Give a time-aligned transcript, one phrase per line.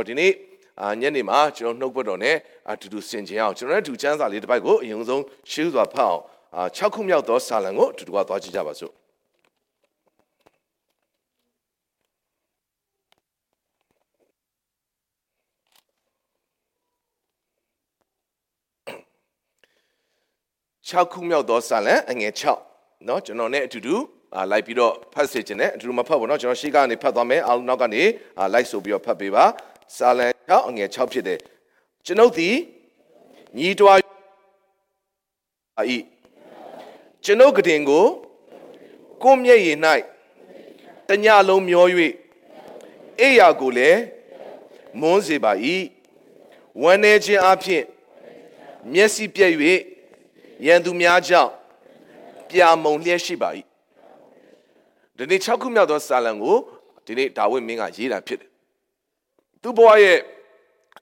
[0.00, 0.33] တော့ဒီနေ့
[0.81, 2.35] အာညနေမှာကျွန်တော်နှုတ်ပတ်တော်နဲ့
[2.71, 6.21] အတူတူဆင်ခြင်အောင်ကျွန်တော်တို့အတူကျမ်းစာလေးတစ်ပိုက်ကိုအရင်ဆုံးရှင်းစွာဖတ်အောင်
[6.55, 8.93] အာ6ခုမြောက်သောစာလံကိုအတူတူကသွားကြည့်ကြပါစို့
[20.89, 22.33] 6ခုမြောက်သောစာလံအငယ်
[22.69, 23.95] 6เนาะကျွန်တော်နဲ့အတူတူ
[24.35, 28.03] အာလိုက်ပြီးတော့ဖတ်စေခြင်းနဲ့အတူတူမဖတ်ဘူးเนาะကျွန်တော်ရှေ့ကနေဖတ်သွားမယ်အောက်နောက်ကနေ
[28.39, 29.45] အာလိုက်ဆိုပြီးတော့ဖတ်ပေးပါ
[29.95, 31.39] စာလံ6အငယ်6ဖြစ်တယ်
[32.05, 32.55] ကျွန်ုပ်သည်
[33.57, 33.97] ညီးတွား
[35.77, 35.97] အာဤ
[37.23, 38.05] ကျွန်ုပ်ကတင်ကို
[39.23, 39.77] ကိုမျက်ရည်၌
[41.07, 41.85] တညလုံးမျော၍
[43.19, 43.99] အိယာကိုလည်း
[44.99, 45.51] မွန်းစေပါ၏
[46.81, 47.83] ဝမ်းနေခြင်းအဖြစ်
[48.93, 49.55] မျက်စိပြည့်၍
[50.65, 51.51] ရန်သူများကြောင့်
[52.49, 53.49] ပြာမုံလျက်ရှိပါ၏
[55.17, 56.57] ဒီနေ့6ခုမြောက်သောစာလံကို
[57.05, 58.50] ဒီနေ့ဒါဝိမင်းကရေးတာဖြစ်တယ်
[59.63, 60.19] သူ့ဘဝရဲ့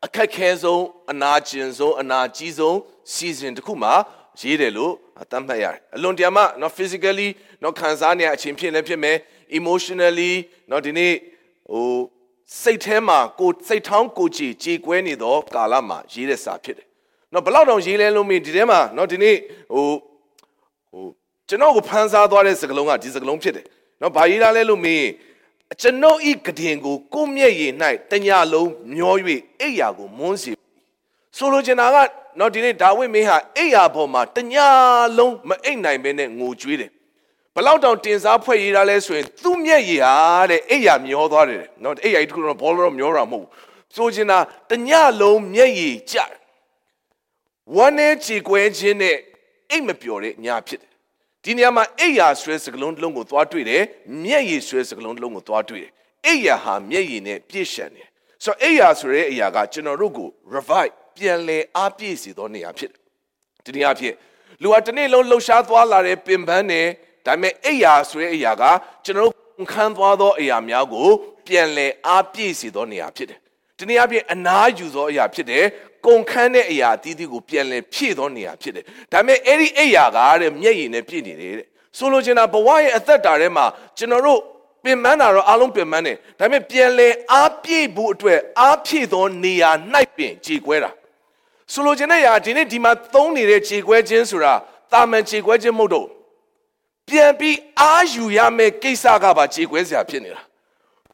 [0.05, 2.75] အခက်ခဲဆုံးအနာကျင်ဆုံးအနာကြီးဆုံး
[3.15, 3.93] season တစ်ခုမှာ
[4.39, 4.93] ရေးတယ်လို့
[5.31, 7.29] သတ်မှတ်ရတယ်အလွန်တရာမှနော် physically
[7.63, 9.17] နော်ခံစားနေအချိန်ဖြစ်လည်းဖြစ်မယ်
[9.59, 10.33] emotionally
[10.71, 11.13] နော်ဒီနေ့
[11.71, 11.85] ဟို
[12.61, 16.87] စိတ်ထဲမှာကိုစိတ်ထောင်းကိုကြည်ကြေကွဲနေသောကာလမှာရေးတဲ့စာဖြစ်တယ်
[17.33, 19.35] နော်ဘလောက်တောင်ရေးလဲလို့မင်းဒီထဲမှာနော်ဒီနေ့
[19.73, 19.85] ဟို
[20.91, 21.05] ဟို
[21.49, 23.65] ကျွန်တော်ကိုဖန်ဆားသွားတဲ့စကားလုံးကဒီစကားလုံးဖြစ်တယ်
[24.01, 25.05] နော်ဘာရေးတာလဲလို့မင်း
[25.77, 27.73] ကျွန်ုပ်ဤကတင်ကိုကိုမျက်ရည်၌
[28.11, 29.15] တညလုံးမျော၍
[29.61, 30.51] အိယာကိုမွန်းစီ
[31.37, 31.97] ဆိုလိုချင်တာက
[32.39, 34.55] နော်ဒီနေ့ဒါဝိမင်းဟာအိယာပေါ်မှာတည
[35.17, 36.91] လုံးမအိတ်နိုင်ဘဲနဲ့ငိုကြွေးတယ်
[37.55, 40.15] ဘလောက်တောင်တင်စားဖွဲ့ရေးတာလဲဆိုရင်သူ့မျက်ရည်ဟာ
[40.49, 43.49] တဲ့အိယာမျောသွားတယ်နော်အိယာကြီးတခုတော့ဘောလုံးမျောတာမဟုတ်ဘူး
[43.95, 44.39] ဆိုချင်တာ
[44.69, 46.17] တညလုံးမျက်ရည်ကျ
[47.75, 49.17] ဝမ်းနဲ့ခြေကွဲခြင်းနဲ့
[49.71, 50.91] အိတ်မပျော်တဲ့ညာဖြစ်တယ်
[51.43, 53.83] ဒီနေရာမှာအိယာဆွဲစကလုံးတစ်လုံးကိုသွားတွေ့တယ်
[54.23, 55.91] မျက်ရည်ဆွဲစကလုံးတစ်လုံးကိုသွားတွေ့တယ်
[56.25, 58.07] အိယာဟာမျက်ရည်နဲ့ပြည့်ရှံတယ်
[58.43, 62.99] ဆိုတော့အိယာဆိုတဲ့အရာကကျွန်တော်တို့ကို revive ပြန်လဲအားပြည့်စေသောနေရာဖြစ်တယ်
[63.65, 64.13] ဒီနေရာဖြစ်
[64.61, 66.87] လူဟာတစ်နေ့လုံးလှုပ်ရှားသွားလာတဲ့ပင်ပန်းနဲ့
[67.25, 68.63] ဒါပေမဲ့အိယာဆိုတဲ့အရာက
[69.05, 71.09] ကျွန်တော်တို့ခန်းသွားသောအရာများကို
[71.47, 73.39] ပြန်လဲအားပြည့်စေသောနေရာဖြစ်တယ်
[73.77, 75.65] ဒီနေရာပြင်အနာယူသောအရာဖြစ်တယ်
[76.05, 81.67] ကုန်ခန်းတဲ့အရာအသီးသီးကိုပြန်လဲဖြည့်သောနေရာဖြစ်တယ်ဒါပေမဲ့အဲ့ဒီအိယာကတဲ့မျက်ရည်နဲ့ပြည့်နေတယ်တဲ့
[81.97, 83.65] ဆိုလိုချင်တာဘဝရဲ့အသက်တာထဲမှာ
[83.97, 84.39] ကျွန်တော်တို့
[84.83, 89.71] ပင်ပန်းတာတော့အားလုံးပင်ပန်းတယ်ဒါပေမဲ့ပြန်လဲအားပြည့်ဖို့အတွက်အားဖြည့်သောနေရာ၌
[90.17, 90.91] ပင်ခြေကွဲတာ
[91.73, 94.53] ဆိုလိုချင်တဲ့ຢာဒီနေ့ဒီမှာသုံးနေတဲ့ခြေကွဲခြင်းဆိုတာ
[94.93, 96.07] တာမန်ခြေကွဲခြင်းမဟုတ်တော့
[97.09, 100.41] ပြန်ပြီးအားယူရမယ့်ကိစ္စကပါခြေကွဲစရာဖြစ်နေတာ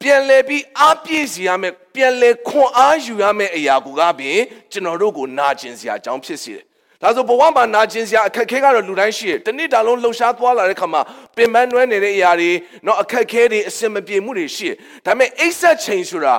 [0.01, 4.39] ပြန်လဲပြီးအားပြည့်စီရမယ်ပြန်လဲခွန်အားယူရမယ့်အရာကူကပင်
[4.71, 6.63] ကျွန်တော်တို့ကိုနာကျင်စရာအကြောင်းဖြစ်စေတယ်
[7.01, 11.01] ဒါဆိုဘဝမှာနာကျင်စရာအခက်ခဲကတော့လူတိုင်းရှိတယ်တနေ့တာလုံးလှုပ်ရှားသွားလာတဲ့ခါမှာ
[11.35, 12.51] ပင်ပန်းနွမ်းနေတဲ့အရာတွေ
[12.85, 14.75] တော့အခက်ခဲတွေအစင်မပြေမှုတွေရှိတယ်
[15.05, 16.35] ဒါပေမဲ့အိပ်ဆက်ချိန်ဆိုတာ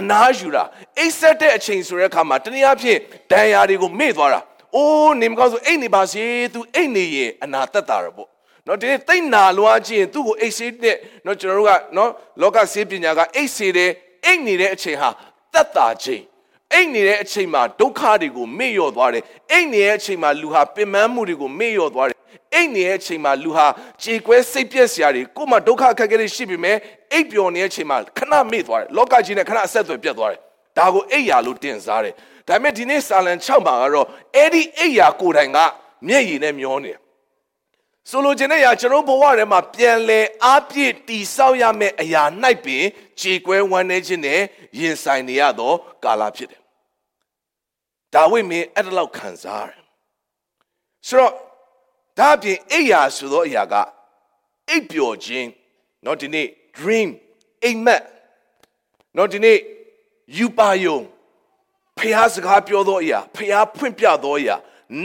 [0.00, 0.64] အနာယူတာ
[0.98, 2.98] အိပ်ဆက်တဲ့အချိန်ဆိုတဲ့အခါမှာတနည်းအားဖြင့်
[3.32, 4.40] ဒဏ်ရာတွေကိုမေ့သွားတာ
[4.74, 8.28] အိုးနေမကောင်းဆိုအိတ်နေပါစေ तू အိတ်နေရင်အနာတက်တာရပေါ့
[8.66, 12.10] နော်ဒီတိတ်နာလွားခြင်းသူ့ကိုအိတ်ဆေးတဲ့နော်ကျွန်တော်တို့ကနော်
[12.40, 13.90] လောကဆေးပညာကအိတ်ဆေးတဲ့
[14.24, 15.08] အိတ်နေတဲ့အချိန်ဟာ
[15.54, 16.22] တက်တာခြင်း
[16.72, 22.18] အိတ်နေတဲ့အချိန်မှာဒုက္ခတွေကိုမေ့လျော့သွားတယ်အိတ်နေတဲ့အချိန်မှာလူဟာပင်ပန်းမှုတွေကိုမေ့လျော့သွားတယ်
[22.54, 23.66] အိတ်နေတဲ့အချိန်မှာလူဟာ
[24.02, 26.76] ကြေကွဲစိတ်ပြက်စရာတွေကိုမှဒုက္ခအခက်အခဲတွေရှိပြီမဲ့
[27.12, 30.40] အိတ်ပျော်နေတဲ့အချိန်မှာခဏမေ့သွားတယ်လောကကြီးနဲ့ခဏအဆက်အသွယ်ပြတ်သွားတယ်
[30.78, 32.14] ဒါကိုအိတ်ရာလို့တင်စားတယ်
[32.48, 34.06] ဒါပေမဲ့ဒီနေ့စာလံ6မှာကတော့
[34.36, 35.58] အဲ့ဒီအိတ်ရာကိုယ်တိုင်က
[36.08, 36.98] မျက်ရည်နဲ့မျောနေတယ်
[38.09, 42.23] ဆိုလိုချင်တဲ့ຢာကျွန်တော်ဘဝထဲမှာပြန်လဲအားပြည့်တည်ဆောက်ရမယ့်အရာ၌
[42.65, 42.83] ပင်
[43.19, 44.41] ခြေကွဲဝမ်းနေခြင်းနဲ့
[44.79, 46.61] ရင်ဆိုင်နေရသောကာလဖြစ်တယ်။
[48.13, 49.81] ဒါဝိမင်းအဲ့ဒါလောက်ခံစားရတယ်။
[51.07, 51.33] ဆိုတော့
[52.17, 53.75] ဒါအပြင်အိယာဆိုသောအရာက
[54.69, 55.47] အိပ်ပျော်ခြင်း
[56.03, 57.09] เนาะဒီနေ့ dream
[57.63, 58.03] အိမ်မက်
[59.15, 59.57] เนาะဒီနေ့
[60.37, 60.99] ယူပါယုံ
[61.97, 64.55] ဖះစကားပြောသောအရာဖះဖွင့်ပြသောအရာ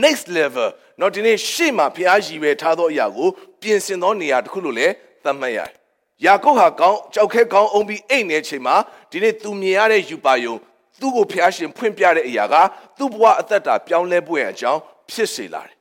[0.03, 3.29] next level เนาะဒီနေ့ရှေ့မှာဖះရည်ပဲထားသောအရာကို
[3.61, 4.95] ပြင်ဆင်သောနေရာတစ်ခုလို့လည်း
[5.25, 5.71] သတ်မှတ်ရတယ်။
[6.25, 8.77] ယာကုပ်ဟာကောင်းကြောက်ခဲကောင်းအောင်ပြီးအိတ်နေချိန်မှာ
[9.11, 10.55] ဒီနေ့သူမြင်ရတဲ့ယူပါယုံ
[11.01, 12.55] သူ့ကိုဖះရှင်ဖွင့်ပြတဲ့အရာက
[12.99, 14.81] သူ့ဘဝအသက်တာပြောင်းလဲဖို့ရအကြောင်း
[15.11, 15.77] ဖြစ်စေလာတယ်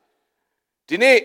[0.89, 1.17] ။ဒီနေ့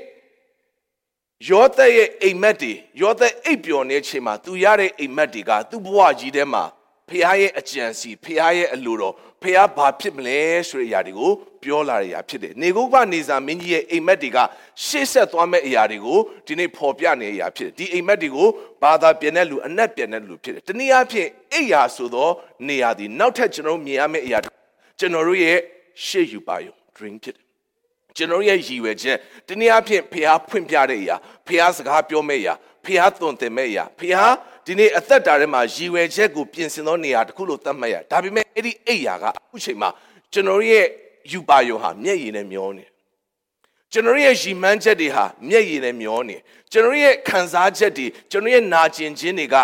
[1.51, 2.73] ယောသက်ရဲ့အိမ်မက်တွေ
[3.03, 6.65] ယောသက်အိပ်ပျော်နေချိန်မှာသူရတဲ့အိမ်မက်တွေကသူ့ဘဝကြီးထဲမှာ
[7.09, 11.33] ဖះရဲ့အကြံစီဖះရဲ့အလိုတော်ဖះဘာဖြစ်မလဲဆိုတဲ့အရာတွေကို
[11.64, 14.38] ပြောလာတဲ့အရာဖြစ်တယ်နေကုတ်ကနေစာမင်းကြီးရဲ့အိမ်မက်တွေက
[14.86, 18.48] ရှေ့ဆက်သွားမဲ့အရာတွေကိုဒီနေ့ဖော်ပြနေတဲ့အရာဖြစ်တယ်ဒီအိမ်မက်တွေကို
[18.82, 22.30] ဘာသာပြန်တဲ့လူအနက်ပြန်တဲ့လူဖြစ်တယ်တနည်းအားဖြင့်အိယာဆိုသော
[22.68, 24.40] နေရာဒီနောက်ထပ်ကျွန်တော်မြင်ရမယ့်အရာ
[25.00, 25.58] ကျွန်တော်တို့ရဲ့
[26.06, 27.46] ရှေ့ယူပါယုံ dream ဖြစ်တယ်
[28.18, 29.18] ကျွန်တော်ရဲ့ရည်ရွယ်ချက်
[29.48, 31.16] တနည်းအားဖြင့်ဖះဖွင့်ပြတဲ့အရာ
[31.48, 32.56] ဖះစကားပြောမယ့်အရာ
[32.86, 34.34] ဖဖျားသွန်သင်မဲ့အရာဖျား
[34.66, 39.90] ဒီနေ့အသက်တာထဲမှာရည်ဝယ်ချက်ကိုပြင်ဆင်သောနေရာတစ်ခုလို့သတ်မှတ်ရဒါပေမဲ့အဲ့ဒီအိယာကအခုချိန်မှာ
[40.34, 40.86] ကျွန်တော်ရဲ့
[41.32, 42.86] ယူပါယုံဟာမျက်ရည်နဲ့မျောနေ
[43.92, 46.38] ကျွန်တော်ရဲ့ရည်မှန်းချက်တွေဟာမျက်ရည်နဲ့မျောနေ
[46.72, 49.56] ကျွန်တော်ရဲ့ခံစားချက်တွေကျွန်တော်ရဲ့နာကျင်ခြင်းတွေက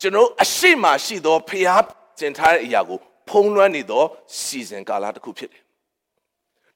[0.00, 1.84] ကျွန်တော်အရှိမရှိသောဖျား
[2.18, 2.98] ကျင်ထားတဲ့အရာကို
[3.28, 4.02] ဖုံးလွှမ်းနေသော
[4.40, 5.62] စီဇန်ကာလတစ်ခုဖြစ်တယ်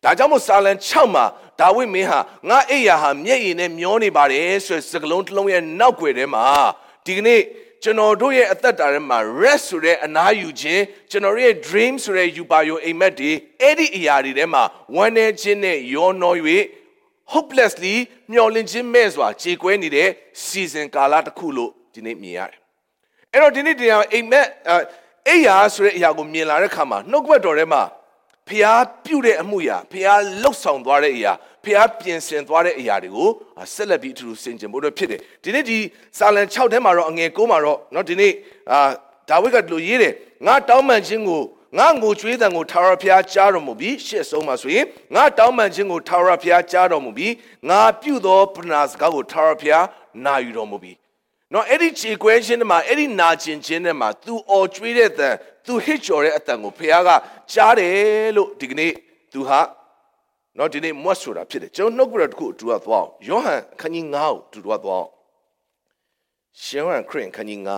[0.04, 1.25] ဒါကြောင့်မို့စာလံ6မှာ
[1.60, 6.44] ဒါဝိမင်းဟာငါအိယာဟာမျက်ရည်နဲ့မျောနေပါတယ်ဆိုတဲ့စကားလုံးတစ်လုံးရဲ့နောက်ွယ်ထဲမှာ
[7.06, 7.40] ဒီကနေ့
[7.82, 14.62] ကျွန်တော်တို့ရဲ့အသက်တာထဲမှာ rest ဆိုတဲ့အနားယူခြင်းကျွန်တော်ရဲ့ dream ဆိုတဲ့ယူပါယုံအိမ်မက်တွေအဲ့ဒီအရာတွေထဲမှာ
[14.96, 16.34] ဝမ်းနေခြင်းနဲ့ရောနှော၍
[17.32, 17.94] hopelessly
[18.32, 20.08] မျောလင့်ခြင်းမဲ့စွာကြေကွဲနေတဲ့
[20.46, 22.58] season ကာလတစ်ခုလို့ဒီနေ့မြင်ရတယ်။
[23.32, 24.46] အဲ့တော့ဒီနေ့တရားအိမ်မက်
[25.28, 27.82] အိယာဆိုတဲ့အရာကိုမြင်လာတဲ့အခါမှာနှုတ်ကပတ်တော်ထဲမှာ
[28.48, 31.32] ဖျားပြုတ်တဲ့အမှုရာဖျားလှုပ်ဆောင်သွားတဲ့အရာ
[31.63, 33.29] ဖျားပြင်ဆင်သွားတဲ့အရာတွေကို
[33.73, 35.77] ဆက်လက်ပြီးအထူးဆင်ခြင်ဖို့တော့ဖြစ်တယ်ဒီနေ့ဒီ
[36.17, 38.33] စာလံ6ထဲမှာတော့အငယ်9မှာတော့เนาะဒီနေ့
[38.71, 38.79] အာ
[39.29, 40.13] ဒါဝိဒ်ကဒီလိုရေးတယ်
[40.45, 41.41] ငါတောင်းပန်ခြင်းကို
[41.77, 44.85] ငါငိုကြွေးတံကိုထာဝရဘုရားကြားတော်မူပြီးရှေ့ဆုံးမှာဆိုရင်
[45.15, 47.33] ငါတောင်းပန်ခြင်းကိုထာဝရဘုရားကြားတော်မူပြီး
[47.69, 49.85] ငါပြုသောပဏာစကားကိုထာဝရဘုရား
[50.25, 50.97] နာယူတော်မူပြီး
[51.53, 55.35] နော်အဲ့ဒီခြေခွဲခြင်းတွေမှာအဲ့ဒီနာကျင်ခြင်းတွေမှာ तू အော်ကျွေးတဲ့တန်
[55.65, 57.09] तू ဟစ်ကြော်တဲ့အတန်ကိုဘုရားက
[57.53, 58.91] ကြားတယ်လို့ဒီကနေ့
[59.31, 59.59] तू ဟာ
[60.62, 65.08] နော်ဒီနေ့မွတ်ဆိုတာဖြစ်တယ်ကျွန်တော်နှုတ်ကပတစ်ခုအတူတူသွားအောင်ယောဟန်ခန်းကြီး9ကိုအတူတူသွားအောင်
[66.62, 67.70] ရှင်ဟန်ခရင်ခန်းကြီး9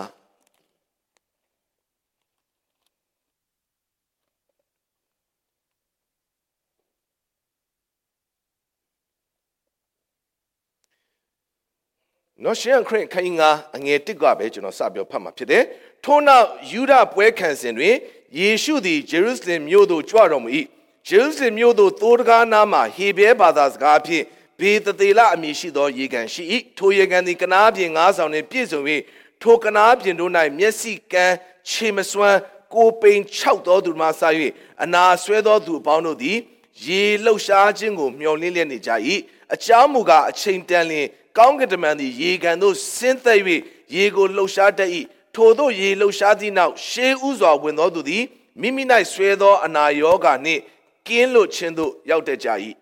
[12.43, 13.43] နော်ရှင်ခရင်ခရင်က
[13.75, 15.63] အငယ်တစ်ကပဲကျွန်တော်စပြောဖတ်မှာဖြစ်တယ်
[16.03, 17.95] ထို့နောက်ယူဒပွဲခံစဉ်တွင်
[18.39, 20.51] ယေရှုသည်ဂျေရုဆလင်မြို့သို့ကြွတော်မူ၏
[21.07, 24.23] ဂျေရုဆလင်မြို့သို့သိုးတကားနားမှဟေဘဲဘာသာစကားဖြင့်
[24.59, 26.43] ဘေသသေလအမည်ရှိသောရေကန်ရှိ၏
[26.77, 28.81] ထိုရေကန်သည်ကနားပြင်ငါးဆောင်နှင့်ပြည့်စုံ၍
[29.41, 31.35] ထိုကနားပြင်တို့၌မျက်စိကန်း
[31.69, 32.39] ခြေမစွမ်း
[32.73, 34.21] ကိုပိန်၆သောသူမှစ၍
[34.83, 36.37] အနာဆွဲသောသူအပေါင်းတို့သည်
[36.85, 38.91] ရေလှုပ်ရှားခြင်းကိုမျှော်လင့်လျက်နေကြ၏
[39.53, 41.07] အကြောင်းမူကားအချိန်တန်လျင်
[41.37, 43.39] ကောင်းကင်တမန်သည်ရေကန်သို့ဆင်းသက်၍
[43.95, 44.89] ရေကိုလှုပ်ရှားတတ်၏
[45.35, 48.23] ထိုသို့ရေလှုပ်ရှားသည့်နောက်ရှေးဥစွာဝင်သောသူသည်
[48.61, 50.61] မိမိ၌ဆွဲသောအနာရောဂါနှင့်
[51.07, 52.49] ကင်းလွတ်ခြင်းသို့ရောက်တတ်ကြ၏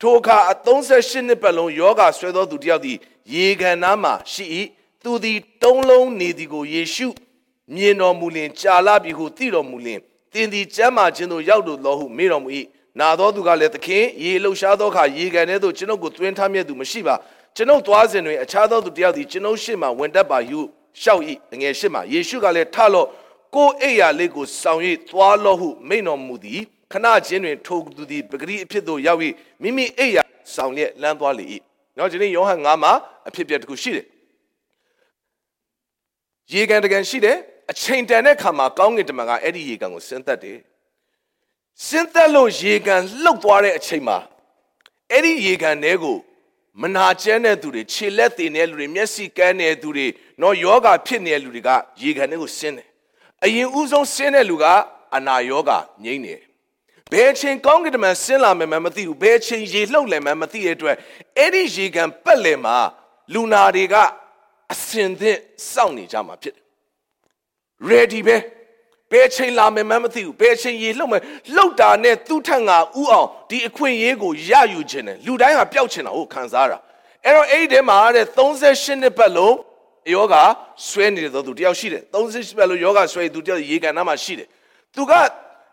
[0.00, 2.98] ထိုအခါအ38နှစ်ပတ်လုံးယောဂဆွဲသောသူတစ်ယောက်သည်
[3.34, 4.44] ရေကန်နားမှရှိ၏
[5.04, 7.08] သူသည်တုံးလုံးနေသည်ကိုယေရှု
[7.74, 10.00] မြင်တော်မူလင်ကြာလာပြီဟုသိတော်မူလင်
[10.32, 12.50] သင်သည်ကျမ်းမာခြင်းသို့ရောက်လို့လောဟုမေးတော်မူ၏
[13.00, 17.14] နာသောသူကလည်းသခင်ရေလှုပ်ရှားသောအခါရေကန်ထဲသို့ကျွန်ုပ်ကိုသွင်းထားမြဲသူမရှိပါ
[17.56, 20.60] ကျွန်ုပ်သွားစဉ်တွင်အခြားသောသူတစ်ယောက်သည်ကျွန်ုပ်ရှေ့မှဝင်တတ်ပါဟု
[21.02, 21.22] ရှောက်၏
[21.52, 23.08] အငယ်ရှေ့မှယေရှုကလည်းထလော့
[23.54, 26.62] ကိုအိယာလေးကိုဆောင်၍သွားလော့ဟုမိန့်တော်မူသည်
[26.92, 29.20] ခဏချင်းတွင်ထိုသူသည်ပဂရိအဖြစ်သို့ရောက်၍
[29.62, 30.22] မိမိအိယာ
[30.54, 31.44] ဆောင်လျက်လမ်းသွားလေ၏
[31.96, 32.92] နော်ဒီနေ့ယောဟန်9မှာ
[33.28, 34.06] အဖြစ်ပြက်တစ်ခုရှိတယ်
[36.52, 37.36] ရေကန်တကန်ရှိတယ်
[37.70, 40.58] အချိန်တန်တဲ့ခါမှာကောင်းကင်တမန်ကအဲ့ဒီရေကန်ကိုဆင်းသက်တယ်
[41.86, 44.18] ဆင်းသက်လို့ရေကန်လှုပ်သွားတဲ့အချိန်မှာ
[45.12, 46.16] အဲ့ဒီရေကန်ထဲကို
[46.82, 50.06] မနာကျမ်းတဲ့သူတွေခြေလက်တည်နေတဲ့လူတွေမျက်စိကန်းနေတဲ့သူတွေ
[50.42, 51.70] နော်ယောဂဖြစ်နေတဲ့လူတွေက
[52.02, 52.88] ရေကန်ထဲကိုဆင်းတယ်
[53.44, 54.64] အရင်ဦးဆုံးဆင်းတဲ့လူက
[55.16, 55.70] အနာယောဂ
[56.04, 56.45] ငြိမ့်နေတယ်
[57.12, 60.96] ဘယ်ချိန်ကောင်းကင်တမန်ဆင်းလာမယ်မသိဘူးဘယ်ချိန်ရေလှုပ်လဲမှမသိတဲ့အတွက်
[61.38, 62.76] အဲ့ဒီရေကန်ပက်လယ်မှာ
[63.32, 63.94] လူနာတွေက
[64.72, 65.38] အစင်သင့်
[65.72, 66.64] စောင့်နေကြမှာဖြစ်တယ်
[67.90, 68.36] ready ပဲ
[69.12, 71.22] ဘယ်ချိန်လာမယ်မှမသိဘူးဘယ်ချိန်ရေလှုပ်မယ်
[71.54, 76.78] လှုပ်တာနဲ့သူ့ထက်ငါဥအောင်ဒီအခွင့်အရေးကိုရယူခြင်းတယ်လူတိုင်းကပျောက်ချင်တာဟုတ်ခံစားတာ
[77.24, 79.56] အဲ့တော့အဲ့ဒီထဲမှာတဲ့38နှစ်ပတ်လုံး
[80.14, 80.34] ယောဂ
[80.88, 84.48] ဆွဲနေတဲ့သူတယောက်ရှိတယ်38ပတ်လုံးယောဂဆွဲသူတယောက်ရေကန်နားမှာရှိတယ်
[84.94, 85.12] သူက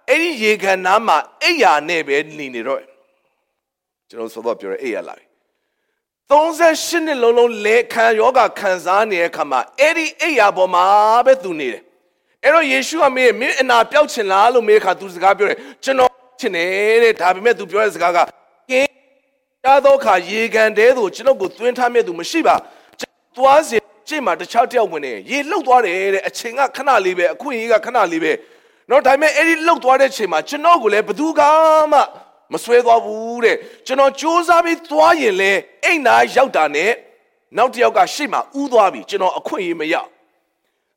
[0.09, 2.81] အဲ့ဒီရေကန်နားမှာအိယာနဲ့ပဲနေနေတော့
[4.09, 5.25] ကျွန်တော်ဆိုတော့ပြောရအိယာလာပြီ
[6.29, 10.85] 38နှစ်လုံးလုံးလဲခံယောဂခံစားနေတဲ့အခါမှာအဲ့ဒီအိယာပေါ်မှာ
[11.25, 11.83] ပဲသူနေတယ်
[12.43, 18.19] အဲ့တော့ယေရှုကမေးမင်းအနာပြောက်ချင်လားလို့မေးခါသူစကားပြောတယ်ကျွန်တော်ချင်တယ်တဲ့ဒါပေမဲ့သူပြောတဲ့စကားက
[18.69, 18.89] ကင်း
[19.65, 22.55] ရသောအခါရေကန်တဲသို့ကျွန်ုပ်ကိုသွင်းထားမြဲသူမရှိပါ
[23.37, 23.77] သွားစီ
[24.09, 28.31] ရှေ့မှာတခြားတယောက်ဝင်နေရေလှုပ်သွားတယ်တဲ့အချိန်ကခဏလေးပဲအခွင့်အရေးကခဏလေးပဲ
[28.89, 31.41] နော်ဒါပေမဲ့အဲ့ဒီလှုပ်သွားတဲ့ချိန်မှာကျွန်တော်ကိုလည်းဘသူက
[31.91, 31.99] မှ
[32.53, 35.51] မဆွဲသွားဘူးတဲ့ကျွန်တော်စူးစမ်းပြီးသွားရင်လေ
[35.83, 36.91] အိမ်နာရောက်တာနဲ့
[37.57, 39.95] နောက်တစ်ယောက်ကရှေ့မှာဥသွားပြီကျွန်တော်အခွင့်အရေးမရ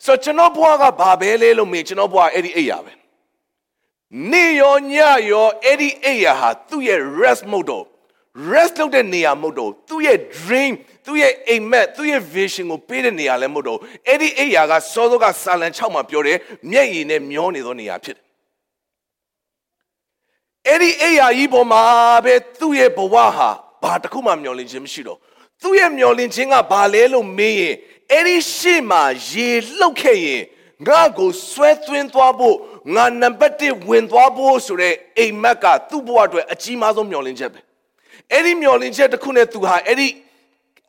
[0.04, 2.92] ဆိုကျွန်တော်ဘွားကဘာပဲလဲလို့မေးကျွန်တော်ဘွားအဲ့ဒီအိယာပဲ
[4.30, 4.94] နေရောည
[5.30, 7.86] ရောအဲ့ဒီအိယာဟာသူ့ရဲ့ rest mode တော့
[8.52, 10.72] rest လုပ်တဲ့နေရာမဟုတ်တော့သူ့ရဲ့ dream
[11.06, 16.38] သူ့ရဲ့အိမ်မက်သူ့ရဲ့ vision ကိုပေးတဲ့နေရာလည်းမဟုတ်တော့အဲ့ဒီအိယာကစောစောကစာလံ6မှာပြောတယ်
[16.70, 18.25] မျက်ရည်နဲ့မျောနေသောနေရာဖြစ်တယ်
[20.68, 21.82] အဲ့ဒီအိယာကြီးပေါ်မှာ
[22.25, 23.50] ပဲသူ့ရဲ့ဘဝဟာ
[23.82, 25.18] ဘာတစ်ခုမှမျောလင့်ခြင်းမရှိတော့
[25.62, 27.75] သူ့ရဲ့မျောလင့်ခြင်းကဘာလဲလို့မေးရင်
[28.12, 29.48] အဲ့ဒီရှေ့မှာရေ
[29.78, 30.42] လှုပ်ခဲ့ရင်
[30.88, 32.56] ငါ့ကိုဆွဲသွင်းသွားဖို့
[32.94, 37.60] ငါနံပါတ်1ဝင်သွားဖို့ဆိုတဲ့အိမ်မက်ကသူ့ဘဝအတွက်အကြီးမားဆုံးမျှော်လင့်ချက်ပဲ
[38.32, 40.08] အဲ့ဒီမျှော်လင့်ချက်တစ်ခုနဲ့သူဟာအဲ့ဒီ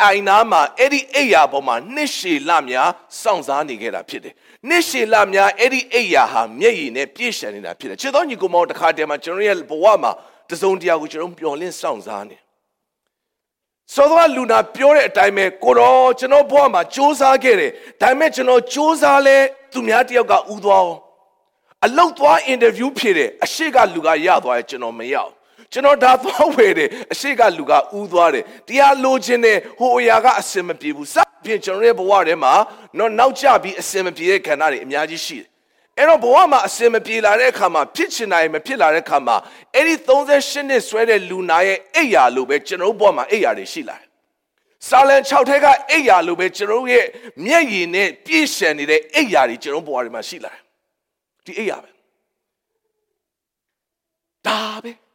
[0.03, 2.89] အိုင်နာမှာအဲ့ဒီအိယာပေါ်မှာနှစ်ရှည်လများ
[3.21, 4.33] စောင့်စားနေခဲ့တာဖြစ်တယ်။
[4.69, 10.11] နှစ်ရှည်လများအဲ့ဒီအိယာဟာမျက်ရည်နဲ့ပြည့်ရှံနေတာဖြစ်တယ်။ခြေတော်ညီကောင်မောင်တစ်ခါတည်းမှာကျွန်တော်ရဲ့ဘဝမှာ
[10.49, 12.37] တစုံတရာကိုကျွန်တော်ပျော်လင့်စောင့်စားနေ။
[13.93, 19.37] သောသောလူနာပြောတဲ့အတိုင်းပဲကိုတော်ကျွန်တော်ဘဝမှာစူးစမ်းခဲ့တယ်။ဒါပေမဲ့ကျွန်တော်စူးစမ်းလဲ
[19.73, 20.97] သူများတယောက်ကဥသွားအောင်
[21.85, 25.36] အလောက်သွားအင်တာဗျူးဖြစ်တယ်အရှိကလူကရသွားတယ်ကျွန်တော်မရအောင်
[25.71, 32.53] ကျွန်တော်ဒါသွားဝယ်တယ်အရှိကလူကဥသွားတယ်တရားလိုချင်တယ်ဟိုအရာကအစင်မပြေဘူးစဖြင့်ကျွန်တော်ရဲ့ဘဝထဲမှာ
[32.97, 35.47] တော့နောက်ကျပြီးအစင်မပြေတဲ့ခန္ဓာတွေအများကြီးရှိတယ်
[35.97, 39.35] အဲ့တော့ဘဝမှာအစင်မပြေလာတဲ့အခါမှာဖြစ်ချင်တာမဖြစ်လာတဲ့အခါမှာ
[39.75, 44.07] အဲ့ဒီ38နှစ်ဆွဲတဲ့လူနာရဲ့အိယာလိုပဲကျွန်တော်ဘဝမှာအိယာတွေရှိလာတယ်
[44.87, 47.05] စာလန်6ထဲကအိယာလိုပဲကျွန်တော်ရဲ့
[47.45, 50.61] မျက်ရည်နဲ့ပြည့်ရှံနေတဲ့အိယာတွေကျွန်တော်ဘဝတွေမှာရှိလာတယ်
[51.45, 51.89] ဒီအိယာပဲ
[54.47, 55.06] ဒါပဲ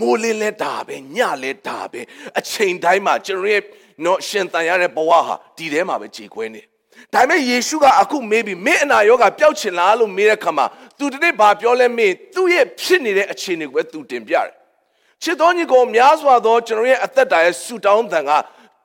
[0.00, 2.00] မိုးလင်းလဲဒါပဲညလဲဒါပဲ
[2.38, 3.62] အချိန်တိုင်းမှာကျွန်တော်ရဲ့
[4.04, 6.62] နော်ရှင်တန်ရတဲ့ဘဝဟာဒီထဲမှာပဲကြေခွဲနေ
[7.14, 10.66] ဒါပေမဲ့ယေရှုကအခုမေးပြီးမင်းအနာရောဂါပျောက်ချင်လားလို့မေးတဲ့ခါမှာ
[10.98, 14.48] သူတနေ့ဘာပြောလဲမေးသူ့ရဲ့ဖြစ်နေတဲ့အခြေအနေကိုပဲသူတင်ပြတယ်
[15.22, 18.30] ချစ်တော်ညီကိုများစွာသောကျွန်တော်ရဲ့အသက်တာရဲ့ဆူတောင်းတန်က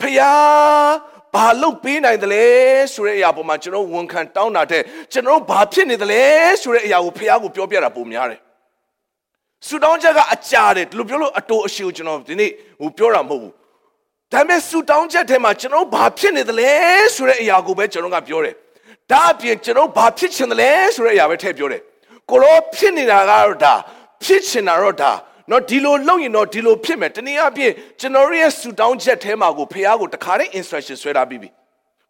[0.01, 0.91] ဖျား
[1.33, 2.45] ဘာလို့ပေးနိုင်တယ်လဲ
[2.93, 6.23] ဆိုတဲ့အရာပေါ်မှာကျွန်တော်ဝန်ခံတောင်းတာတဲ့ကျွန်တော်ဘာဖြစ်နေတယ်လဲ
[6.61, 8.41] ဆိုတဲ့အရာကိုဖျားကိုပြောပြတာပုံများတယ်
[9.67, 12.51] ဆူတောင်းချက်ကအကြာတယ်ဒီလိုပြောလို့အတူအရှိကိုကျွန်တော်ဒီနေ့
[12.81, 13.53] ဟိုပြောတာမဟုတ်ဘူး
[14.31, 16.71] ဒါပေမဲ့ဆူတောင်းချက်ထဲမှာကျွန်တော်ဘာဖြစ်နေသလဲ
[17.15, 18.55] ဆိုတဲ့အရာကိုပဲကျွန်တော်ကပြောတယ်
[19.11, 21.81] ဒါအပြင်ကျွန်တော်ဘာဖြစ်ချင်တယ်လဲဆိုတဲ့အရာပဲထည့်ပြောတယ်
[22.29, 23.73] ကိုရောဖြစ်နေတာကတော့ဒါ
[24.23, 25.11] ဖြစ်ချင်တာတော့ဒါ
[25.51, 31.49] နော်ဒီလိုလုပ်ရင်တော့ဒီလိုဖြစ်မယ်တနည်းအားဖြင့်ကျွန်တော်ရဲ့ဆူတောင်းချက်ထဲမှာကိုဖះကိုတခါတည်း instruction ဆွဲထားပြီးပြီ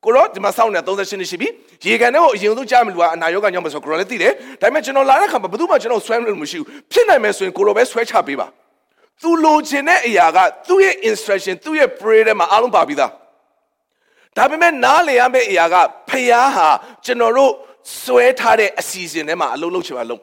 [0.06, 1.48] ကိုရောဒီမှာစောင့်နေ38နှစ်ရှိပြီ
[1.86, 8.48] ရေကန်တဲ့ကိုအရင်ဆုံးကြားမလို့ကအနာရောဂါကြောင့်မဆိုကိုရောလည်းသိတယ်ဒါပေမဲ့ကျွန်တော်လာတဲ့ခါမှာဘယ်သူမှကျွန်တော်ဆွဲမလို့မရှိဘူးဖြစ်နိုင်မယ်ဆိုရင်ကိုရောပဲဆွဲချပေးပါ
[9.22, 13.12] သူလိုချင်တဲ့အရာကသူ့ရဲ့ instruction သူ့ရဲ့ prayer ထဲမှာအားလုံးပါပြီးသား
[14.38, 15.76] ဒါပေမဲ့နားလေရမယ့်အရာက
[16.10, 16.68] ဖះဟာ
[17.06, 17.52] ကျွန်တော်တို့
[18.04, 20.22] ဆွဲထားတဲ့အစီအစဉ်ထဲမှာအလုံးလုံးချင်ပါလုံး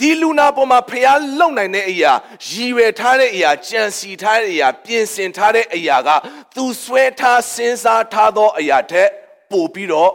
[0.00, 1.06] ဒီလူနာပေါ်မှာဖះ
[1.38, 2.12] လုံနိုင်တဲ့အရာ
[2.48, 6.08] ရည်ရွယ်ထားတဲ့အရာကြံစီထားတဲ့အရာပြင်ဆင်ထားတဲ့အရာက
[6.54, 9.08] သူဆွဲထားစဉ်းစားထားသောအရာထက်
[9.50, 10.10] ပိုပြီးတော့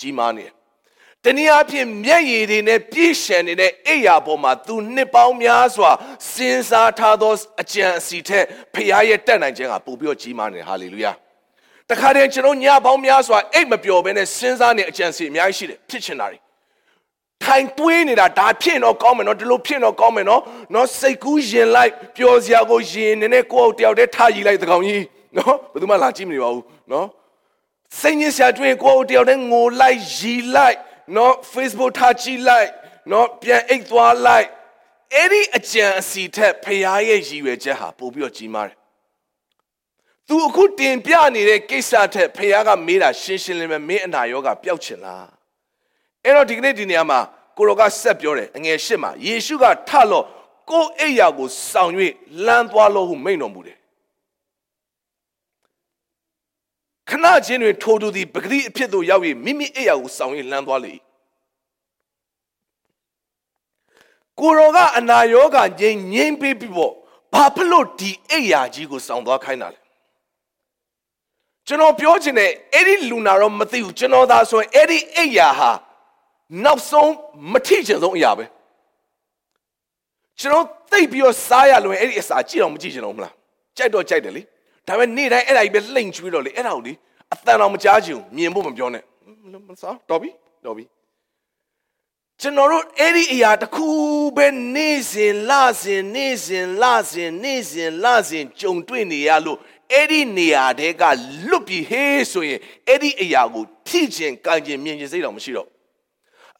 [0.00, 0.52] ကြီးမားနေတယ်။
[1.24, 5.90] တနည်းအားဖြင့်မျက်ရည်တွေနဲ့ပြည့်ရှံနေတဲ့အိယာပေါ်မှာသူနှစ်ပေါင်းများစွာ
[6.32, 11.12] စဉ်းစားထားသောအကြံအစီထက်ဖះရဲ့တက်နိုင်ခြင်းကပိုပြီးတော့ကြီးမားနေတယ်ဟာလေလုယာ။
[11.90, 16.38] တခါတည်းကျွန်တော်ညပေါင်းများစွာအိတ်မပျော်ဘဲနဲ့စဉ်းစားနေအကြံစီအများကြီးရှိတယ်ဖြစ်ချင်တာတွေ
[17.44, 20.42] ထိုင်တွေးနေတာဒါဖြစ်တော့ကောင်းမယ်နော်ဒီလိုဖြစ်တော့ကောင်းမယ်နော်
[20.74, 25.04] နော်စိတ်ကူးရင်လိုက်ပျော်စရာကိုရင်နေနဲ့ကိုယ့်အတယောက်တည်းထားရည်လိုက်တကောင်ကြီး
[25.36, 27.06] နော်ဘယ်သူမှလာကြည့်မနေပါဘူးနော်
[28.00, 30.78] စိတ်ညစ်စရာတွေ့ရင်ကိုယ့်အတယောက်တည်းငိုလိုက်ရည်လိုက်
[31.16, 32.68] နော် Facebook ထားကြည့်လိုက်
[33.12, 34.46] နော်ပြန်အိတ်သွားလိုက်
[35.14, 38.76] အဲ့ဒီအကြံအစီထက်ဖခင်ရဲ့ရည်ရွယ်ချက်ဟာပို့ပြီးတော့ကြီးမားတယ်
[40.28, 45.26] သူအခုတင်ပြနေတဲ့ကိစ္စထက်ဖခင်ကမေးတာရှင်းရှင်းလင်းလင်းမင်းအနာရောဂါပျောက်ချင်လား
[46.24, 47.18] အဲ့တော့ဒီကနေ့ဒီနေရာမှာ
[47.56, 50.24] ကိုရောကဆက်ပြောတယ်အငယ်ရှစ်မှာယေရှုကထလို့
[50.70, 51.92] ကိုယ်အိယာကိုဆောင်၍
[52.46, 53.78] လမ်းသွားလို့ဟုမိန့်တော်မူတယ်
[57.08, 60.94] ခဏချင်းတွင်ထိုသူသည်ပဂတိအဖြစ်သို့ရောက်၍မိမိအိယာကိုဆောင်၍လမ်းသွားလေ
[64.40, 66.92] ကိုရောကအနာရောဂါငြိမ်ငြိမ်ပေးပြီးပေါ့
[67.32, 69.80] ဘာဖြစ်လို့ဒီအိယာကြီးကိုဆောင်သွားခိုင်းတာလဲ
[71.66, 75.70] ကျွန်တော်ပြောချင်တယ်အဲ့ဒီလူနာတော့မသိဘူးကျွန်တော်သာဆိုရင်အဲ့ဒီအိယာဟာ
[76.64, 77.12] နောက်ဆုံး
[77.52, 78.44] မထိချင်ဆုံးအရာပဲ
[80.40, 83.34] ကျွန်တော်သိပ်ပြီးတော့စားရလွယ်အဲ့ဒီအစာကြည့်တော့မကြည့်ချင်တော့မလား
[83.76, 84.42] ကြိုက်တော့ကြိုက်တယ်လေ
[84.86, 86.92] ဒါပေမဲ့နေ့တိုင်းအဲ့ဒါကြီးပဲလှိမ့်ကျွေးတော့လေအဲ့ဒါကိုလေ
[87.32, 89.02] အတန်တော်မကြားချင်ဘူးမြင်ဖို့မပြောနဲ့
[89.68, 90.30] မစားတော်ပြီ
[90.64, 90.84] တော်ပြီ
[92.40, 93.88] ကျွန်တော်တို့အဲ့ဒီအရာတစ်ခု
[94.36, 99.58] ပဲနေ့စဉ်လစဉ်နေ့စဉ်လစဉ်နေ့စဉ်လစဉ်ကြုံတွေ့နေရလို့
[99.92, 101.02] အဲ့ဒီနေရာတဲက
[101.48, 105.68] လွတ်ပြီးဟေးဆိုရင်အဲ့ဒီအရာကိုထိချင်ကြိုင်ချင်မြင်ချင်စိတ်တော်မရှိတော့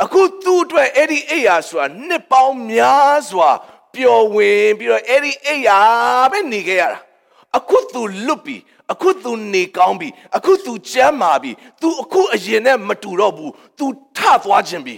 [0.02, 3.50] အခုသူ့အတွက်အဲ့ဒီအိယာဆိုတာနှစ်ပေါင်းများစွာ
[3.94, 5.78] ပျော်ဝင်ပြီးတော့အဲ့ဒီအိယာ
[6.30, 6.98] ပဲနေခဲ့ရတာ
[7.56, 8.56] အခုသူလွတ်ပြီ
[8.92, 14.96] အခုသူနေကောင်းပြီအခုသူကျမ်းမာပြီသူအခုအရင်နဲ့မတူတော့ဘူးသူထသွားခြင်းပြီ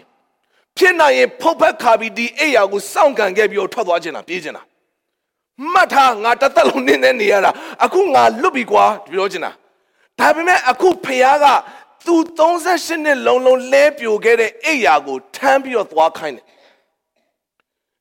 [0.76, 4.66] ဖြစ်နိုင်ရင်ဖုတ်ဖက်ခါပြီးဒီအိယာကိုစောင့်ကန်ခဲ့ပြီးတော့ထွက်သွားခြင်းလားပြေးခြင်းလား
[5.72, 7.50] မှတ်ထားငါတသက်လုံးနေနေနေရတာ
[7.84, 9.56] အခုငါလွတ်ပြီကွာပြောခြင်းလား
[10.20, 11.44] ဒါပေမဲ့အခုဖះက
[12.06, 16.46] သူ38နှစ်လုံးလုံးလဲပြိုခဲ့တဲ့အိယာကိုထမ်းပြီးတော့သွားခိုင်းတယ်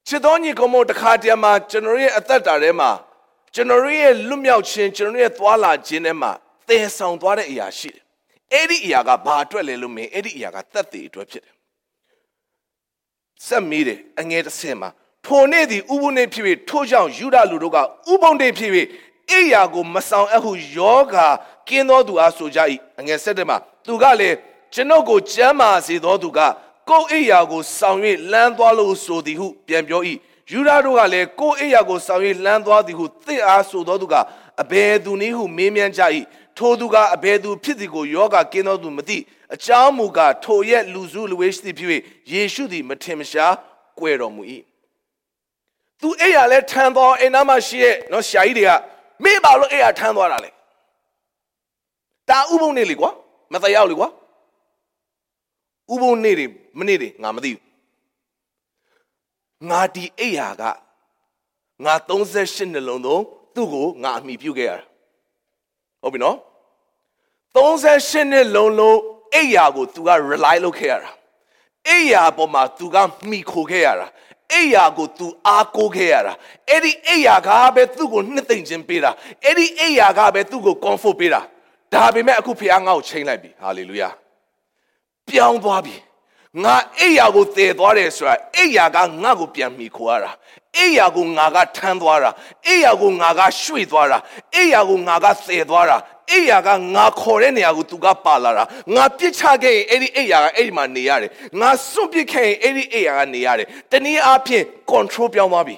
[0.08, 2.92] ချစ်တော်ညီကောင်မတခါတည်းမှာကျွန်တော်ရဲ့အသက်တာထဲမှာ
[3.54, 6.32] ကျွန်တော်ရဲ့လွတ်မြောက်ခြင်းကျွန်တော်ရဲ့သွာလာခြင်းထဲမှာ
[6.68, 8.02] သင်ဆောင်သွားတဲ့အရာရှိတယ်
[8.54, 11.56] အဲ့ဒီအရာကဘာအတွက်လဲလို့မင်းအဲ့ဒီအရာကသက်သေအတွက်ဖြစ်တယ်
[13.48, 14.90] ဆက်မိတယ်အငယ်တစ်ဆင့်မှာ
[15.26, 17.78] ထိုနေ့သည်ဥပုနေဖြစ်၍ထို့ကြောင့်ယူဒလူတို့က
[18.12, 18.72] ဥပုံနေဖြစ်၍
[19.32, 21.28] အိယာကိုမဆောင်အပ်ဟုယောဂါ
[21.68, 22.60] ကင်းသောသူအားဆိုကြ၏
[23.00, 24.38] အငယ်ဆက်တဲ့မှာ သူကလည်း
[24.74, 26.40] ကျွန်ုပ်ကိုကြမ်းမာစေသောသူက
[26.90, 28.00] ကိုယ်အိယာကိုဆောင်၍
[28.32, 30.02] လမ်းသွားလို့ဆိုသည်ဟုပြန်ပြော၏
[30.52, 34.16] ယူဒတို့ကလည်းကိုယ်အိယာကိုဆောင်၍လမ်းသွားသည်ဟုသစ်အားဆိုသောသူက
[34.62, 36.02] အဘယ်သူနည်းဟုမေးမြန်းကြ၏
[36.58, 39.18] ထိုသူကအဘယ်သူဖြစ်သည်ကိုယောဂကင်းသောသူမသိ
[39.54, 41.90] အကြောင်းမူကားထိုရဲ့လူစုလူဝေးရှိသည်ဖြစ်၍
[42.32, 43.56] ယေရှုသည်မထင်မရှား
[44.00, 44.42] ကွယ်တော်မူ၏
[46.02, 48.72] သူအဲ့ရလဲထမ်းသွားအိမ်နားမှာရှိရဲ့နော်ရှာကြီးတွေက
[49.24, 50.50] မေ့ပါလို့အဲ့ရထမ်းသွားတာလေ
[52.30, 53.12] ဒါဥပုံနေလေကွာ
[53.53, 54.09] မတရားလေကွာ
[55.93, 56.47] ဥပုံနေတွေ
[56.79, 57.65] မနေတွေငါမသိဘူး
[59.71, 60.63] ငါဒီအိယာက
[61.85, 63.23] ငါ38နှလုံးသုံး
[63.55, 64.85] သူ့ကိုငါအမိပြုခဲ့ရတာ
[66.03, 66.37] ဟုတ်ပြီနော်
[67.55, 68.99] 38နှစ်လုံးလုံး
[69.35, 71.11] အိယာကို तू က rely လုပ်ခဲ့ရတာ
[71.89, 72.97] အိယာပေါ်မှာ तू က
[73.31, 74.07] မိခိုခဲ့ရတာ
[74.53, 76.35] အိယာကို तू အားကိုးခဲ့ရတာ
[76.69, 79.11] အဲ့ဒီအိယာကပဲသူ့ကိုနှစ်သိမ့်ခြင်းပေးတာ
[79.45, 81.41] အဲ့ဒီအိယာကပဲသူ့ကို comfort ပေးတာ
[81.94, 84.10] ဒါပေမဲ့အခုဖခင်ငါ့ကိုချိန်လိုက်ပြီဟာလေလုယာ
[85.28, 85.96] ပြောင်းသွားပြီ
[86.64, 90.32] ငါအိယာကိုတည်သွားတယ်ဆိုတာအိယာကငါ့ကိုပြန်မိခိုရတာ
[90.78, 92.32] အိယာကိုငါကထမ်းသွားတာ
[92.68, 94.18] အိယာကိုငါကရွှေ့သွားတာ
[94.56, 95.98] အိယာကိုငါကသယ်သွားတာ
[96.32, 98.64] အိယာကငါခေါ်တဲ့နေရာကိုသူကပါလာတာ
[98.96, 105.78] ငါပြစ်ချခဲ့ရင်အဲ့ဒီအိယာကအဲ့ဒီမှာနေရတယ်ငါစွန့်ပစ်ခဲ့ရင်အဲ့ဒီအိယာကနေရတယ်တနည်းအားဖြင့် control ပြောင်းသွားပြီ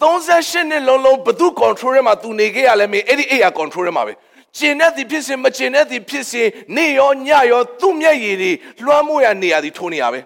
[0.00, 4.12] 38နှစ်လုံးလုံးဘသူ control ထဲမှာ तू နေခဲ့ရလဲမင်းအဲ့ဒီအိယာ control ထဲမှာပဲ
[4.57, 6.43] ကျင်တဲ့သည်ဖြစ်စေမကျင်တဲ့သည်ဖြစ်စေ
[6.75, 8.51] နေရောညရောသူ့မျက်ရည်တွေ
[8.83, 10.19] လွှမ်းမိုးရနေရသည်ထိုးနေရပဲ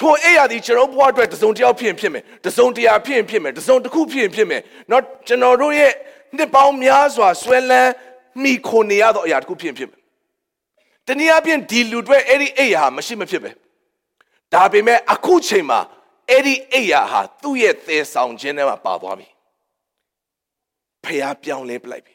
[0.00, 5.92] ထိုအိယာသည်ကျွန်တော်ဘဝအတွက်တစုံတစ်ယောက်ဖြစ်ရင်ဖြစ်မယ်တစုံတရာဖြစ်ရင်ဖြစ်မယ်တစုံတစ်ခုဖြစ်ရင်ဖြစ်မယ်เนาะကျွန်တော်တို့ရဲ့
[6.36, 7.92] နှစ်ပေါင်းများစွာဆွဲလန်း
[8.42, 10.00] မိခိုနေရသောအရာတစ်ခုဖြစ်ရင်ဖြစ်မယ်
[11.06, 13.50] တနည်းအားဖြင့်ဒီလူတွေအဲ့ဒီအိယာဟာမရှိမဖြစ်ပဲ
[14.54, 15.80] ဒါပေမဲ့အခုချိန်မှာ
[16.30, 19.28] အဲ့ဒီအိယာဟာသူ့ရဲ့သဲဆောင်ခြင်းထဲမှာပါသွားပြီ
[21.04, 22.13] ဖះပြောင်းလဲပလိုက်ပြီ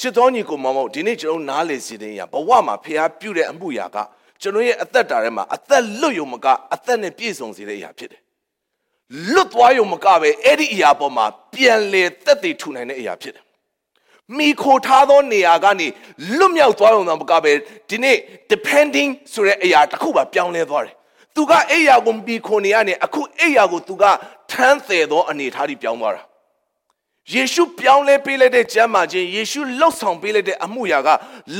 [0.00, 3.96] ချစ်တော်ညီကိုမောင်မောင်ဒီနေ့ကျွန်တော်နားလေစီတဲ့အရာဘဝမှာဖះပြုတ်တဲ့အမှုရာက
[4.40, 8.20] ကျွန်တော်ရဲ့အသက်တာထဲမှာအသက်လွတ်ယုံမကအသက်နဲ့ပြည့်စုံစေတဲ့အရာဖြစ်တယ်
[9.32, 13.44] လွတ်သွားယုံမကပဲအဲ့ဒီအရာပေါ်မှာပြန်လေသက်တည်ထူနိုင်တဲ့အရာဖြစ်တယ်
[14.36, 15.86] မိခိုထားသောနေရာကနေ
[16.38, 17.52] လွတ်မြောက်သွားရုံသာမကပဲ
[17.90, 18.16] ဒီနေ့
[18.52, 20.94] depending ဆိုတဲ့အရာတစ်ခုပါပြောင်းလဲသွားတယ်
[21.36, 24.04] သူကအဲ့အရာကိုမိခိုနေရနေအခုအဲ့အရာကိုသူက
[24.50, 26.22] ထမ်းတယ်သောအနေထားကြီးပြောင်းသွားတာ
[27.32, 31.08] ယေရှုပြောင်းလဲပေးလိုက်တဲ့ကျမ်းမာခြင်းယေရှုလှုပ်ဆောင်ပေးလိုက်တဲ့အမှုရာက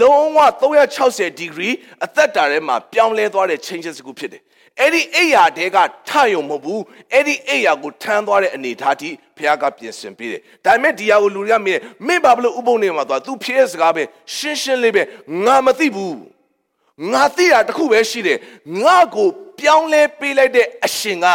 [0.00, 1.74] လုံးဝ360 degree
[2.04, 4.42] အသက်တာထဲမှာပြောင်းလဲသွားတဲ့ changes ကိုဖြစ်တယ်။
[4.80, 5.76] အဲ့ဒီအိယာတဲက
[6.08, 6.80] ထယုံမဟုတ်ဘူး။
[7.12, 14.02] အဲ့ဒီအိယာကိုထမ်းသွားတဲ့အနေအထားထိဘုရားကပြင်ဆင်ပေးတယ်။ဒါပေမဲ့ဒီဟာကိုလူတွေကမြင်မင်းဘာလို့ဥပုံနေမှာသွားသူဖြည့်ရဲ့စကားပဲ
[14.34, 15.02] ရှင်းရှင်းလေးပဲ
[15.44, 16.14] ငါမသိဘူး။
[17.12, 18.38] ငါသိတာတခုပဲရှိတယ်။
[18.84, 19.28] ငါကို
[19.60, 21.26] ပြောင်းလဲပေးလိုက်တဲ့အရှင်က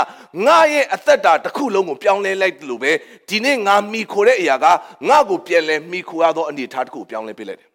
[0.46, 2.92] ငါရဲ့အသက်တာတစ်ခုလုံးကိုပြောင်းလဲလိုက်လို့ပဲ
[3.30, 4.66] ဒီနေ့ငါမိခိုတဲ့အရာက
[5.08, 7.70] ငါ့ကိုပြန်လဲမိခိုရသောအနေအထားတစ်ခုပြောင်းလဲပေးလိုက်တယ်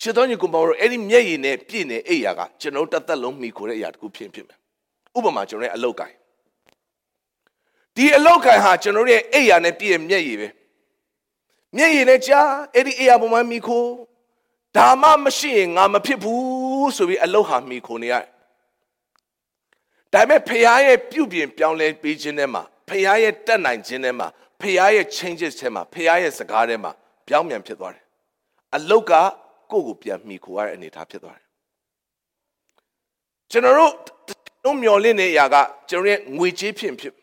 [0.00, 4.58] ချစ်တော်ညီကောင်ပေါ်အဲ့ဒီမျက်ရည်နဲ့ပြည့်နေအိယာကကျွန်တော်တသက်လုံးမိခိုတဲ့အရာတစ်ခုဖြစ်ဖြစ်မယ်
[5.16, 6.14] ဥပမာကျွန်တော်ရဲ့အလုတ်ကိုင်
[7.96, 10.48] ဒီအလုတ်ကိုင်ဟာကျွန်တော်ရဲ့အိယာနဲ့ပြည့်ရဲ့မျက်ရည်ပဲ
[11.76, 13.84] မျက်ရည်နဲ့ကြားအဲ့ဒီအိယာပေါ်မှာမိခို
[14.76, 18.31] ဒါမှမရှိရင်ငါမဖြစ်ဘူးဆိုပြီးအလုတ်ဟာမိခိုနေရတယ်
[20.12, 24.28] ဒါပေမဲ့ဖခင်ရဲ့ပြုပြင်ပြောင်းလဲပေးခြင်းထဲမှာဖခင်ရဲ့တက်နိုင်ခြင်းထဲမှာ
[24.60, 26.92] ဖခင်ရဲ့ changes ထဲမှာဖခင်ရဲ့စကားထဲမှာ
[27.28, 28.04] ပြောင်းပြန်ဖြစ်သွားတယ်
[28.76, 29.12] အလုတ်က
[29.70, 31.46] ကိုယ့်ကိုပြန်မိခိုရတဲ့အနေအထားဖြစ်သွားတယ်
[33.50, 33.92] ကျွန်တော်တို့
[34.64, 35.56] တို့မျောလင့်နေရာက
[35.90, 37.14] ကျွန်တော်ရဲ့ငွေချေးဖြစ်ဖြစ်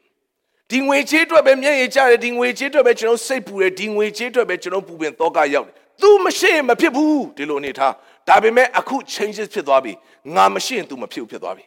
[0.72, 7.94] ဒီငွေချေးအတွက်ပဲမျက်ရည်ကျတယ်ဒီငွေချေးအတွက်ပဲကျွန်တော်စိတ်ပူတယ်ဒီငွေချေးအတွက်ပဲကျွန်တော်ပူပင်တော့ကရောက်တယ်သူမရှိရင်မဖြစ်ဘူးဒီလိုအနေထား
[8.28, 9.94] ဒါပေမဲ့အခု changes ဖြစ်သွားပြီ
[10.36, 11.66] ငါမရှိရင် तू မဖြစ်ဘူးဖြစ်သွားပြီ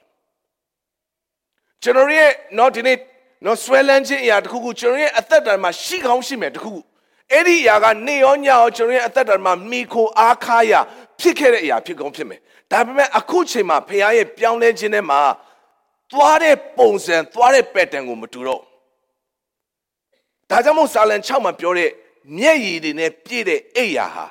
[1.83, 2.97] ကျွန်တော်ရဲ့တော့ဒီနေ့
[3.47, 6.81] တော့ဆွဲလန်းခြင်းအရာတစ်ခုခုကျွန်တော်ရဲ့အသက်တာမှာရှိကောင်းရှိမယ်တစ်ခုခု
[7.33, 10.73] အဲ့ဒီအရာကနေရောညရောကျွန်တော်ရဲ့အသက်တာမှာမိခိုအားခါရ
[11.21, 12.41] ဖြစ်ခဲ့တဲ့အရာဖြစ်ကောင်းဖြစ်မယ်
[12.73, 15.21] ဒါပေမဲ့အခုချိန်မှာဖခင်ရဲ့ပြောင်းလဲခြင်းထဲမှာ
[16.11, 18.63] သွားတဲ့ပုံစံသွားတဲ့ pattern ကိုမတူတော့
[20.51, 21.91] ဒါကြောင့်မို့စာလံ6မှာပြောတဲ့
[22.39, 24.27] မျက်ရည်တွေနဲ့ပြည့်တဲ့အိယာဟာ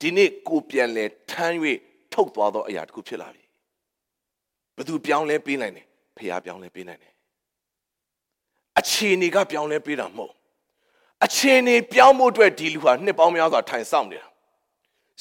[0.00, 1.54] ဒီနေ့ကိုပြန်လဲထမ်း၍
[2.12, 3.44] ထုတ်သွားသောအရာတစ်ခုဖြစ်လာပြီ
[4.76, 5.85] ဘသူပြောင်းလဲပေးနိုင်တယ်
[6.16, 7.12] ဖះပြောင်းလဲပေးနိုင်တယ်
[8.78, 10.32] အခြေအနေကပြောင်းလဲပေးတာမဟုတ်
[11.24, 14.28] အခြေအနေပြောင်းဖို့အတွက်ဒီလူဟာနှစ်ပေါင်းများစွာထိုင်ဆောင်နေတာ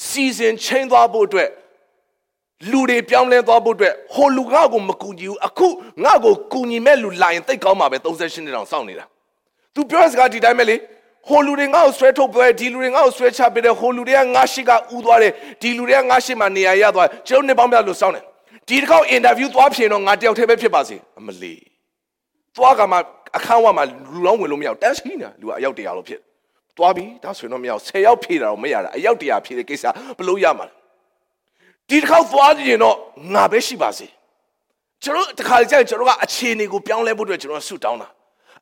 [0.06, 1.50] စီစဉ်ချင်းသွားဖို့အတွက်
[2.72, 5.68] လူတွေပြောင်းလဲသွားဖို့အတွက်ဟိုလူငါ့ကိုမကူညီဘူးအခု
[6.04, 9.06] ငါ့ကိုကူညီမဲ့လူလာရင်တိတ်ကောင်းမှာပဲ38နှစ်တောင်စောင့်နေတာ
[9.74, 10.76] तू ပြောစကားဒီတိုင်းပဲလေ
[11.28, 15.32] ဟိုလူတွေငါ့ကိုဆွဲထုတ်ပွဲဒီလူတွေငါ့ကိုဆွဲချပေးတယ်ဟိုလူတွေကငါရှိကဥသွားတယ်
[15.62, 18.26] ဒီလူတွေကငါရှိမှနေရာရသွားကျွန်တော်နှစ်ပေါင်းများလို့စောင်းတယ်
[18.68, 21.54] ဒီတစ်ခေါက်အင်တာဗျူးသွားဖြစ်တော့ငါတယောက်တည်းပဲဖြစ်ပါစေအမလီ
[22.56, 22.98] သွားကမှ
[23.38, 26.20] အခန်းဝမှာလူလောင်းဝင်လို့မရဘူးတန်းရှိနေတာလူကအယောက်တရာလို့ဖြစ်
[26.78, 29.86] သွားပြီဒါဆိုရင်တော့မရဘူး10ယောက်ဖြည့်တာတော့မရတာအယောက်တရာဖြည့်တဲ့ကိစ္စ
[30.18, 30.74] ဘလို့ရမှာလဲ
[31.90, 32.96] ဒီတစ်ခေါက်သွားရင်တော့
[33.34, 34.08] ငါပဲရှိပါစေ
[35.04, 38.08] ကျွန်တော်တခါကြရင်ကျွန်တော်ကအခြေအနေကိုပြောင်းလဲဖို့အတွက်ကျွန်တော်ဆုတောင်းတာ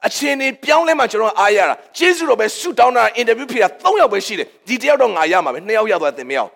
[0.08, 6.52] အခြေအနေပြောင်းလဲမှကျွန်တော်အားရတာကျေးဇူးတော်ပဲဆုတောင်းတာအင်တာဗျူးဖြေတာ၃ယောက်ပဲရှိတယ်ဒီတယောက်တော့ငါရမှာပဲ၂ယောက်ရသွားတယ်မရအောင်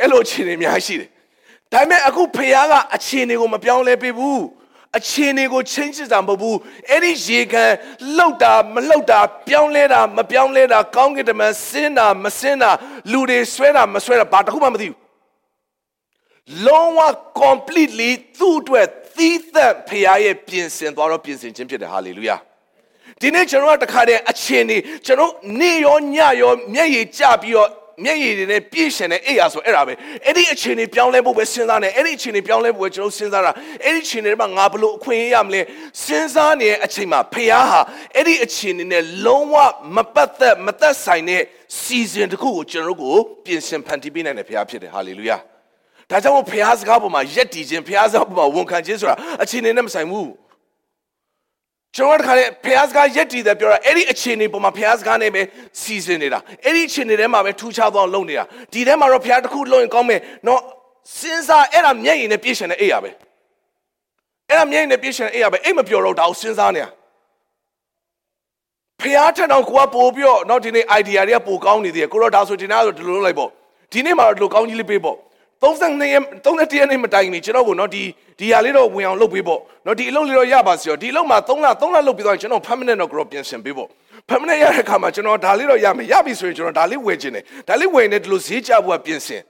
[0.00, 1.08] အဲ့လိုအခြေအနေအများရှိတယ်
[1.74, 4.42] ဒါပေမဲ့အခုဖခင်ကအခြေအနေကိုမပြောင်းလဲပေးဘူး
[4.98, 6.58] အခြေအနေကိုချင်းချတာမဟုတ်ဘူး
[6.90, 7.64] အဲ့ဒီရေခံ
[8.16, 12.70] လှုပ်တာမလှုပ်တာပြောင်းလဲတာမပြောင်းလဲတာကောင်းကင်တမန်စင်းတာမစင်းတာ
[13.12, 14.98] လူတွေဆွဲတာမဆွဲတာဘာတစ်ခုမှမသိဘူး
[16.66, 17.00] လုံးဝ
[17.42, 22.36] completely သူ့အတွက်သီးသန့်ဖခင်ရဲ့ပြင်ဆင်သွားတော့ပြင်ဆင်ခြင်းဖြစ်တယ်ဟာလေလုယာ
[23.20, 27.70] ဒီနေ့ကျွန်တော်ကတခါတည်းအချင်းနေကျွန်တော်နေရောညရောမျက်ရည်ကျပြီးတော့
[28.02, 29.92] မျက်ရည်တွေနဲ့ပြည့်ရှင်တဲ့အိယာဆိုအဲ့ဒါပဲ
[30.24, 33.52] အဲ့ဒီအခြေအနေပြောင်းလဲဖို့ပဲစဉ်းစားနေအဲ့ဒီအခြေအနေပြောင်းလဲဖို့ပဲကျွန်တော်စဉ်းစားတာ
[33.84, 35.60] အဲ့ဒီအခြေအနေတွေမှာငါဘလို့အခွင့်အရေးရမလဲ
[36.04, 37.80] စဉ်းစားနေတဲ့အချိန်မှာဖခင်ဟာ
[38.16, 39.54] အဲ့ဒီအခြေအနေနဲ့လုံးဝ
[39.96, 41.42] မပတ်သက်မသက်ဆိုင်တဲ့
[41.84, 45.38] season တစ်ခုကိုကျွန်တော်တို့ကိုပြင်ဆင်ဖန်တီးပေးနိုင်တဲ့ဖခင်ဖြစ်တယ်ဟာလေလုယာ
[46.10, 50.28] ဒါကြောင့်မို့ဖခင်စကားပေါ်မှာယက်တည်ခြင်းဖခင်စကားပေါ်မှာဝန်ခံခြင်းဆိုတာအခြေအနေနဲ့မဆိုင်ဘူး
[51.96, 55.42] ကျွန်တော်တို့ခါလေဖះစကားရက်တည်တယ်ပြောတာအဲ့ဒီအခြေအနေပေါ်မှာဖះစကားနဲ့ပဲ
[55.80, 60.60] စီစဉ်နေတာအဲ့ဒီအခြေအနေထဲမှာပဲထူးခြားသောလုပ်နေတာဒီထဲမှာတော့ဖះတစ်ခုလုပ်ရင်ကောင်းမယ်နော်
[61.18, 63.10] စဉ်းစားအဲ့ဒါမျက်ရည်နဲ့ပြည့်ရှင်တဲ့အိပ်ရပဲ
[64.48, 66.88] အဲ့ဒါမျက်ရည်နဲ့ပြည့်ရှင်တဲ့အိပ်ရပဲအိတ်မပြောတော့ဒါကိုစဉ်းစားနေတာ
[69.00, 73.50] ဖះထက်တော့ကိုကပို့ပြီးတော့နော်ဒီနေ့ idea တွေကပိုကောင်းနေသေးတယ်ကိုတော့ဒါဆိုဒီနေ့ဆိုဒီလိုလုပ်လိုက်ပေါ့
[73.92, 75.16] ဒီနေ့မှာတော့ဒီလိုကောင်းကြီးလေးပေးပေါ့
[75.62, 78.02] 32ရက်31ရက်နေ့မတိုင်မီကျွန်တော်ကိုနော်ဒီ
[78.38, 83.88] ဒီဟာလေးတော့ဝင်အောင်လုပ်ပေးပေါ့နော်ဒီအလုပ်လေးတော့ရပါစီရောဒီအလုပ်မှာ3လ3လလုပ်ပြီးတော့ကျွန်တော် permanent တော့ group ပြင်ဆင်ပေးပေါ့
[84.30, 89.42] permanent ရတဲ့အခါမှာကျွန်တော်ဒါလေးတော့ရမယ်ရပြီဆိုရင်ကျွန်တော်ဒါလေးဝယ်ခြင်းတယ်ဒါလေးဝယ်နေတယ်လို့ဈေးကြဖို့ကပြင်ဆင်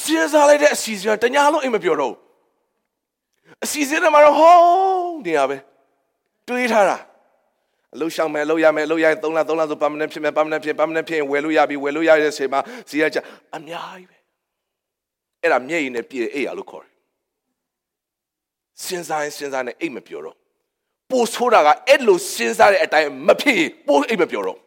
[0.00, 2.14] စဉ်းစားလိုက်တဲ့အစီအစဉ်တညာလုံးအိမ်မပြောတော့
[3.64, 4.54] အစီအစဉ်တွေမှာတော့ဟော
[5.26, 5.56] နေရပဲ
[6.48, 6.96] တွေးထားတာ
[7.94, 13.18] အလုပ်ရှောင်မယ်အလုပ်ရမယ်အလုပ်ရရင်3လ3လဆို permanent ဖြစ်မယ် permanent ဖြစ် permanent ဖြစ်ရင်ဝယ်လို့ရပြီဝယ်လို့ရတဲ့ချိန်မှာဈေးကကြ
[13.56, 14.16] အများကြီးပဲ
[15.42, 16.87] အဲ့ဒါမျက်ရည်နဲ့ပြည့်အိပ်ရလို့ခေါ်တယ်
[18.84, 20.36] စဉ်းစားရင်စဉ်းစားနေအိတ်မပြောတော့
[21.10, 24.58] ပိုဆိုးတာကအဲ့လိုစဉ်းစားတဲ့အတိုင်းမဖြစ်ပိုအိတ်မပြောတော့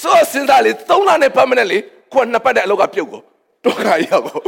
[0.00, 1.78] ဆိုစဉ်းစားလေ၃လနဲ့ပတ်မနဲ့လေ
[2.12, 3.20] ကိုနှစ်ပတ်တဲ့အလောက်ကပြုတ်ကို
[3.64, 4.40] ဒုက္ခရောက်ကို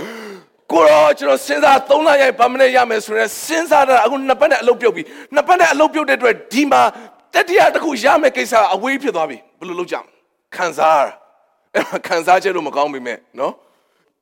[0.73, 5.03] ကိုရောကျွန်တော်စဉ်းစား၃လရိုက်ပတ်မနဲ့ရမယ်ဆိုရင်စဉ်းစားတာအခုနှစ်ပတ်နဲ့အလုပ်ပြုတ်ပြီ
[5.35, 6.83] နှစ်ပတ်နဲ့အလုပ်ပြုတ်တဲ့အတွက်ဒီမှာ
[7.35, 10.13] တတိယတစ်ခုရမယ်ကိစ္စအဝေးဖြစ်သွားပြီဘယ်လိုလုပ်ကြမလဲ
[10.57, 11.03] ခံစား
[11.75, 13.53] အဲ့မှာခံစားချက်လို့မကောင်းပြီမဲ့နော်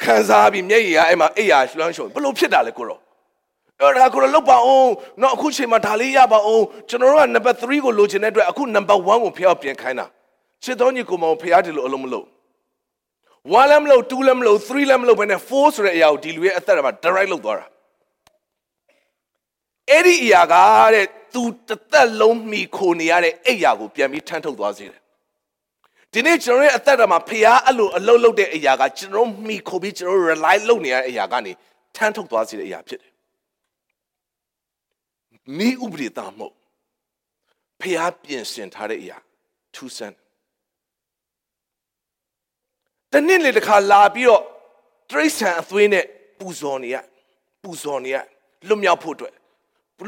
[0.05, 2.99] ခံစားပြီးမျက်ရည်ကအဲ့မှာအိယာလွှမ်းရှုံဘယ်လိုဖြစ်တာလဲကိုရော
[3.81, 4.91] အဲ့ဒါကိုလောက်ပါအောင်
[5.21, 10.07] နော်အခုချိန်မှာဒါလေးရပါအောင်ကျွန်တော်တို့ကနံပါတ်3ကိုလိုချင်တဲ့အတွက်အခုနံပါတ်1ကိုဖျောက်ပြင်ခိုင်းတာ
[10.65, 12.27] ချစ်တော်ညီကိုမောင်ဖျားတယ်လို့အလုံးမလို့
[13.51, 17.67] 1လည်းမလို့2လည်းမလို့3လည်းမလို့ဘယ်နဲ့4ဆိုတဲ့အရာကိုဒီလူရဲ့အသက်မှာ direct လောက်သွားတာ
[19.91, 20.55] အဲ့ဒီအရာက
[20.95, 25.01] တဲ့သူတစ်သက်လုံးမိခိုနေရတဲ့အိယာကိုပြန်ပြီးထမ်းထုတ်သွားစေတယ်
[26.13, 31.53] ဒီနေ့ကျွန်တော်ရဲ့အသက်တာမှာဖျားအဲ့လိုအလုံးလုံးတဲ့အရာကကျွန်တော်မိခိုပြီးကျွန်တော် rely လုပ်နေရတဲ့အရာကနေ
[31.97, 33.10] ထမ်းထုတ်သွားစေတဲ့အရာဖြစ်တယ်
[35.59, 36.55] နီးဥပဒေသားမဟုတ်
[37.81, 39.19] ဖျားပြင်ဆင်ထားတဲ့အရာ
[39.75, 40.17] ထူးဆန်း
[43.13, 44.43] တနေ့လေတစ်ခါလာပြီးတော့
[45.11, 46.05] တရိษံအသွေးနဲ့
[46.39, 46.97] ပူဇော်နေရ
[47.63, 48.17] ပူဇော်နေရ
[48.69, 49.35] လွတ်မြောက်ဖို့အတွက်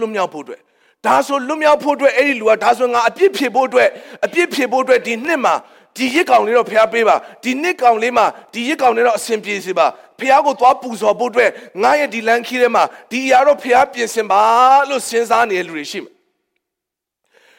[0.01, 0.61] လွတ်မြောက်ဖို့အတွက်
[1.07, 3.89] ဒါဆိုလွတ်မြောက်ဖို့အတွက်အဲ့ဒီလူကဒါဆိုငါအပြစ်ဖြေဖို့အတွက်
[4.25, 5.55] အပြစ်ဖြေဖို့အတွက်ဒီနှစ်မှာ
[5.97, 9.87] ဒီရစ်ကောင်လေးတော့ဖျားပေးပါဒီနှစ်ကောင်လေးမှာဒီရစ်ကောင်လေးတော့အဆင်ပြေစေပါ
[10.21, 11.51] ဖျားကိုသွားပူဇော်ဖို့အတွက်
[11.83, 14.43] ငါရဲ့ဒီလမ်းခီးထဲမှာဒီအရာတော့ဖျားပြင်ဆင်ပါ
[14.89, 16.13] လို့စဉ်းစားနေတဲ့လူတွေရှိမှာ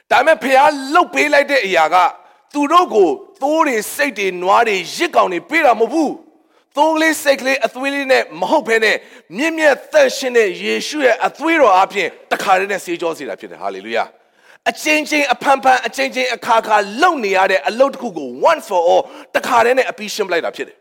[0.10, 1.96] ဒါပေမဲ့ဖျားလှုပ်ပေးလိုက်တဲ့အရာက
[2.54, 3.10] သူတို့ကို
[3.42, 6.14] သိုးတွေစိတ်တွေနွားတွေရစ်ကောင်တွေပေးတာမဟုတ်ဘူး
[6.76, 8.98] သိုးကလေးစိတ်ကလေးအသွေးလေးနဲ့မဟုတ်ဘဲနဲ့
[9.38, 14.06] မြင့်မြတ်သက်ရှင်တဲ့ယေရှုရဲ့အသွေးတော်အပြင်တခါတည်းနဲ့ဆေးကြောစေတာဖြစ်တယ်ဟာလေလုယာ
[14.70, 19.04] အချင်းချင်းအဖန်ဖန်အချင်းချင်းအခါခါလုံနေရတဲ့အလုပ်တစ်ခုကို once for all
[19.36, 20.78] တခါတည်းနဲ့အပြီးရှင်းပလိုက်တာဖြစ်တယ်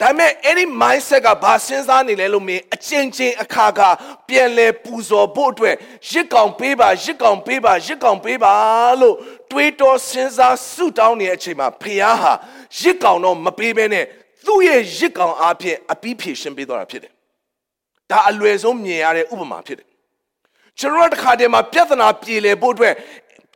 [0.00, 3.88] ဒါပေမဲ့အဲ့ဒီ mindset ကဘာစဉ်းစားနေလဲလို့မင်းအချင်းချင်းအခါခါ
[4.28, 5.74] ပြန်လဲပူဇော်ဖို့အတွက်
[6.10, 8.54] ရစ်ကောင်ပေးပါရစ်ကောင်ပေးပါရစ်ကောင်ပေးပါ
[9.00, 9.16] လို့
[9.50, 12.32] တွေးတောစဉ်းစားဆုတောင်းနေတဲ့အချိန်မှာဖခင်ဟာ
[12.80, 14.04] ရစ်ကောင်တော့မပေးဘဲနဲ့
[14.46, 17.12] သူ့ရဲ့ရစ်ကောင်အားဖြင့်အပြီးဖြည့်ရှင်းပေးသွားတာဖြစ်တယ်
[18.10, 19.87] ဒါအလွယ်ဆုံးမြင်ရတဲ့ဥပမာဖြစ်တယ်
[20.78, 22.94] ကျွန်တော်တို့တစ်ခါတည်းမှာပြဿနာပြေလည်ဖို့အတွက်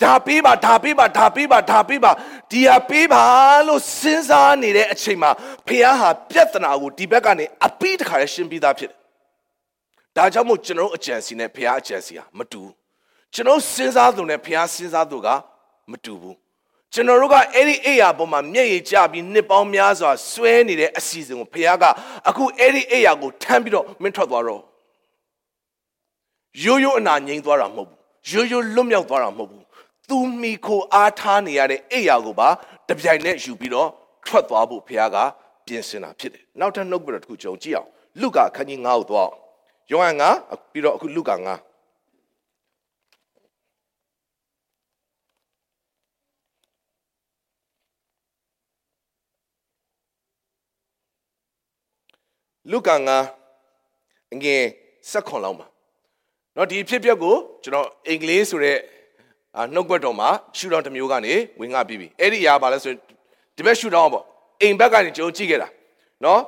[0.02, 2.10] ဒါပေးပါဒါပေးပါဒါပေးပါဒါပေးပါ
[2.50, 3.22] ဒီဟာပေးပါ
[3.66, 5.30] လို့စဉ်းစားနေတဲ့အချိန်မှာ
[5.66, 8.98] ဖခင်ဟာပြဿနာကိုဒီဘက်ကနေအပိတခါရရှင်းပြီးသားဖြစ်တယ်။
[10.16, 12.72] ဒါကြောင့်မို့ကျွန်တော်အကြံစီနဲ့ဖခင်အကြံစီဟာမတူဘူး။
[13.34, 15.28] ကျွန်တော်စဉ်းစားသူနဲ့ဖခင်စဉ်းစားသူက
[15.90, 16.36] မတူဘူး။
[16.92, 21.84] ကျွန်တော်တို့ကအဲ့ဒီအိယာပေါ်မှာမျက်ရည်ကျပြီးနှစ်ပေါင်းများစွာဆွဲနေတဲ့အစီအစဉ်ကိုဖခင်က
[22.28, 24.62] အခုအဲ့ဒီအိယာကိုထမ်းပြီးတော့မင်းထွက်သွားတော့
[26.60, 27.98] ရိုးရိုးအနာငြိမ်းသွားတာမဟုတ်ဘူး
[28.30, 29.64] ရိုးရိုးလွတ်မြောက်သွားတာမဟုတ်ဘူး
[30.08, 32.48] သူမိခိုအားထားနေရတဲ့အိယာကိုပါ
[32.88, 33.88] တပြိုင်နက်ယူပြီးတော့
[34.26, 35.16] ထွက်သွားဖို့ဖခင်က
[35.66, 37.88] ပြင်ဆင်တာဖြစ်တယ်နောက်ထပ်နှုတ်ပြီးတော့တစ်ခုကြုံကြည့်အောင်
[38.20, 39.30] လုကာခန်းကြီး9ကိုသွား
[39.90, 41.46] ယောဟန်9ပြီးတော့အခုလုကာ9
[52.70, 53.18] လုကာငါ
[54.32, 54.62] အငယ်
[55.10, 55.71] ဆက်ခွန်လောက်မှာ
[56.55, 58.77] เนาะဒီဖြစ်ပျက်ကိုကျွန်တော်အင်္ဂလိပ်ဆိုတဲ့
[59.73, 62.93] နှုတ်ကွက်တော်မှာရှူတော်တစ်မျိုးကနေဝင်ငါပြီးပြီအဲ့ဒီအရာပါလဲဆို
[63.55, 64.23] ဒီဘက်ရှူတော်ပေါ့
[64.61, 65.69] အိမ်ဘက်ကနေကျွန်တော်ကြည့်ခဲ့တာ
[66.23, 66.39] เนาะ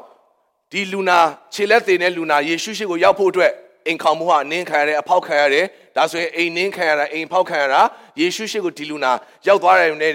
[0.72, 1.20] ဒီလူနာ
[1.54, 3.52] ခြေလက်သေးတဲ့လူနာယေရှုရှိကိုရောက်ဖို့အတွက်
[3.88, 7.82] အိမ်ခေါင်မှုဟာအနင်းခံရတယ်အဖောက်ခံရတယ်ဒါဆိုရင်အိမ်နင်းခံရတာအိမ်ဖောက်ခံရတာ
[8.20, 9.12] ယေရှုရှိကိုဒီလူနာ
[9.48, 10.14] ရောက်သွားတယ်နဲ့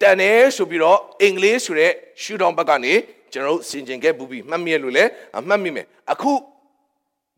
[0.00, 2.94] တန်တယ်ဆိုပြီးတော့အင်္ဂလိပ်ဆိုတဲ့ရှူတော်ဘက်ကနေ
[3.32, 5.10] ကျွန်တော်တို့ဆင်ခြင်ခဲ့ဘူးပြီးမှတ်မိရလို့လည်း
[5.48, 6.32] မှတ်မိမယ်အခု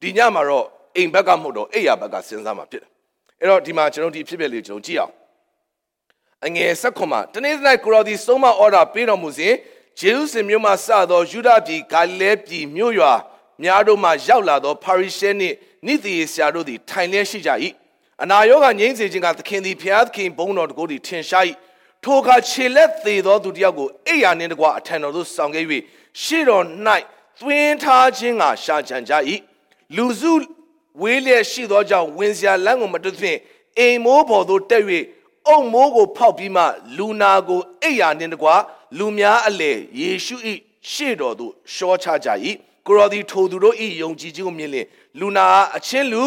[0.03, 0.67] ဒီညမှာတော့
[0.98, 2.92] အိမ်ဘက်ကမဟုတ်တော့အိယာဘက်ကစဉ်းစားမှာဖြစ်တယ်
[3.42, 5.14] အဲ့တော့ဒီမှာကျွန်တော်ဒီဖြစ်ဖြစ်လေးကျွန်တော်ကြည့်အောင်
[6.46, 9.54] အငယ်ဆက်ခွန်မှာတနေ့တနေ့ကိုရောဒီဆုံးမအော်ဒါပေးတော်မူစဉ်
[10.00, 13.14] ဂျေရုဆလင်မြို့မှစသောယူဒပြည်ဂါလိလဲပြည်မြို့ရွာ
[13.64, 15.56] များတို့မှရောက်လာသောပါရိရှဲနှင့်
[15.88, 17.52] နိသိဆရာတို့သည်ထိုင်လျက်ရှိကြ၏
[18.24, 21.46] အနာရောဂါငြိမ့်စေခြင်းကသခင်သည်ဖျားသခင်ဘုန်းတော်တကိုးသည်ထင်ရှား၏
[22.04, 25.66] ထိုအခါခြေလက်သေးသောသူတစ်ယောက်ကိုအိယာနှင့်တကွအထံတော်သို့ဆောင်ခဲ့၍
[26.24, 26.64] ရှေ့တော်၌
[27.40, 29.14] သွင်းထားခြင်းကရှာကြံကြ၏
[29.96, 30.34] လူစု
[31.02, 33.38] ဝေးလျက်ရှိသောကြောင့်ဝင်စရာလမ်းကိုမတွဖြင့်
[33.80, 34.84] အိမ်မိုးပေါ်သို့တက်၍
[35.48, 36.64] အုံမိုးကိုဖောက်ပြီးမှ
[36.98, 38.48] လူနာကိုအိယာနှင့်တကွ
[38.98, 40.36] လူများအလေယေရှု၏
[40.92, 42.30] ရှေ့တော်သို့ရှောချကြ၏
[42.86, 44.88] ကိုရောဒီထိုသူတို့၏ယုံကြည်ခြင်းကိုမြင်လျင်
[45.20, 45.46] လူနာ
[45.78, 46.24] အချင်းလူ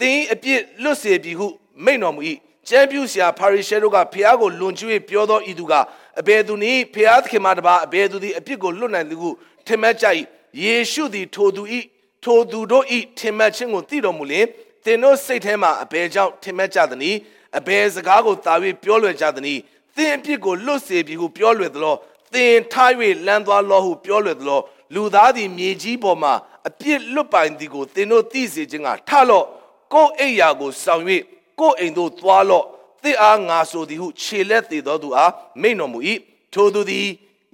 [0.00, 1.46] သင်အပြစ်လွတ်စေပြီဟု
[1.84, 2.22] မိန့်တော်မူ၏
[2.68, 5.72] ကျမ်းပြုဆရာဖာရိရှဲတို့ကဖျားကိုလွန်ကျွေးပြောသောဤသူက
[6.20, 9.32] အဘယ်သူနည်းဖျားသခင်မတပါအဘယ်သူသည်အပြစ်ကိုလွတ်နိုင်သူကို
[9.66, 10.06] ထင်မှတ်ကြ၏
[10.62, 11.80] ယေရှုသည်ထိုသူဤ
[12.26, 14.46] ထိုသူတို့ဤထင်မှတ်ခြင်းကိုသိတော်မူလျင်
[14.84, 17.18] သင်တို့စိတ်ထဲမှာအဘယ်ကြောင့်ထင်မှတ်ကြသနည်း
[17.58, 19.60] အဘယ်စကားကိုသာ၍ပြောလွယ်ကြသနည်း
[19.96, 21.94] သင်အပြစ်ကိုလွတ်စေပြီဟုပြောလွယ်သလော
[22.34, 22.92] သင်ထား၍
[23.26, 24.60] လမ်းသွားလောဟုပြောလွယ်သလော
[24.94, 26.32] လူသားသည်မြေကြီးပေါ်မှာ
[26.68, 29.46] အပြစ်လွတ်ပိုင်သည်ကိုသင်တို့သိစေခြင်းကထလော့
[29.94, 31.02] ကိုယ်အိယာကိုဆောင်၍
[31.60, 32.64] ကိုယ်အိမ်သို့သွားလော့
[33.02, 35.98] သစ်အားငါဆိုသည်ဟုခြေလက်သေးသောသူအားမိန့်တော်မူ၏
[36.52, 37.08] ထိုသူသည်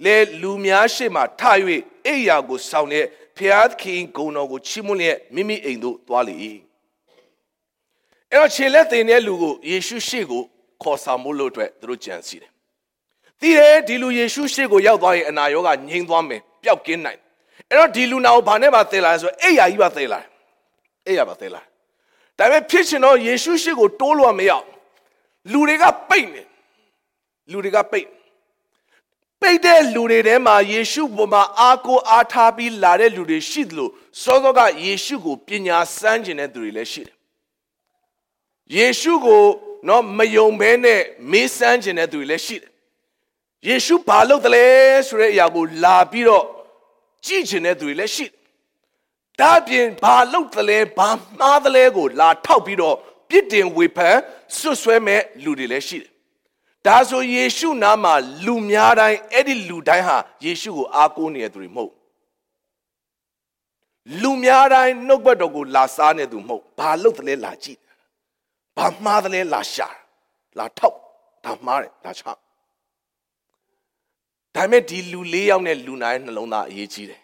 [0.05, 1.41] လဲလူများရှေ့မှထ၍
[2.07, 6.35] အိယာကိုဆောင်လျက် ဖျားခင်ဂုံတော်ကိုချီးမွမ်းလျက်မိမိအိမ်သို့သွားလေ၏
[8.31, 10.43] အဲ့တော့ခြေလက်သေးတဲ့လူကိုယေရှုရှေ့ကို
[10.83, 12.51] ခေါ်ဆောင်မှုလို့အတွက်သူတို့ကြံစီတယ်
[13.41, 17.19] သိတယ်ဒီလူယေရှုရှေ့ကိုရောက်သွားရင်အနာရောဂါငြိမ်းသွားမယ်ပျောက်ကင်းနိုင်
[17.69, 20.19] အဲ့တော့ဒီလူနာကိုဘာနဲ့ပါသယ်လာလဲဆိုအိယာကြီးပါသယ်လာ
[21.07, 21.61] အိယာပါသယ်လာ
[22.37, 24.51] ဒါပေမဲ့ဖြစ်ချင်တော့ယေရှုရှိကိုတိုးလို့မရ
[25.51, 26.43] လူတွေကပိတ်နေ
[27.51, 28.07] လူတွေကပိတ်
[29.43, 33.89] ပိတ်တဲ့လူတွေထဲမှာယေရှုပေါ်မှာအားကိုးအားထားပြီးလာတဲ့လူတွေရှိသလို
[34.21, 37.15] စောစောကယေရှုကိုပညာစမ်းကျင်တဲ့သူတွေလည်းရှိတယ်
[38.75, 39.43] ယေရှုကို
[39.87, 41.01] နော်မယုံဘဲနဲ့
[41.31, 42.69] မေးစမ်းကျင်တဲ့သူတွေလည်းရှိတယ်
[43.67, 44.65] ယေရှုဘာလုပ်တယ်လဲ
[45.07, 46.45] ဆိုတဲ့အရာကိုလာပြီးတော့
[47.25, 48.33] ကြည့်ကျင်တဲ့သူတွေလည်းရှိတယ်
[49.39, 52.95] ဒါပြင်ဘာလုပ်သလဲဘာမှားသလဲကိုလာထောက်ပြီးတော့
[53.29, 54.17] ပြစ်တင်ဝေဖန်
[54.57, 56.11] ဆွဆွဲမဲ့လူတွေလည်းရှိတယ်။
[56.87, 58.13] ဒါဆိုယေရှုနာမှာ
[58.45, 61.93] လူများတိုင်းအဲ့ဒီလူတိုင်းဟာယေရှုကိုအားကိုးနေတဲ့သူတွေမဟုတ်
[64.21, 67.79] လူများတိုင်းနှုတ်ဘတ်တော်ကိုလာစားနေသူမဟုတ်ဘာလုပ်သလဲလာကြည့်
[68.77, 69.87] ဘာမှားသလဲလာရှာ
[70.57, 70.97] လာထောက်
[71.45, 72.23] ဒါမှားတယ်ဒါချ
[74.55, 77.21] ဒါမဲ့ဒီလူ၄ယောက်နဲ့လူနာရဲ့နှလုံးသားအရေးကြီးတယ်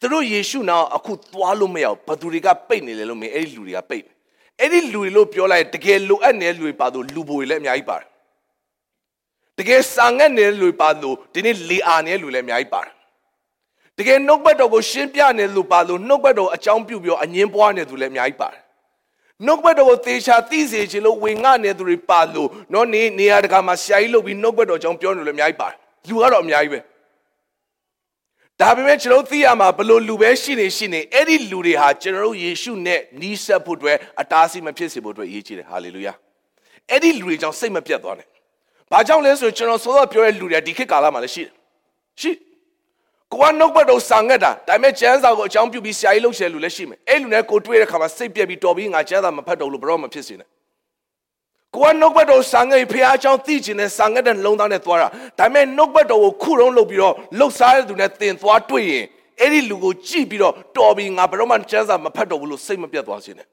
[0.00, 4.04] သူတို့ယေရှုနာအခုသွားလို့မရဘူးဘသူတွေကပိတ်နေလဲလို့မင်းအဲ့ဒီလူတွေကပိတ်
[4.60, 8.07] အဲ့ဒီလူတွေလို့ပြောလိုက်တကယ်လိုအပ်နေတဲ့လူတွေပါတော့လူဘိုတွေလည်းအများကြီးပါတယ်
[9.58, 12.94] တကယ်စာငတ်နေတဲ့လူတွေပါတော့ဒီနေ့လေအာနေတဲ့လူလည်းအများကြီးပါတယ်
[13.98, 18.62] တကယ်နှုတ်ဘက်တော်ကိုရှင်းပြနေတဲ့လူပါလို့နှုတ်ဘက်တော်အကြောင်းပြုပြီးတော့အငင်းပွားနေတဲ့သူလည်းအများကြီးပါတယ်
[19.46, 25.76] နှုတ်ဘက်တော်ကိုသေချာသိစေခြင်းလို့ဝင်ငှနေတဲ့သူတွေပါလို့နော်နေနေရာတကာမှာဆရာကြီးလုပ်ပြီးနှုတ်ဘက်တော်အကြောင်းပြောနေလို့အများကြီးပါတယ်
[26.08, 26.80] လူကတော့အများကြီးပဲ
[28.60, 36.12] ဒါပေမဲ့ကျွန်တော်သိရမှာဘလို့လူပဲရှိနေရှိနေအဲ့ဒီလူတွေဟာကျွန်တော်တို့ယေရှုနဲ့နီးစပ်ဖို့အတွက်အတားအဆီးမဖြစ်စေဖို့အတွက်အရေးကြီးတယ်ဟာလေလုယာ
[36.90, 38.28] အဲ့ဒီလူတွေကြောင့်စိတ်မပြတ်သွားနဲ့
[38.92, 41.52] ဘာကြောင့်လဲဆိုကျွန်တော်စောစောပြောတဲ့လူတွေဒီခေတ်ကာလမှာလည်းရှိတယ်
[42.20, 42.30] ရှိ
[43.32, 50.48] ကိုကနှုတ်ဘတ်တော့ဆာငတ်တာဒါပေမဲ့ကျမ်းစာကိုအကြောင်းပြုပြီးဆရာကြီးလှုပ်ရှားလူလည်းရှိမယ်အဲ့လူနဲ့ကိုတွေ့တဲ့ခါမှာစိတ်ပြက်ပြီးတော်ပြီးငါကျမ်းစာမဖတ်တော့လို့ဘရောမဖြစ်စေနဲ့
[51.74, 59.04] ကိုကနှုတ်ဘတ်တော်ဆာငတ်ဖះအကြောင်းသိချင်တဲ့ဆာငတ်တဲ့လုံးသားနဲ့သွားတာဒါပေမဲ့နှုတ်ဘတ်တော်ကိုခုတုံးလုပ်ပြီးတော့လှုပ်ရှားတဲ့သူနဲ့တင်သွားတွေ့ရင်
[59.40, 63.46] အဲ့ဒီလူကိုကြည့်ပြီးတော့တော်ပြီးငါဘရောမှစမ်းစာမဖတ်တော့ဘူးလို့စိတ်မပြတ်သွားစေနဲ့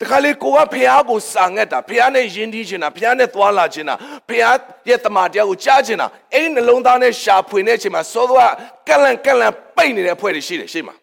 [0.00, 3.94] တခါလေကိုကဖះကိုစာငတ်တာဖះနဲ့ယဉ်တီးချင်တာဖះနဲ့သွားလာချင်တာ
[4.28, 4.42] ဖះ
[4.88, 8.42] ရဲ့တမန်တရားကိုကြားချင်တာအဲ့ဒီနှလုံးသားနဲ့ရှာဖွေနေချိန်မှာစောစောက
[8.88, 10.94] ကလန်ကလန်ပိတ်နေတဲ့ဖွဲ့တွေရှိတယ်ရှေ့မှာ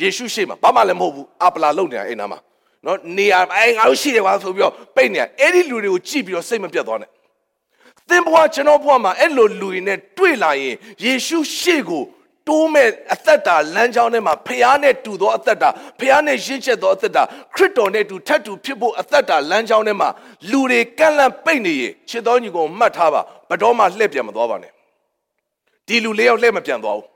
[0.00, 2.38] ယေရှုရှေ့မှာဘာမှလည်းမဟုတ်ဘူးအပလာလုံနေတာအဲ့နာမှာ
[2.86, 7.10] နော်နေရာအဲငါတို့ရှိတယ်ကွာဆိုပြီးတော့ပိတ်နေအဲ့ဒီလူတွေကိုကြည့်ပြီးတော့စိတ်မပြတ်သွားနဲ့
[8.08, 12.02] သင်ဘဝကျွန်တော်ဘဝမှာအဲ့လိုလူတွေနဲ့တွေ့လာရင်ယေရှုရှေ့ကို
[12.50, 15.68] တိုးမဲ့အသက်တာလမ်းကြောင်းထဲမှာဖះနဲ့တူသောအသက်တာ
[16.00, 17.22] ဖះနဲ့ရင့်ချက်သောအသက်တာ
[17.54, 20.08] ခရစ်တော်နဲ့တူထပ်တူဖြစ်ဖို့အသက်တာလမ်းကြောင်းထဲမှာ
[20.50, 24.72] လူတွေကန့်လန့်ပိတ်နေရင်ချစ်တော်ညီကိုမှတ်ထားပါဘတော်မှလှည့်ပြန်မသွားပါနဲ့
[25.86, 27.08] ဒီလူလေးယောက်လှည့်မပြန်သွားဘူး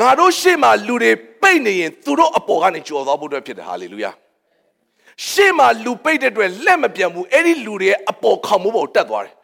[0.00, 1.12] ငါတို့ရှေ့မှာလူတွေ
[1.42, 4.10] ပိတ်နေရင်သူတို့အပေါ်ကနေကြော်သွားဖို့အတွက်ဖြစ်တယ်ဟာလေလုယာ
[5.28, 9.34] ရှေ့မှာလူပိတ်တဲ့အတွက်လက်မပြန်ဘူးအဲ့ဒီလူတွေရဲ့အပေါ်ခေါင်မိုးပေါ်တက်သွားတယ်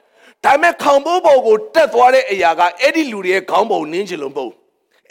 [0.43, 4.53] ဒါပေမဲ့ခေါင်မိုးပေါ်ကိုတက်သွားတဲ့အရာကအဲ့ဒီလူတွေရဲ့ခေါင်းပုံနင်းချင်လို့မဟုတ်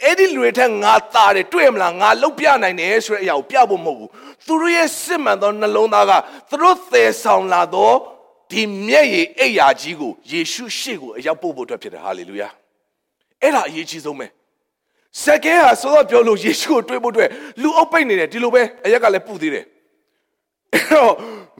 [0.03, 4.09] အဲ့ဒီလူတွေထက်ငါตาတယ်တွေ့မလားငါလုတ်ပြနိုင်တယ်ဆိုတဲ့အရာကိုပြဖို့မဟုတ်ဘူး
[4.45, 6.11] သူတို့ရဲ့စစ်မှန်သောနှလုံးသားက
[6.49, 7.91] သူတို့သယ်ဆောင်လာသော
[8.51, 12.49] ဒီမျက်ရည်အိယာကြီးကိုယေရှုရှေ့ကိုအရောက်ပို့ဖို့အတွက်ဖြစ်တယ်ဟာလေလုယာ
[13.41, 14.27] အဲ့ဒါအရေးကြီးဆုံးပဲ
[15.23, 17.29] စကဲဟာဆိုတော့ပြောလို့ယေရှုကိုတွေ့ဖို့အတွက်
[17.61, 19.65] လူအုပ်ပိတ်နေတယ်ဒီလိုပဲအရက်ကလည်းပူသေးတယ်
[20.73, 21.13] အဲ့တော့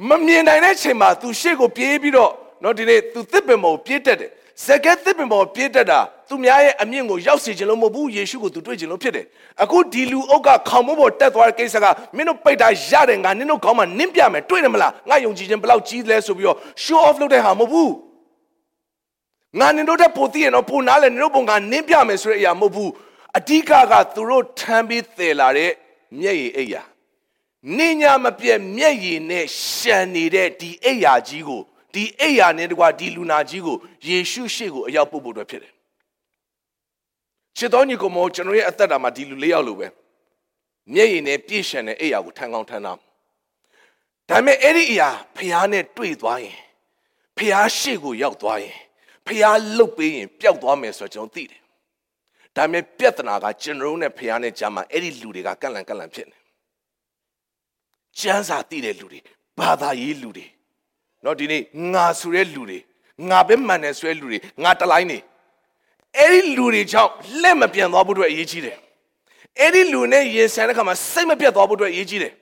[0.10, 2.32] မမြင်နိုင်တဲ့ချိန်မှာ तू ရှေ့ကိုပြေးပြီးတော့
[2.63, 4.31] နော်ဒီနေ့ तू သစ်ပင်ပေါ်ပြေးတက်တယ်
[4.67, 9.27] စကဲသစ်ပင်ပေါ်ပြေးတက်တာသူများရဲ့အမြင့်ကိုရောက်စေခြင်းလို့မဟုတ်ဘူးယေရှုကို तू တွေ့ခြင်းလို့ဖြစ်တယ်
[9.63, 11.85] အခုဒီလူအုပ်ကခေါင်မိုးပေါ်တက်သွားတဲ့ကိစ္စက
[12.17, 17.93] မင်းတို့ပိတ်တာရတယ်ငါနင်းတို့ခေါင်းမှာနင်းပြမယ်တွေ့တယ်မလားငါယုံကြည်ခြင်းဘယ်လောက်ကြီးလဲဆိုပြီးတော့ show off လုပ်တဲ့ဟာမဟုတ်ဘူး
[19.59, 22.91] ငါနင်တို့တဲ့ပိုသိရင်တော့ပိုနားလဲနင်တို့ပုံကနင်းပြမယ်ဆိုတဲ့အရာမဟုတ်ဘူး
[23.39, 25.71] အဓိကကသူတို့ထမ်းပြီးသယ်လာတဲ့
[26.21, 26.83] မျက်ရည်အိပ်ယာ
[27.77, 31.63] နင်းညာမပြည့်မျက်ရည်နဲ့ရှန်နေတဲ့ဒီအိပ်ယာကြီးကို
[31.95, 33.77] ဒီအိပ်ယာနဲ့တကွာဒီလူနာကြီးကို
[34.07, 35.73] ယေရှုရှေ့ကိုအရောက်ပို့ဖို့အတွက်ဖြစ်တယ်
[37.57, 39.87] ချစ်တော်ညီကိုမောကျွန်တော်ရဲ့အသက်တာမှာဒီလူလေးယောက်လိုပဲ
[40.93, 42.93] မျက်ရည်နဲ့ပြည့်ရှန်တဲ့အိပ်ယာကိုထမ်းကောင်းထမ်းတာ
[44.29, 46.59] ဒါပေမဲ့အဲ့ဒီအရာဖះနဲ့တွေ့သွားရင်
[47.37, 48.77] ဖះရှေ့ကိုရောက်သွားရင်
[49.27, 49.45] ဖះ
[49.77, 51.61] လှုပ်ပေးရင်ပျောက်သွားမယ်ဆိုတော့ကျွန်တော်သိတယ်
[52.57, 56.39] ဒါပေမဲ့ပြဿနာကကျွန်တော်တို့နဲ့ဖះနဲ့ကြားမှာအဲ့ဒီလူတွေကကန့်လန့်ကန့်လန့်ဖြစ်နေ
[58.19, 59.21] ကျမ်းစာသိတဲ့လူတွေ
[59.59, 60.47] ဘာသာရေးလူတွေ
[61.24, 61.62] เนาะဒီနေ့
[61.94, 62.80] ငါဆိုတဲ့လူတွေ
[63.30, 65.18] ငါပဲမှန်တယ်ဆိုတဲ့လူတွေငါတလိုင်းနေ
[66.18, 68.78] အဲ့ဒီလူတွေကြောင့်လက်မပြန်သွားဖို့အတွက်အရေးကြီးတယ်
[69.60, 72.34] အဲ့ဒီလူနဲ့ရင်ဆိုင်တဲ့ခါမှာစိတ်မပြတ်သွားဖို့အတွက်အရေးကြီးတယ်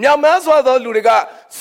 [0.00, 1.10] မြောင်မန်းစွာသောလူတွေက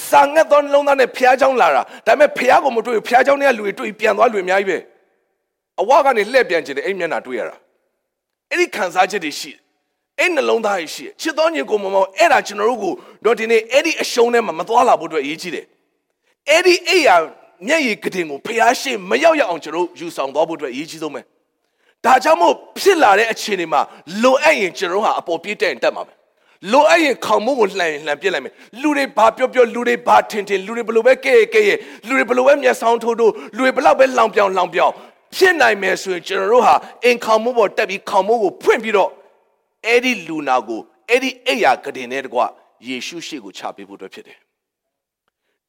[0.09, 4.77] စာငတ်သောနှလုံးသားနဲ့ဖျားချောင်းလာတာဒါပေမဲ့ဖျားကိုမတွေ့ဘူးဖျားချောင်းတွေကလူတွေတွေ့ပြန်သွားလူတွေအများကြီးပဲ
[5.81, 7.55] အဝကနေလှည့်ပြန်ကျင်တယ်အဲ့မျက်နှာတွေ့ရတာ
[8.51, 9.51] အဲ့ဒီခံစားချက်တွေရှိ
[10.19, 12.93] အဲ့နှလုံးသားရှိချစ်တော်ညီကိုမမောအဲ့ဒါကျွန်တော်တို့ကို
[13.25, 15.65] တော့ဒီနေ့အဲ့ဒီအရှုံးထဲမှာမသွားလာဖို့အတွက်အရေးကြီးတယ်
[16.50, 17.16] အဲ့ဒီအိယာ
[17.66, 21.20] မျက်ရည်ကတင်ကိုဖျားရှိမရောက်ရအောင်ကျွန်တော်ယူဆောင်သွားဖို့အတွက်အရေးကြီးဆုံးပဲ
[22.04, 23.80] ဒါကြောင့်မို့ဖြစ်လာတဲ့အခြေအနေမှာ
[24.22, 26.12] လိုအပ်ရင်ကျွန်တော်ဟာအပေါ်ပြေးတက်ရင်တက်မှာပဲ
[26.72, 34.92] လိုအပ်ရင်ခေါင်မိုးကိုလှန်ရင်လှန်ပြစ်လိုက်မယ်လူတွေဘာပြောပြောလူတွေဘာထင်ထင်လူတွေဘလို့ပဲကဲကဲရဲ့လူတွေဘလို့ပဲမျက်စောင်းထိုးထိုးလူတွေဘလောက်ပဲလောင်ပြောင်လောင်ပြောင်
[35.36, 36.74] ဖြစ်နိုင်မယ်ဆိုရင်ကျွန်တော်တို့ဟာ
[37.04, 39.10] အင်ခေါင်မိုးပေါ်တက်ပြီးခေါင်မိုးကိုဖွင့်ပြီးတော့
[39.86, 42.40] အဲ့ဒီလူနာကိုအဲ့ဒီအိယာကတင်တဲ့တကွ
[42.86, 44.38] ယေရှုရှိကိုချပေးဖို့အတွက်ဖြစ်တယ်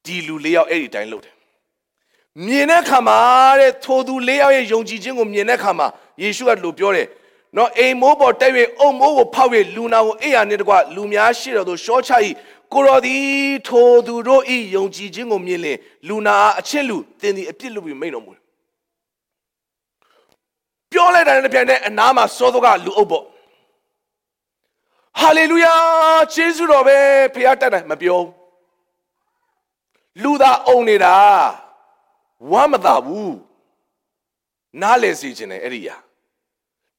[0.04, 1.34] ဒီလူလေးယောက်အဲ့ဒီတိုင်းလုပ်တယ်
[2.46, 3.18] မြင်တဲ့ခါမှာ
[3.60, 5.86] တဲ့ထိုသူလေးယောက်ရဲ့ယုံကြည်ခြင်းကိုမြင်တဲ့ခါမှာ
[6.22, 7.08] ယေရှုကလို့ပြောတယ်
[7.56, 12.12] နော်အိမ်မိုးပေါ်တက်၍အုံမိုးကိုဖောက်၍လူနာကိုအိယာနဲ့တကွလူများရှိတော်သူရှောချ၏
[12.72, 18.32] ကိုတော်သည်ထိုသူတို့ဤယုံကြည်ခြင်းကိုမြင်လင်လူနာအချစ်လူသင်သည်အပြစ်လုပ်ပြီးမိန်တော်မူ
[20.92, 23.24] ပြောလိုက်တာနဲ့ပြန်တဲ့အနားမှာစောသောကလူအုပ်ပေါ့
[25.20, 25.74] ဟာလေလုယာ
[26.34, 26.96] ခြေဆုတော်ပဲ
[27.34, 28.20] ဖခင်တတ်တယ်မပြော
[30.22, 31.14] လူသားအုံနေတာ
[32.50, 33.36] ဝမ်းမသာဘူး
[34.80, 35.96] နားလေစီခြင်းတယ်အဲ့ဒီရာ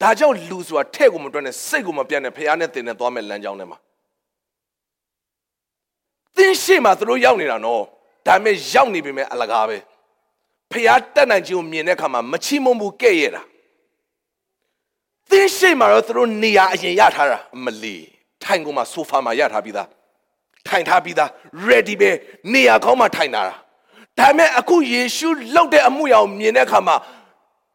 [0.02, 3.78] ဒါကြောင့်လူဆိုတာထဲ့ကိုမတွက်နဲ့စိတ်ကိုမပြတ်နဲ့ဖခင်နဲ့တင်နဲ့သွားမဲ့လမ်းကြောင်းထဲမှာ
[6.36, 7.84] သင်ရှိမှသူတို့ရောက်နေတာနော်
[8.28, 9.78] ဒါပေမဲ့ရောက်နေပြီမဲ့အလကားပဲ
[10.72, 13.42] ဖခင်တက်နိုင်ခြင်းကိုမြင်တဲ့အခါမှာမချီးမွမ်းဘူးကဲ့ရဲ့တာ
[15.30, 17.96] သင်ရှိမှတော့သူတို့နေရာအရင်ရထားတာမလီ
[18.44, 19.88] ထိုင်ကုန်မှာဆိုဖာမှာရထားပြီးသား
[20.68, 21.30] ထိုင်ထားပြီးသား
[21.68, 22.12] ready ပဲ
[22.54, 23.56] နေရာကောင်းမှထိုင်တာဒါ
[24.18, 26.96] ပေမဲ့အခုယေရှုလှုပ်တဲ့အမှုရာကိုမြင်တဲ့အခါမှာ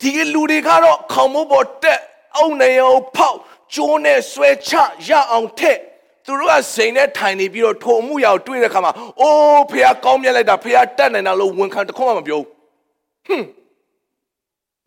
[0.00, 2.00] ဒီလူတွေကတော့ခေါင်းမိုးပေါ်တက်
[2.36, 3.38] အုံနေအောင်ဖောက်
[3.74, 4.72] ကျိုးနဲ့ဆွဲချ
[5.08, 5.78] ရအောင်ထက်
[6.24, 12.40] သူတို့ကစိန်နဲ့ထိုင်နေပြီးတော့ထိုအမှုရာကိုတွေ့တဲ့အခါမှာအိုးဖះကောင်းမြတ်လိုက်တာဖះတက်နိုင်တာလို့ဝန်ခံတခွန်းမှမပြော
[13.26, 13.46] ဟွန်း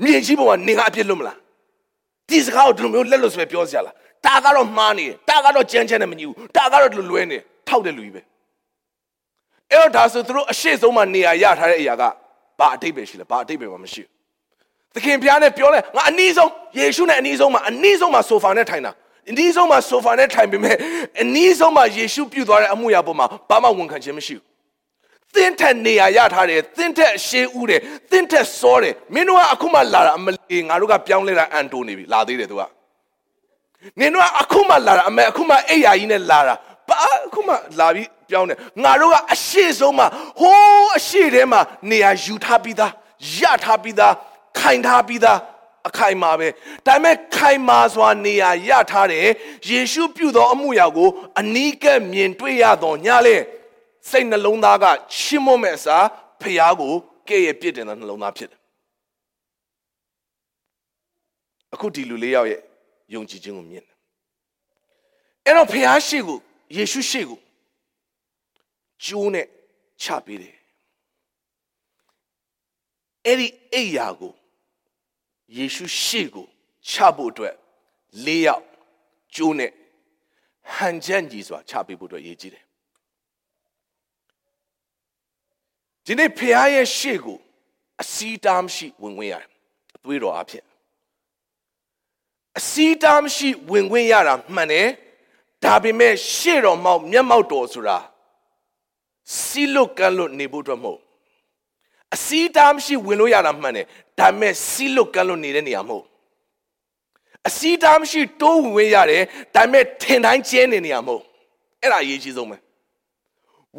[0.04, 1.38] မြင်ရှိပုံကနေကအပြစ်လွတ်မလား
[2.30, 3.96] ဒီစကားကိုဒီလိုမျိုးလက်လွတ်ဆွဲပြောစရာလား
[4.26, 7.38] တာကတော့မှားနေတယ်တာကတော့ကြမ်းကြမ်းနဲ့မညီဘူးတာကတော့ဒီလိုလွဲနေ
[7.68, 8.22] ထောက်တဲ့လူကြီးပဲ
[9.72, 12.04] အဲ့တော့ဒါဆိုသူတို့အရှိဆုံးမှနေရာရထားတဲ့အရာက
[12.60, 14.14] ဘာအတိတ်ပဲရှိလဲဘာအတိတ်ပဲမှမရှိဘူး
[14.96, 18.92] သခင်ဘုရားနဲ့ပြောလဲငါအနည်းဆုံးယေရှုနဲ့အနည်းဆုံးမှာအနည်းဆုံးမှာဆိုဖာနဲ့ထိုင်တာ
[19.30, 20.76] အနည်းဆုံးမှာဆိုဖာနဲ့ထိုင်ပေမဲ့
[21.22, 24.44] အနည်းဆုံးမှာယေရှုပြုသွားတဲ့အမှုရာပေါ်မှာဘာမှဝန်ခံခြင်းမရှိဘူး
[25.36, 32.62] သင်ထက်နေရာရထားတယ်သင်ထက်အရှိဦးတယ်သင်ထက်စောတယ်မင်းတို့ကအခုမှလာတာအမလီငါတို့ကပြောင်းလဲတာအန်တိုနေပြီလာသေးတယ်သူက
[34.00, 36.54] နင်တို့ကအခုမှလာတာအမေအခုမှအိယာကြီးနဲ့လာတာ
[36.90, 40.08] ဘာအခုမှလာပြီးပြောင်းတယ်ငါတို့ကအရှိဆုံးမှာ
[40.40, 42.92] ဟိုးအရှိထဲမှာနေရာယူထားပြီးသား
[43.38, 44.14] ရထားပြီးသား
[44.60, 45.40] ခိုင်ထားပြီးသား
[45.88, 46.48] အခိုင်မာပဲ
[46.86, 49.28] ဒါပေမဲ့ခိုင်မာစွာနေရာရထားတယ်
[49.70, 51.10] ယေရှုပြုသောအမှုရာကို
[51.40, 53.38] အနီးကပ်မြင်တွေ့ရသောညလေ
[54.10, 54.86] စိတ်နှလုံးသားက
[55.18, 56.06] ချစ်မွတ်မဲ့အစား
[56.42, 56.94] ဖျားကို
[57.30, 58.60] ကဲ့ရဲ့ပြစ်တင်တဲ့နှလုံးသားဖြစ်တယ်
[61.74, 62.62] အခုဒီလူလေးယောက်ရဲ့
[63.14, 63.96] ယုံကြည်ခြင်းကိုမြင်တယ်
[65.46, 66.40] အဲ့တော့ဖျားရှိကို
[66.76, 67.40] ယေရှုရှိကို
[69.04, 69.48] ကျိုးနဲ့
[70.02, 70.56] ချပေးတယ်
[73.26, 74.34] အဲ့ဒီအိယာကို
[75.58, 76.48] ယေရှုရှေ့ကို
[76.90, 77.56] ချဖို့အတွက်
[78.26, 78.66] ၄ယောက်
[79.36, 79.72] ကျိုးနဲ့
[80.76, 82.64] ဟန်ချက်ကြီးစွာချပေးဖို့အတွက်ရည်ကြီးတယ်
[86.06, 87.38] ဒီနေ့ဖခင်ရဲ့ရှေ့ကို
[88.02, 89.50] အစီတားမရှိဝင်ဝင်ရတယ်
[89.96, 90.66] အသွေးတော်အဖြစ်
[92.60, 94.88] အစီတားမရှိဝင်ဝင်ရတာမှန်တယ်
[95.64, 97.98] ဒါပေမဲ့ရှေ့တော်မောက်မျက်မှောက်တော်ဆိုတာ
[99.42, 101.00] စီလွတ်ကန့်လွတ်နေဖို့အတွက်မဟုတ်
[102.16, 103.86] အစီတားမရှိဝင်လို့ရတာမှန်တယ်
[104.20, 106.06] ဒါပေမဲ့စီလွတ်ကန့်လွတ်နေတဲ့နေရာမဟုတ်
[107.48, 109.24] အစီတားမရှိတိုးဝင်ဝင်ရတယ်
[109.56, 111.24] ဒါပေမဲ့ထင်တိုင်းကျဲနေနေရမဟုတ်
[111.82, 112.58] အဲ့ဒါအရေးကြီးဆုံးပဲ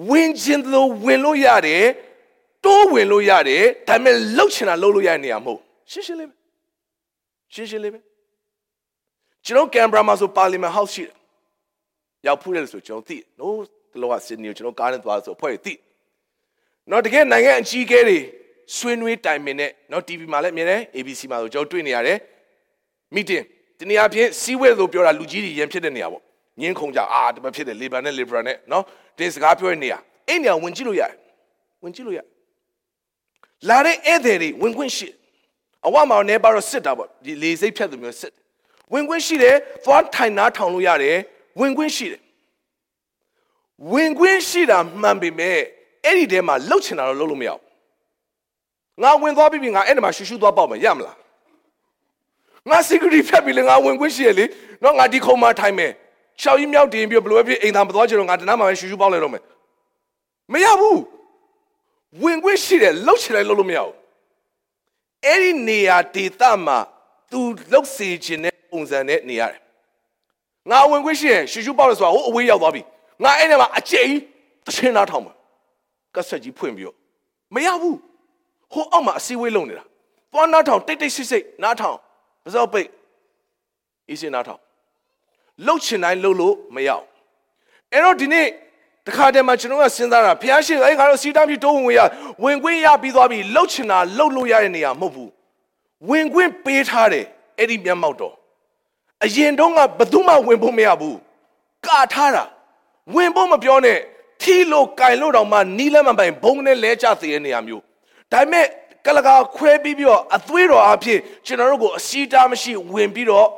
[0.09, 1.85] ဝင်ခြင်းလို့ဝင်လို့ရတယ်
[2.65, 5.61] တိုးဝင်လို့ရတယ်ဒါပေမဲ့လှုပ်ချင်တာလှုပ်လို့ရတဲ့နေရာမဟုတ်
[5.91, 6.35] ရှင်းရှင်းလေးပဲ
[7.55, 8.01] ရှင်းရှင်းလေးပဲ
[9.45, 11.15] ကျွန်တော်ကင်မရာမှာဆိုပါလီမန်ဟောက်ရှိတယ်
[12.27, 13.55] ရောက်ဖူးတယ်ဆိုကျွန်တော်သိတယ်နော်
[13.93, 15.73] ဒီလောကစင်နီကိုကျွန်တော်ကားနဲ့သွားဆိုအဖွဲ့သိ
[16.91, 18.19] နော်တကယ်နိုင်ငံအကြီးအကဲတွေ
[18.77, 22.19] ဆွေးနွေးတိုင်ပင်နဲ့နော် TV မှာလည်းအမြဲတမ်း ABC မှာဆိုကျွန်တော်တွေ့နေရတယ်
[23.15, 23.45] meeting
[23.79, 26.23] ဒီနေရာဖြင့်စီးဝဲလို့ပြောတာလူကြီးတွေရန်ဖြစ်တဲ့နေရာပေါ့
[26.61, 28.85] ညင်းခုန်ကြအာတမဖြစ်တယ် labor နဲ့ liberal နဲ့နော်
[29.19, 29.99] တင်းစကားပြောတဲ့နေရာ
[30.29, 31.13] အဲ့နေရာဝင်ကြည့်လို့ရတယ်
[31.83, 32.21] ဝင်ကြည့်လို့ရ
[33.69, 35.09] လာတဲ့ဧည့်သည်တွေဝင်ခွင့်ရှိ
[35.87, 38.33] အဝမှာနေပါတော့စစ်တာပေါ့ဒီလေစိတ်ဖြတ်သူမျိုးစစ်
[38.93, 41.17] ဝင်ခွင့်ရှိတယ်သွားထိုင်နားထောင်လို့ရတယ်
[41.61, 42.21] ဝင်ခွင့်ရှိတယ်
[43.93, 45.59] ဝင်ခွင့်ရှိတာမှန်ပေမဲ့
[46.05, 47.63] အဲ့ဒီထဲမှာလှုပ်ချင်တာတော့လှုပ်လို့မရဘူး
[49.03, 51.17] ငါဝင်သွားပြီငါအဲ့ဒီမှာရှူရှူသွားပေါက်မယ်ရမလား
[52.71, 54.45] ငါ security ဖြတ်ပြီလေငါဝင်ခွင့်ရှိရလေ
[54.83, 55.93] နော်ငါဒီခုံမှာထိုင်မယ်
[56.43, 59.43] ရှောက်ကြီးမြောက်တင်ပြီးဘယ်လိုပဲဖြစ်အိမ်သာမသွားချင်တော့ငါတနားမှာပဲရှူရှူပေါက်လိုက်တော့မယ်
[60.53, 61.01] မရဘူး
[62.23, 63.95] ဝင်ခွင့်ရှိတယ်လှုပ်ချင်တယ်လှုပ်လို့မရဘူး
[65.27, 66.79] အဲ့ဒီနေရာဒေသမှာ
[67.31, 67.41] तू
[67.73, 69.64] လှုပ်စေခြင်းတဲ့ပုံစံနဲ့နေရတယ်
[70.71, 72.83] ငါဝင်ခွင့်ရှိရင်ရှူရှူပေါက်လို့ဆိုတာဟိုအဝေးရောက်သွားပြီ
[73.23, 74.03] ငါအဲ့ဒီမှာအကျိ
[74.67, 75.33] တချင်းနားထောင်မှာ
[76.15, 76.97] ကက်ဆက်ကြီးဖွင့်ပြီးတော့
[77.55, 77.99] မရဘူး
[78.73, 79.85] ဟိုအောက်မှာအစည်းအဝေးလုပ်နေတာ
[80.33, 81.97] သွားနားထောင်တိတ်တိတ်ဆိတ်ဆိတ်နားထောင်
[82.45, 82.89] ပစောပိတ်
[84.09, 84.61] အေးစင်နားထောင်
[85.67, 87.05] လှုပ်ချင်တိုင်းလှုပ်လို့မရအောင်
[87.93, 88.47] အဲ့တော့ဒီနေ့
[89.07, 92.01] တခါတည်းမှာကျွန်တော်ကစဉ်းစားတာဘုရားရှင်အဲ့ငါတို့စီတမ်းပြီးတိုးဝင်ဝင်ရ
[92.43, 95.31] ဝင်ခွင့်ရပြီးသွားပြီလှုပ်ချင်တာလှုပ်လို့ရတဲ့နေရာမဟုတ်ဘူး
[96.09, 97.25] ဝင်ခွင့်ပေးထားတယ်
[97.59, 98.35] အဲ့ဒီမျက်မှောက်တော်
[99.25, 101.19] အရင်တုန်းကဘယ်သူမှဝင်ဖို့မရဘူး
[101.87, 102.45] ကာထားတာ
[103.15, 103.99] ဝင်ဖို့မပြောနဲ့
[104.41, 107.83] ထီလို့ကင်လို့တောင်မှနီးလက်မပိုင်ဘုံနဲ့လဲကျသေးတဲ့နေရာမျိုး
[108.33, 108.67] ဒါပေမဲ့
[109.07, 113.49] ကလကာခွဲပြီးပြီးတော့အသွေးတော်အဖြစ်ကျွန်တော်တို့ကိုအစီတားမရှိဝင်ပြီးတော့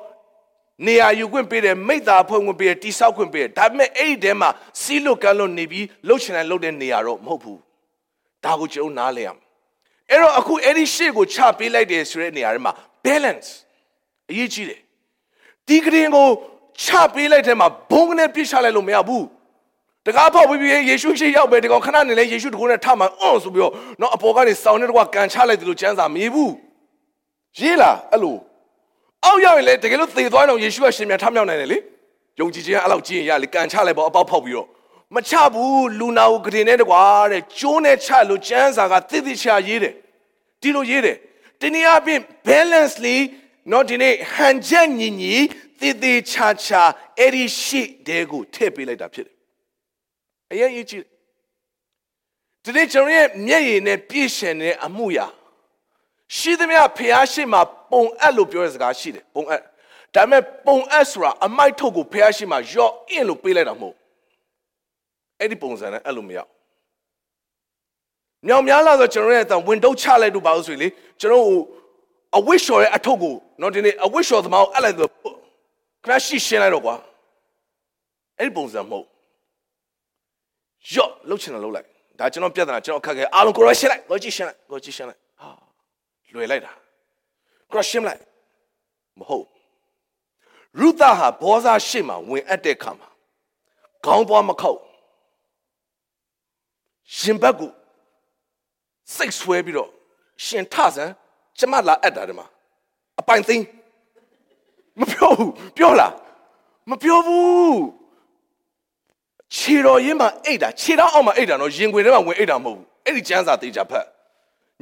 [0.87, 4.49] နေရာယူခွင့်ပေးတယ်မိသားဖွဲ့ခွင့်ပေးတယ်တိဆောက်ခွင့်ပေးတယ်ဒါပေမဲ့အဲ့ဒီထဲမှာ
[4.83, 7.61] စီးလို့ကန်းလို့နေပြီးလှုပ်ချင်တယ်လှုပ်တဲ့နေရာတော့မဟုတ်ဘူး
[8.45, 9.43] ဒါကိုကျွန်တော်နားလဲရမယ်
[10.11, 12.73] အဲ့တော့အခုအဲ့ဒီရှေ့ကိုချပေးလိုက်တယ်ဆိုတဲ့နေရာထဲမှာ
[13.05, 13.49] balance
[14.31, 14.81] အရေးကြီးတယ်
[15.69, 16.29] ဒီကရင်ကို
[16.83, 19.25] ချပေးလိုက်တဲ့မှာဘုံကနေပြစ်ချလိုက်လို့မရဘူး
[20.07, 26.53] တကားဖောက်ပြီးပြီးယေရှုရှိရောက်ပဲဒီကောင်ခဏနေလဲယေရှုတကုန်းနဲ့ထမှအွန်းဆိုပြီးတော့နော်အပေါ်ကနေစောင်းနေတော့ကန်ချလိုက်တယ်လို့ကျမ်းစာမရေးဘူး
[27.59, 28.37] ရေးလားအဲ့လို
[29.25, 31.79] အောက်ရောက်ရင်လေတကယ်လို့သေသွားတော့ယေရှုကရှင်ပြန်ထမြောက်နိုင်တယ်လေ
[32.41, 34.69] ယုံကြည်ခြင်းအဲ့လောက်ကြည့်ရင်ရလေကန်ချလိုက်ပေါ့အပေါက်ဖောက်ပြီးတော့
[35.15, 37.03] မချဘူးလူနာကိုဂရင်နဲ့တကွာ
[37.33, 39.95] တဲ့ကျိုးနဲ့ချလို့ကျမ်းစာကတိတိချာရေးတယ်
[40.61, 41.17] ဒီလိုရေးတယ်
[41.61, 43.17] တနည်းအားဖြင့် balancely
[43.71, 45.35] နော်ဒီနေ့ဟန်ချက်ညီညီ
[45.81, 46.83] တိတိချာချာ
[47.19, 49.37] အဲ့ဒီရှိတဲ့ကိုထည့်ပေးလိုက်တာဖြစ်တယ်
[50.53, 51.05] အရင်ရေးကြည့်
[52.65, 55.27] ဒီနေ့ကျွန်တော်ရဲ့မျက်ရည်နဲ့ပြည့်ရှင်တဲ့အမှုရာ
[56.37, 57.59] ရှိသမျှဖျားရှိမှ
[57.91, 59.63] ပုံအပ်လို့ပြောတဲ့စကားရှိတယ်ပုံအပ်
[60.15, 63.97] ဒါပေမဲ့ပုံအပ်ဆိုတာအမိုက်ထုတ်ကိုဖျားရှိမှရော့အင်းလို့ပေးလိုက်တာမဟုတ်
[65.41, 66.39] အဲ့ဒီပုံစံနဲ့အဲ့လိုမရ
[68.47, 70.89] မြောင်များလာဆိုကျွန်တော်ရဲ့အတန်ဝင်တုတ်ချလိုက်လို့ပါလို့ဆိုရင်လေ
[71.21, 71.45] ကျွန်တော်
[72.37, 75.11] အဝိရှော်ရဲ့အထုပ်ကိုနော်ဒီနေ့အဝိရှော်သမားကိုအပ်လိုက်တော့
[76.05, 76.95] ခရရှိရှင်းလိုက်တော့ကွာ
[78.39, 79.07] အဲ့ဒီပုံစံမဟုတ်
[80.95, 81.87] ရော့လှုပ်ချင်တာလှုပ်လိုက်
[82.19, 85.51] ဒါကျွန်တော်ပြဿနာကျွန်တော်အခက်ခဲအားလုံးကိုရရှင်းလိုက်ကိုကြည့်ရှင်းလိုက်ကိုကြည့်ရှင်းလိုက်ဟာ
[86.35, 86.73] လွယ်လိုက်တာ
[87.73, 88.21] ကိုရရှင်းလိုက်
[89.19, 89.47] မဟုတ်
[90.79, 93.09] ရုသဟာဘောဇာရှေ့မှာဝင်အပ်တဲ့ခါမှာ
[94.05, 94.79] ခေါင်းသွားမခောက်
[97.19, 97.71] ရှင်ဘက်ကို
[99.15, 99.91] စိတ်ဆွဲပြီးတော့
[100.45, 101.13] ရှင်ထဆန်း
[101.59, 102.47] ကျမလာအပ်တာဒီမှာ
[103.21, 103.65] အပိုင်သိန်း
[105.01, 106.13] မပြောဘူးပြောလား
[106.91, 107.81] မပြောဘူး
[109.55, 114.07] ခြေတော်ရင်းမှာအိတ်တာခြေတော်အောက်မှာအိတ်တာနော်ရင်ခွင်ထဲမှာဝင်အိတ်တာမဟုတ်ဘူးအဲ့ဒီကျန်းစာတေချာဖတ်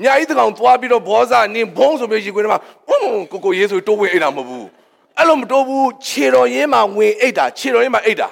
[0.03, 3.01] ညာဤတကောင်သွားပြီးတော့ဘောဇာနင်းဘုံဆိုပြီးရင်ခွင်ထဲမှာအုံ
[3.33, 4.67] ကိုကိုရေးဆိုတိုးဝင်အိတ်တာမဟုတ်ဘူး
[5.19, 8.29] အဲ့လိုမတိုးဘူးခြေတော်ရင်းမှာဝင်အိတ်တာခြေတော်ရင်းမှာအိတ်တာ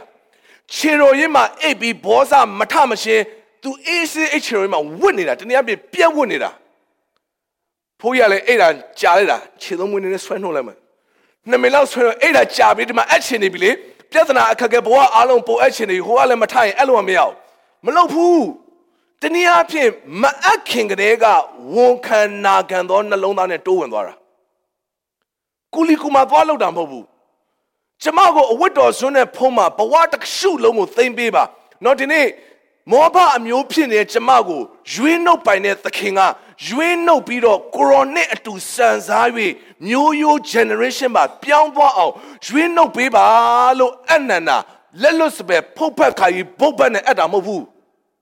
[0.74, 3.22] ခြေတော်ရင်းမှာအိတ်ပြီးဘောဇာမထမရှင်း
[3.62, 6.50] သူအေးစေးအိတ်ခြေတော်ရင်းမှာဝတ်နေတာတနည်းအားဖြင့်ပြက်ဝတ်နေတာ
[8.02, 8.68] ဖိုးရလဲအိတ်တာ
[9.00, 10.78] ကြာလိုက်တာခြေသုံးမွေးနေဆွဲနှုတ်လိုက်မယ်
[11.50, 13.70] နှစ်မိနစ်လောက်ဆွဲတော့အိတ်တာကြာပြီးဒီမှာအက်ချင်နေပြီလေ
[14.10, 17.34] ပြဿနာအခက်အခဲဘဝအားလုံးပိုအပ်ချင်နေဟိုကလည်းမထရင်အဲ့လိုမမရအောင်
[17.86, 18.44] မလုပ်ဘူး
[19.20, 19.88] တနည်းအားဖြင့်
[20.22, 21.24] မအပ်ခင်ကလေးက
[21.74, 24.14] ဝန်ခံနာခံသောနှလုံးသားနဲ့တိုးဝင်သွားတာ
[25.74, 27.06] ကူလီကူမာသွားလောက်တာမဟုတ်ဘူး
[28.02, 31.44] ကျမကိုအဝတ်တော်စွန်းနဲ့ဖုံးမှာဘဝတစ်ရှုလုံးကိုသိမ့်ပေးပါ
[31.84, 32.26] တော့ဒီနေ့
[32.90, 34.60] မောဘအမျိုးဖြစ်နေတဲ့ကျမကို
[34.92, 36.20] ရွေးနှုတ်ပိုင်တဲ့သခင်က
[36.66, 39.28] ရွေးနှုတ်ပြီးတော့ကိုရိုနစ်အတူစံစား၍
[39.86, 42.12] မျိုးရိုး generation မှာပြောင်းသွားအောင်
[42.46, 43.26] ရွေးနှုတ်ပေးပါ
[43.78, 44.56] လို့အနန္ဒာ
[45.02, 47.64] လက်လွတ်စပယ်ဖုတ်ဖက်ခါကြီးဘုတ်ဘက်နဲ့အပ်တာမဟုတ်ဘူး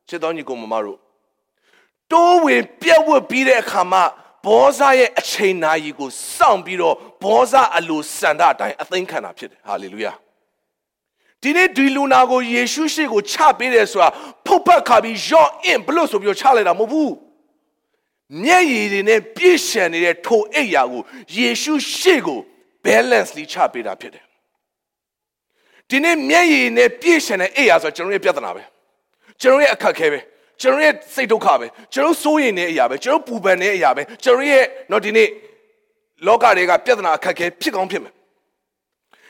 [0.09, 0.99] ချစ်တော်ညီကိုမမတို့
[2.13, 4.03] တိုးဝင်ပြက်ဝတ်ပြီးတဲ့အခါမှာ
[4.47, 10.13] ဘောဇရဲ့အချိန်နာရီကိုစောင့်ပြီးတော့ဘောဇအလိုစန္ဒအတိုင်းအသိခံတာဖြစ်တယ်ဟာလေလုယာ
[11.43, 14.09] ဒီနေ့ဒီလူနာကိုယေရှုရှိကိုချပေးတယ်ဆိုတာ
[14.47, 17.13] ဖုတ်ဖက်ခါပြီးယော့အင်ဘလို့ဆိုပြီးချလိုက်တာမဟုတ်ဘူး
[18.45, 21.03] မျက်ရည်တွေနဲ့ပြည့်ရှံနေတဲ့ထိုအိပ်ရာကို
[21.37, 22.41] ယေရှုရှေ့ကို
[22.85, 24.25] balance လေးချပေးတာဖြစ်တယ်
[25.89, 28.63] ဒီနေ့မျက်ရည်နဲ့ပြည့်ရှံတဲ့အိပ်ရာဆိုကျွန်တော်ရဲ့ပြဿနာပဲ
[29.41, 30.21] ကျွန်တော်ရဲ့အခက်ခဲပဲ
[30.61, 35.29] ကျွန်တော်ရဲ့စိတ်ဒုက္ခပဲကျွန်တော်စိုးရိမ်တဲ့အရာပဲကျွန်တော်ပူပန်တဲ့အရာပဲကျွန်တော်ရဲ့တော့ဒီနေ့
[36.27, 38.13] လောကတွေကပြဿနာအခက်ခဲဖြစ်ကောင်းဖြစ်မယ်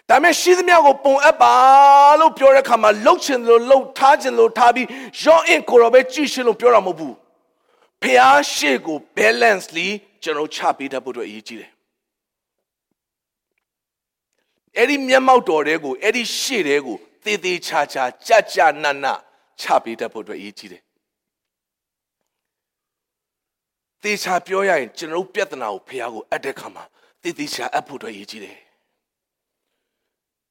[0.09, 1.55] ဒါပေမဲ့ရှိသမျှကိုပုံအပ်ပါ
[2.21, 4.87] လို့ပြောတဲ့အခါမှာလှုပ်ချင်လို့လှုပ်ထားချင်လို့ထားပြီး
[5.23, 7.15] ရောအင်ကိုရောပဲကြည့်ရှင်လို့ပြောတာမဟုတ်ဘူး
[8.03, 9.89] ဖျားရှိကို balancely
[10.23, 11.71] ကျွန်တော်ချပေးတတ်ဖို့အတွက်အရေးကြီးတယ်
[14.77, 19.07] အဲ့ဒီမျက်မှောက်တော်တွေကိုအဲ့ဒီရှေ့တွေကိုသေသေးချာချာကြကြနန
[19.61, 20.83] ချပေးတတ်ဖို့အတွက်အရေးကြီးတယ်
[24.03, 26.85] သေချာပြောရရင်ကျွန်တော်ပြဿနာကိုဖျားကိုအပ်တဲ့ခါမှာ
[27.23, 28.59] သေသေးချာအပ်ဖို့အတွက်အရေးကြီးတယ်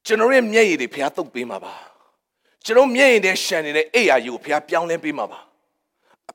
[0.05, 1.75] ကျွန်တော်ရဲ့မျက်ရည်တွေဖျားတုပ်ပေးမှာပါ
[2.65, 5.39] ကျွန်တော်မျက်ရည်နဲ့ရှန်နေတဲ့အိယာကြီးကိုဖျားပြောင်းလဲပေးမှာပါ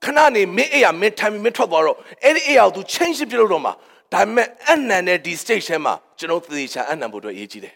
[0.04, 3.72] ခဏနေမင်းအိယာမင်းထိုင်မင်းထွက်သွားတော့အဲ့ဒီအိယာကို तू change ပြလို့တော့မှာ
[4.12, 7.74] ဒါပေမဲ့အနံနဲ့ဒီ stage ထဲမှာကျွန်တော်သေချာအနံဖို့အတွက်အရေးကြီးတယ်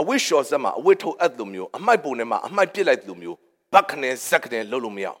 [0.00, 3.36] အဝိရှော်စက်မှာအဝိထုတ်အပ်လိုမျိုးအမိုက်ပုံထဲမှာအမိုက်ပစ်လိုက်လိုမျိုး
[3.72, 5.20] ဘက်ခနဲ့ဇက်ခနဲ့လှုပ်လို့မရအောင်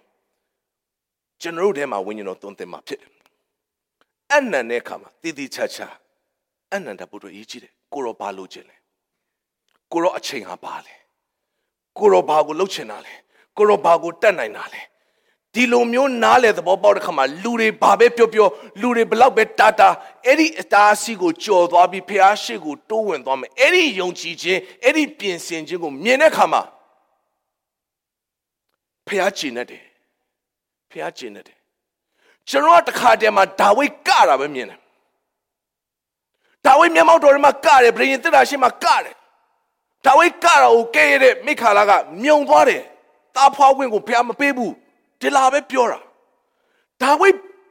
[1.40, 3.10] ကျွန်တော်တို့ထဲမှာဝိညာဉ်တော်သွန်သင်မှာဖြစ်တယ်
[4.32, 5.88] အနံတဲ့အခါမှာတည်တည်ချာချာ
[6.72, 8.76] အနန္တဘုရားရေးကြည့်တယ်ကိုရောဘာလို့ခြင်းလဲ
[9.92, 10.94] ကိုရောအချိန်ဟာဘာလဲ
[11.98, 13.14] ကိုရောဘာကိုလှုပ်ချင်တာလဲ
[13.56, 14.82] ကိုရောဘာကိုတတ်နိုင်တာလဲ
[15.54, 18.48] ဒီလိုမျိုးနားလေသဘောပေါက်တဲ့ခါမှာလူတွေဘာပဲပြောပြော
[18.80, 19.88] လူတွေဘလောက်ပဲတာတာ
[20.26, 26.62] အဲ့ဒီအတားအဆီးကိုကြော်သွားပြီးဖះရှိကိုတိုးဝင်သွားမယ်အဲ့ဒီယုံကြည်ခြင်းအဲ့ဒီပြင်ဆင်ခြင်းကိုမြင်တဲ့ခါမှာ
[29.06, 29.84] ဖះကျင်နေတယ်
[30.90, 31.58] ဖះကျင်နေတယ်
[32.48, 34.80] ကျွန်တော်ကတခါတည်းမှာဒါဝိကတာပဲမြင်တယ်
[36.64, 39.14] ဒါဝိမျက်မှောက်တော်ထဲမှာကတယ်ဗြိဉ္သတာရှိမှာကတယ်
[40.06, 41.92] ဒါဝိကတာကိုကဲရတဲ့မိခါလာက
[42.22, 42.82] မြုံသွားတယ်
[43.36, 44.72] တာဖွားဝင်ကိုဘုရားမပေးဘူး
[45.20, 45.98] ဒီလာပဲပြောတာ
[47.02, 47.28] ဒါဝိ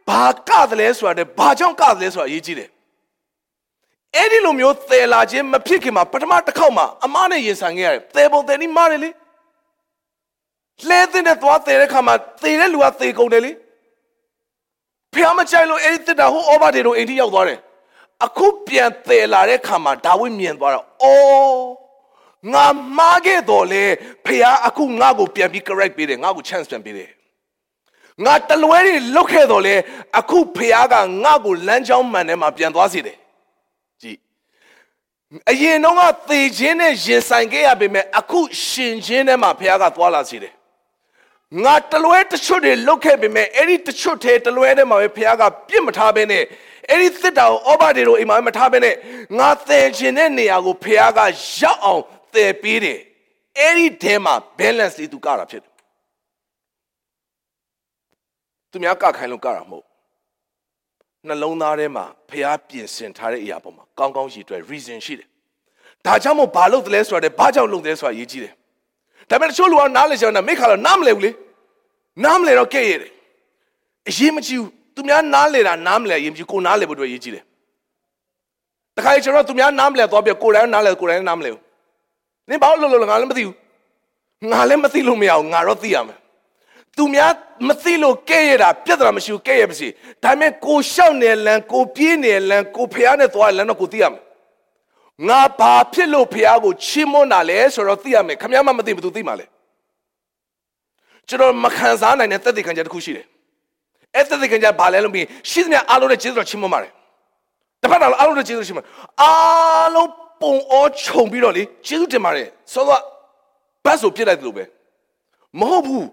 [0.09, 2.70] ဘာကတယ်လဲဆိုတာတဲ့ဘာကြောင့်ကတယ်လဲဆိုတာအရေးကြီးတယ်
[4.16, 9.09] အဲ့ဒီလိုမျိုးသယ်လာခြင်းမဖြစ်ခင်မှာပထမတစ်ခေါက်မှာအမနဲ့ရင်ဆိုင်ခဲ့ရတယ်သယ်ပုံသယ်နီးမားတယ်လေ
[10.89, 13.51] လဲတဲ့နဲ့သွားသယ်တဲ့ခါမှာသေတဲ့လူကသေကုန်တယ်လေ
[15.13, 17.59] ဖះမကြိုက်လို့အဲ့ဒီတစ်တာဟိုအော်ဘာဒေတို့အိမ်ထိရောက်သွားတယ်
[18.26, 21.85] အခုပြန်သယ်လာတဲ့ခါမှာဒါဝိမြင်သွားတော့အော်
[22.54, 22.66] ငါ
[22.98, 23.84] မှားခဲ့တော့လေ
[24.26, 27.10] ဖះအခုငါ့ကိုပြန်ပြီး correct ပေးတယ်ငါ့ကို chance ပြန်ပေးတယ်
[28.26, 29.76] ငါတလွဲတွေလုတ်ခဲ့တော့လေ
[30.20, 33.18] အခုဖះကငါ့ကိုလမ်းကြောင်းမှန်ထဲမှာပြန်သွားစေတယ်
[34.02, 34.18] ကြည့်
[35.52, 40.54] အရင်တော့ကသေခြင်းနဲ့ရင်ဆိုင်ခဲ့ရပေမဲ့အခုရှင်ခြင်းထဲမှာဖះကသွားလာစေတယ်
[41.64, 46.43] ငါတလွဲတချွတ်တွေလုတ်ခဲ့ပေမဲ့အဲ့ဒီတချွတ်ထဲတလွဲထဲမှာပဲဖះကပြစ်မထားဘဲနဲ့
[46.89, 48.96] အဲ့ဒီစစ်တာကိုအောဘာဒေတို့အိမ်မှာမထားဘဲနဲ့
[49.39, 51.20] ငါသယ်ခြင်းတဲ့နေရာကိုဖះက
[51.60, 52.04] ရောက်အောင်
[52.38, 53.00] သယ်ပေးတယ်
[53.60, 55.74] အဲ့ဒီထဲမှာ balance လေးသူကတာဖြစ်တယ်
[58.72, 59.86] သူများကခိုင်းလို့ကတာမဟုတ်
[61.28, 65.28] နှလုံးသားထဲမှာဖះပြင်ဆင်ထားတဲ့အရာပေါ်မှာကောင်းကောင်းရည်တွေ့ reason ရှိတယ်
[66.06, 68.54] ဒါကြောင့်မို့ဘာလုပ်တယ်လဲဆိုတော့ဘာကြောင့်လုပ်တယ်ဆိုတာရေးကြည့်တယ်
[69.30, 71.32] ဒါပေမဲ့တချို့လူကနားလေချင်တာမိခါတော့နားမလဲဘူးလေ
[72.24, 73.12] နားမလဲတော့ကဲ့ရတယ်
[74.10, 77.44] အရေးမကြီးဘူးသူများနားလေတာနားမလဲအရေးမကြီးကိုနားလေဖို့အတွက်အရေးကြီးတယ်
[78.96, 81.64] တခါကျွန်တော်သူများနားမလဲသွားပြကိုယ်တိုင်နားလဲကိုယ်တိုင်နားမလဲဘူး
[82.50, 83.56] နင်ဘာလို့လို့လို့ငါလည်းမသိဘူး
[84.52, 86.20] ငါလည်းမသိလို့မရဘူးငါတော့သိရမယ်
[86.98, 87.32] သူများ
[87.68, 89.88] မသိလို့ကဲ့ရတာပြဿနာမရှိဘူးကဲ့ရပါစေ
[90.24, 94.24] ဒါပေမဲ့ကိုရှောက်နေလန်ကိုပြေးနေလန်ကိုဖျားနဲ့သွားလန်တော့ကိုသိရမယ်
[95.28, 99.46] ငါဘာဖြစ်လို့ဖျားကိုချီးမွမ်းတာလဲဆိုတော့သိရမယ်ခမည်းမမသိဘူးသူသိမှာလဲ
[101.28, 103.26] ကျွန်တော်မခံစားနိုင်တဲ့သက်သေခံချက်တစ်ခုရှိတယ်
[104.16, 106.91] အဲ့သက်သေခံချက်ဘာလဲလို့ပြီးရှိသမျှအားလုံးနဲ့ကျေးဇူးတော်ချီးမွမ်းပါတယ်
[107.82, 108.88] တစ်ဖက်တော့အားလုံးနဲ့ကျေးဇူးချီးမွမ်း
[109.22, 110.10] အားလုံး
[110.46, 113.02] ပုံအောခြုံပြီးတော့လေကျေးဇူးတင်ပါတယ်ဆိုတော့
[113.86, 114.64] ဘတ်ဆိုပြစ်လိုက်တယ်လို့ပဲ
[115.60, 116.08] မဟုတ်ဘူး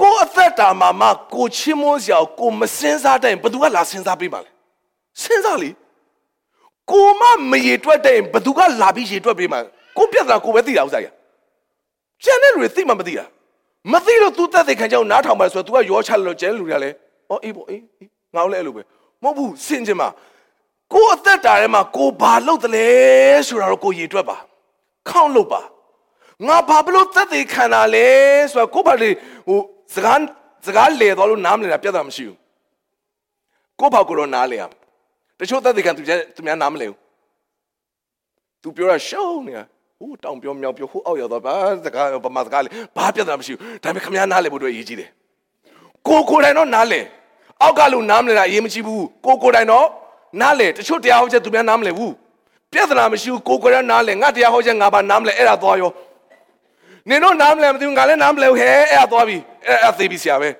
[0.00, 4.50] ကိုအသက်တာမှာမှကိုချင်းမွန်းစရာကိုမစင်းစားတဲ့ဘယ်သူကလာစင်းစားပေးပါလဲ
[5.22, 5.70] စဉ်းစားလေ
[6.90, 9.60] ကိုမမရေတွက်တဲ့ဘယ်သူကလာပြီးရေတွက်ပေးမှာ
[9.96, 11.06] ကိုပြဿနာကိုပဲသိတာဥစားရ
[12.24, 13.24] ကျန်တဲ့လူတွေသိမှမသိတာ
[13.92, 16.94] မသိတော့ तू တက်တဲ့ခံကြောင်းနားထောင်ပါဆိုတော့ तू ကရောချလို့ကျန်လူတွေကလည်း
[17.30, 17.82] အော်အေးပေါ့အေး
[18.34, 18.82] ငါလည်းအဲ့လိုပဲ
[19.22, 20.08] မဟုတ်ဘူးစင်ကြမှာ
[20.92, 22.86] ကိုအသက်တာထဲမှာကိုဘာလုပ်တယ်လဲ
[23.48, 24.36] ဆိုတာတော့ကိုရေတွက်ပါ
[25.08, 25.62] ခေါန့်လုပ်ပါ
[26.46, 28.06] ငါဘာဘလို့သက်သေခံတာလဲ
[28.50, 29.10] ဆိုတော့ကိုဘာလေ
[29.48, 29.58] ဟို
[29.94, 30.20] စကား
[30.66, 32.38] စကားလေသွားလို့နားမလည်တာပြဿနာမရှိဘူး
[33.80, 34.64] ကိုဘာကိုတော့နားလည်ရ
[35.38, 36.02] တချို့သက်သေခံသူ
[36.36, 36.98] သူများနားမလည်ဘူး
[38.62, 39.64] သူပြောတာရှုံးနေတာ
[39.98, 45.10] ဟိုတောင်ပြောမြောက်ပြောဟိုအောက်ရောက်တော့ဘာစကားဘာမစကားလေဘာပြဿနာမရှိဘူးဒါပေမဲ့ခမများနားလည်ဖို့အတွက်အရေးကြီးတယ်
[46.08, 47.04] ကိုကိုတိုင်တော့နားလည်
[47.62, 49.86] အောက်ကလူနားမလည်တာအရေးမကြီးဘူးကိုကိုတိုင်တော့
[50.40, 52.12] နားလည်တချို့တရားဟောချက်သူများနားမလည်ဘူး
[52.72, 55.90] ပြဿနာမရှိဘူးကိုကိုတိုင်နားလည်ငါတရားဟောချက်ငါဘာနားမလည်အဲ့ဒါသွားရော
[57.08, 60.50] နင်တို့နားမလဲမသိဘူးငါလည်းနားမလဲဟဲ့အဲ့ဒါသွားပြီအဲ့ဒါသေးပြီဆရာပဲ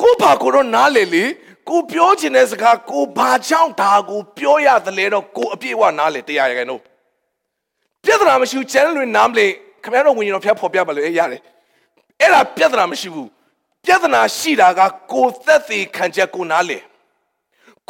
[0.00, 1.24] ကိုဘာကိုတော့နားလေလေ
[1.68, 6.80] ကိုပြောချင်တဲ့စကားကိုဘာကြောင့်ဒါကိုပြောရတယ်လဲတော့ကိုအပြည့်အဝနားလေတရားရခိုင်တော့
[8.04, 9.46] ပြဿနာမရှိဘူး channel တွေနားမလဲ
[9.82, 11.40] ခင်ဗျားတို့ဝင်ရင်တော့ဖျက်ဖော်ပြပါလို့အေးရတယ်
[12.20, 13.28] အဲ့ဒါပြဿနာမရှိဘူး
[13.84, 14.80] ပြဿနာရှိတာက
[15.12, 16.78] ကိုသက်သေခံချက်ကိုနားလေ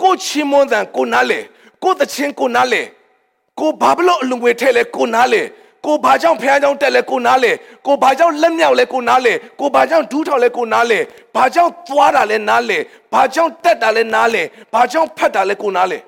[0.01, 1.41] ကိုချီးမွမ်းတဲ့ကိုနားလေ
[1.83, 2.83] ကိုသချင်းကိုနားလေ
[3.59, 5.43] ကိုဘာဘလို့အလုံငွေထဲလဲကိုနားလေ
[5.85, 7.53] ကိုဘာကြောင့်ဖះကြောင့်တက်လဲကိုနားလဲ
[7.87, 10.99] ကိုဘာကြောင့်လက်မြောက်လဲကိုနားလဲကိုဘာကြောင့်ဒူးထောက်လဲကိုနားလဲ
[11.35, 12.79] ဘာကြောင့်သွားတာလဲနားလဲ
[13.13, 14.43] ဘာကြောင့်တက်တာလဲနားလဲ
[14.73, 15.99] ဘာကြောင့်ဖတ်တာလဲကိုနားလဲ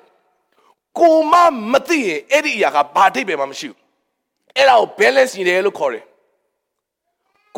[0.99, 1.35] ကိုမ
[1.73, 3.79] မသိရင်အဲ့ဒီအရာကဘာအထိပ္ပယ်မှမရှိဘူး
[4.57, 6.05] အဲ့ဒါကို balance နေတယ်လို့ခေါ်တယ်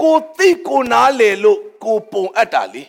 [0.01, 2.83] ကိုသိကိုနားလဲလို့ကိုပုံအပ်တာလေ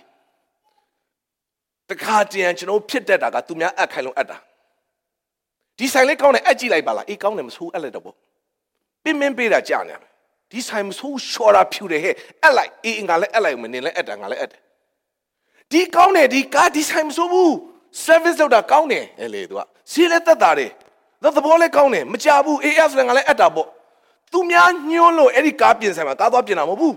[1.92, 4.38] တခါတည်းကျွန်တော်ဖြစ်တတ်တာကသူများအပ်ခိုင်းလို့အပ်တာ
[5.78, 8.16] ဒီဆိုင်လေးကောင်းတယ်အပ်ကြည့်လိုက်ပါလားအေးကောင်းတယ်မဆိုးအပ်လိုက်တော့ပေါ့
[9.04, 10.10] ပင်ပင်ပေးတာကြာနေတယ်
[10.52, 14.62] ဒီဆိုင်မဆိုးရှော်တာဖြူတယ်ဟဲ့အက်လိုက်အေးငါလည်းအက်လိုက်မနေလည်းအက်တာငါလည်းအက်တယ်
[15.72, 17.52] ဒီကောင်းတယ်ဒီကားဒီဆိုင်မဆိုးဘူး
[18.06, 19.62] service လုပ်တာကောင်းတယ်အဲ့လေသူက
[19.92, 20.72] စီးလဲတက်တာတယ်
[21.24, 23.68] သဘောလဲကောင်းတယ်မကြဘူး AF လည်းငါလည်းအက်တာပေါ့
[24.32, 26.96] သူများညှိုးလို့အဲ့ဒီကားပြင်ဆိုင်မှာကားသွားပြင်တာမဟုတ်ဘူး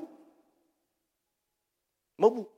[2.20, 2.53] မဟုတ်ဘူး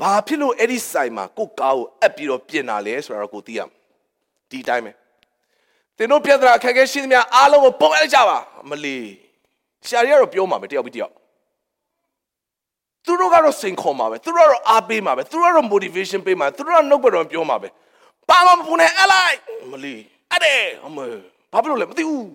[0.00, 3.70] ဘာဖြစ်လို့အဲ့ဒီဆိုင်မှာကိုကားကိုအက်ပြီးတော့ပြင်တာလဲဆိုတော့ကိုသိရမယ်
[4.50, 4.92] ဒီတိုင်းပဲ
[5.96, 8.38] သင်တို့ပြဿနာအခက်အခဲရှိသမျှအားလုံးကိုပုံအပ်ကြပါ
[8.70, 8.98] မလီ
[9.88, 11.12] ရှာရီကတော့ပြောမှာပဲတယောက်ပြီးတယောက်
[13.04, 17.68] သူတို့ကတော့စိန်ခေါ်မှာပဲသူတို့ကတော့အားပေးမှာပဲသူတို့ကတော့ motivation ပေးမှာသူတို့ကနှုတ်ပတ်တော်ပြောမှာပဲ
[18.28, 19.36] ပါမမပူနဲ့အလိုက်
[19.72, 19.94] မလီ
[20.30, 21.06] အဲ့တဲ့အမေ
[21.52, 22.26] ဘာဖြစ်လို့လဲမသိဘူး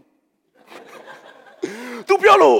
[2.07, 2.59] तू ပြောလို့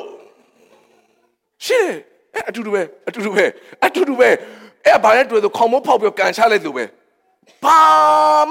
[1.66, 1.94] ရှင်း
[2.34, 3.46] အဲ့အတူတူပဲအတူတူပဲ
[3.86, 4.30] အတူတူပဲ
[4.86, 6.84] အဲ့ဘာလဲတွေ့သူခေါင်းမဖောက်ပြီးကန်ချလိုက်သူပဲ
[7.64, 7.78] ဘာ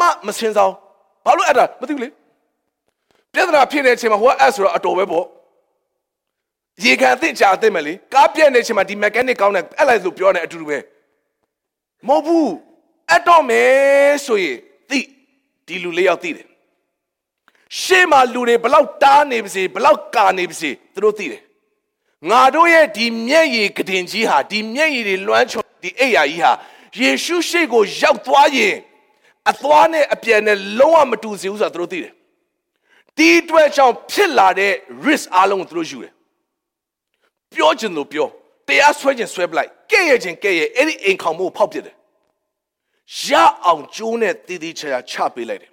[0.01, 0.73] မှမစင်စား
[1.25, 2.09] ဘာလို့အဲ့ဒါမသိဘူးလေ
[3.33, 5.27] ပြဿနာဖြစ်တဲ့အချိန်မှာဟိုကအဆိုတော့အတော်ပဲပေါ့
[6.85, 10.79] ရေခံအသင့်ကြာအသင့်မယ်လေကားပြက်နေတဲ့အချိန်မှာဒီ mechanic ကောင်းတယ်အဲ့လိုက်ဆိုပြောနေအတူတူပဲ
[12.09, 12.53] မဟုတ်ဘူး
[13.15, 14.57] အတော့မယ်ဆိုရင်
[14.91, 15.01] သိ
[15.67, 16.47] ဒီလူလေးယောက်သိတယ်
[17.81, 21.43] ရှေ့မှာလူတွေဘလောက်တားနေပါစေဘလောက်ကာနေပါစေသူတို့သိတယ်
[22.31, 26.53] ငါတို့ရဲ့ဒီမျက်ရည်ကဒင်ကြီးဟာဒီမျက်ရည်တွေလွှမ်းချွန် ဒီအိယာကြီးဟာ
[27.01, 28.77] ယေရှုရှေ့ကိုရောက်သွားရင်
[29.51, 32.13] အသွားနဲ့အပြန်နဲ့လုံးဝမတူစေဘူးဆိုတာသူတို့သိတယ်
[33.17, 34.73] ဒီအတွက်ကြောင့်ဖြစ်လာတဲ့
[35.07, 36.13] risk အားလုံးကိုသူတို့ယူတယ်
[37.53, 38.29] ပြောချင်လို့ပြော
[38.69, 41.97] တရားဆွဲချင်ဆွဲပလိုက်ကဲ့ရဲ့ချင်ကဲ့ရဲ့အဲ့ဒီအိမ်ခေါင်မှုကိုဖောက်ပစ်တယ်
[43.27, 43.29] ရ
[43.65, 45.73] အောင်ကျိုးနဲ့တည်တည်ချာချာချပေးလိုက်တယ်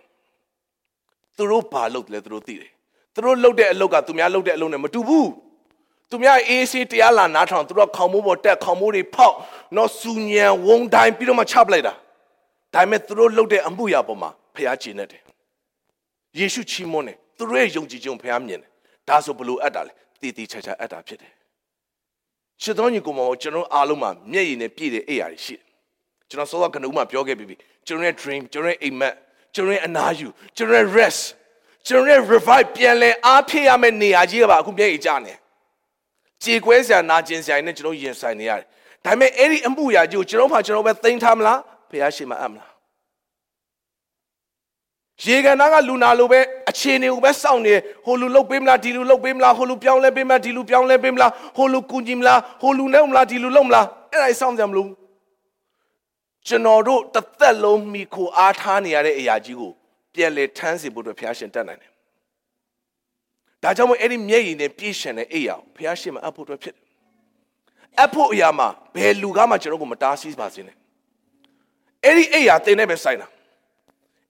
[1.38, 2.72] သူတို့ဘာလုပ်တယ်သူတို့သိတယ်
[3.14, 5.30] သူတို့လုပ်တဲ့အလုပ်ကသူများလုပ်တဲ့အလုပ်နဲ့မတူဘူး
[6.10, 9.36] သူများအေးဆေးတရားလာနားထောင်သူတို့ခေါင်မိုးပေါ်တက်ခေါင်မိုးတွေဖောက်
[9.76, 11.93] နော်စူညံဝုံတိုင်းပြီးတော့မှချပလိုက်တာ
[12.74, 15.24] ဒါပေမဲ့သူတို့လုပ်တဲ့အမှုရာပေါ်မှာဖျားချင်တယ်
[16.38, 18.70] ယေရှုချီးမွမ်းတယ်သူတို့ရဲ့ယုံကြည်ခြင်းဖျားမြင်တယ်
[19.08, 21.34] ဒါဆိုဘလို့အပ်တာလဲတည်တည်ချာချာအပ်တာဖြစ်တယ်
[22.62, 25.64] ရှစ်တော်ညီကောင်မကျွန်တော်အားလုံးမှာမျက်ရည်နဲ့ပြည့်တဲ့အိယာတွေရှိတယ်
[26.30, 27.56] ကျွန်တော်စောစောကနဦးမှာပြောခဲ့ပြီးပြီ
[27.88, 29.14] ကျွန်တော်ရဲ့ dream ကျွန်တော်ရဲ့အိမ်မက်
[29.56, 30.28] ကျွန်တော်ရဲ့အနာယူ
[30.58, 31.22] ကျွန်တော်ရဲ့ rest
[31.88, 35.34] ကျွန်တော်ရဲ့ revive ပြန်လဲအားဖြည့်ရမယ့်နေရာကြီးကပါအခုမျက်ရည်ကျနေ
[36.44, 38.66] ကြေကွဲစရာနာကျင်စရာနဲ့ကျွန်တော်ရင်ဆိုင်နေရတယ်
[39.06, 41.60] ဒါပေမဲ့အဲ့ဒီအမှုရာကြီးကိုကျွန်တော်ဖာကျွန်တော်ပဲသိမ်းထားမလား
[41.90, 42.72] ဖះရှိမအပ်မလား
[45.24, 47.74] ရေကန်သားကလူနာလိုပဲအခြေအနေကိုပဲစောင့်နေ
[48.06, 54.90] ဟိုလူလှုပ်ပေးမလားဒီလူလှုပ်ပေးမလားဟိုလူပြောင်းလဲပေးမလားဒီလူပြောင်းလဲပေးမလားဟိုလူကူညီမလားဟိုလူနဲ့မလားဒီလူလှုပ်မလားအဲ့ဒါစောင့်ကြမလို့
[56.48, 59.72] ကျွန်တော်တို့တစ်သက်လုံးမိခိုအားထားနေရတဲ့အရာကြီးကို
[60.14, 61.92] ပြန်လေထမ်းစီဖို့အတွက်ဘုရားရှင်တတ်နိုင်တယ်
[63.66, 66.84] ဒါကြောင့်မို့အဲ့ဒီမျက်ရည်နဲ့ပြည့်ရှင်တဲ့အိယာကိုဘုရားရှင်မှာအပ်ဖို့အတွက်ဖြစ်တယ်
[67.99, 70.76] အပ်ဖို့အရာမှာဘယ်လူကမှကျွန်တော်ကိုမတားဆီးပါစေနဲ့
[72.03, 73.28] အဲ့ဒီအိယာတင်နေပဲဆိုင်တာ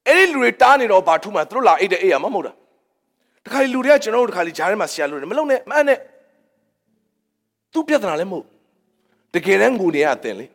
[0.08, 2.52] အဲ့ဒီလူတွေတားနေတော့ဘာထူးမှသူတို့လာအိတ်တဲ့အိယာမမဟုတ်တာ
[3.44, 5.98] တခါလေလူတွေကကျွန်တော်တို့တခါလေဂျားထဲမှာဆရာလို့မလုပ်နဲ့မအပ်နဲ့
[7.72, 8.46] သူပြဿနာလည်းမဟုတ်
[9.34, 10.46] တကယ်တမ်းငူနေရအတင်လေ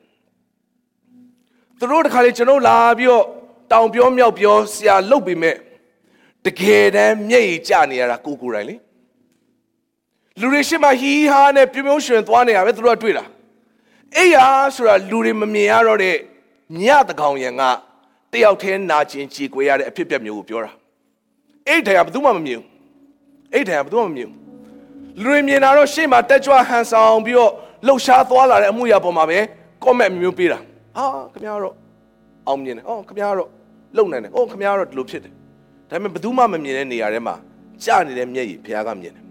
[1.79, 3.25] သူတို့တခါလေကျွန်တော်လာပြီးတော့
[3.71, 5.55] တောင်ပြောမြောက်ပြောဆရာလှုပ်ပြီးမဲ့
[6.45, 8.75] တကယ်တမ်းမျက်ရည်ကျနေရတာကိုကိုယ်တိုင်လေ
[10.39, 13.25] လူတွေရှိမှဟီးဟာနဲ့ပြုံးပြုံးရွှင်သွားနေရပဲသူတို့ကတွေ့တာ
[14.15, 14.37] အဲ့ရ
[14.75, 16.15] ဆိုတာလူတွေမမြင်ရတော့တဲ့
[16.81, 17.61] ညတကောင်ရံက
[18.31, 20.71] တယောက်တည်းနာကျင်ကြေကွေရတဲ့အဖြစ်အပျက်မျိုးကိုပြောတာ
[21.67, 22.67] အဲ့တိုင်ကဘယ်သူမှမမြင်ဘူး
[23.53, 24.39] အဲ့တိုင်ကဘယ်သူမှမမြင်ဘူး
[25.21, 27.51] လူတွေမြင်တာတော့ရှေ့မှာတက်ကြွဟန်ဆောင်ပြီးတော့
[27.85, 29.39] လှုပ်ရှားသွားလာတဲ့အမှုရာပေါ်မှာပဲ
[29.83, 30.59] comment မျိုးပေးတာ
[30.97, 31.75] ဟာခင်ဗျားတော့
[32.47, 33.49] အောင်မြင်တယ်အော်ခင်ဗျားတော့
[33.97, 35.33] လုံနိုင်တယ်အော်ခင်ဗျားတော့ဒီလိုဖြစ်တယ်
[35.91, 37.35] ဒါပေမဲ့ဘယ်သူမှမမြင်တဲ့နေရာထဲမှာ
[37.83, 39.25] ကြာနေတဲ့မျက်ရည်ဘုရားကမြင်တယ်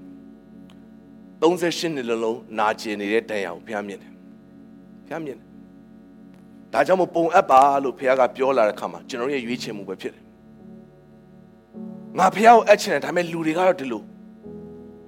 [1.42, 4.12] 38နှစ်လုံးလုံးနာကျင်နေတဲ့တန်ရာကိုဘုရားမြင်တယ်
[5.06, 5.46] ဘုရားမြင်တယ်
[6.72, 10.22] ဒါကြောင့်မို့ပုံအပ်ပါလို့ဘုရားကပြောလာတဲ့အခါမှာကျွန်တော်ရဲ့ရွေးချယ်မှုပဲဖြစ်တယ်
[12.18, 14.02] ငါဘုရားကိုအပ်ချင်တယ်ဒါပေမဲ့လူတွေကတော့ဒီလို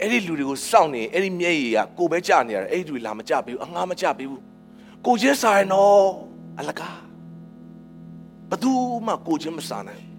[0.01, 4.43] အဲ့ဒီလူတွေကိုစောင့်နေအဲ့ဒီမျက်ရည်ကကိုပဲကြာနေရတယ်အဲ့ဒီလူလာမကြပေးဘူးအငှားမကြပေးဘူး
[5.07, 5.99] ကိုချင်းစားရင်တော့
[6.59, 6.99] အလကား
[8.51, 8.73] ဘသူ
[9.07, 10.12] မှကိုချင်းမစားနိုင်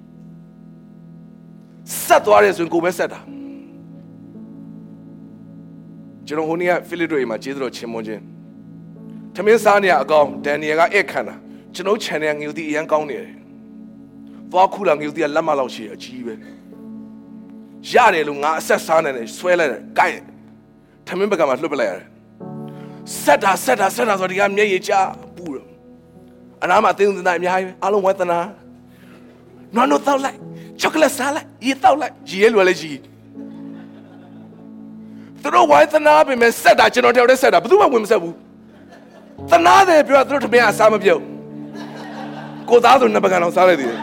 [2.05, 3.19] ဆက်သွားတယ်ဆိုရင်ကိုပဲဆက်တာ
[6.27, 8.21] ကျွန်တော်ဟိုနေ့ကဖိလစ်တို့အိမ်မှာကျေးဇူးတော်ချီးမွမ်းခြင်း
[9.36, 11.36] ထမင်းစားနေရအကောင်ဒန်နီယယ်ကဧည့်ခံတာ
[11.75, 13.31] ကျွန်တော် channel ငယ်ဦးတီအရန်ကောင်းနေတယ်
[14.51, 16.34] သွားခုလာငယ်ဦးတီကလက်မလောက်ရှိအကြီးပဲ
[17.91, 20.21] ရတယ်လို့ငါအဆက်စားနေတယ်ဆွဲလိုက်တယ်ကိုက်
[21.07, 22.07] ထမင်းဘက်ကမှလွှတ်ပလိုက်ရတယ်
[23.23, 24.93] ဆက်တာဆက်တာဆက်တာဆိုဒီကမျက်ရည်ကျ
[25.36, 25.65] ပူတယ်
[26.63, 28.39] အနားမှာအသိဉာဏ်အများကြီးပဲအားလုံးဝေဒနာ
[29.75, 30.38] နွားနို့တောက်လိုက်
[30.80, 32.99] ချောကလက်စားလိုက်ရေတောက်လိုက်ရေလွယ်လဲကြီး
[35.41, 38.36] သူတို့ဝိုင်းသနာပဲမဲ့ဆက်တာကျွန်တော်တယောက်တည်းဆက်တာဘယ်သူမှဝင်မဆက်ဘူး
[39.51, 41.21] သနာတယ်ပြောသူတို့တမန်အစားမပြုတ်
[42.69, 43.99] ကိုသားဆိုနှစ်ပကံအောင်စားလိုက်သေးတယ်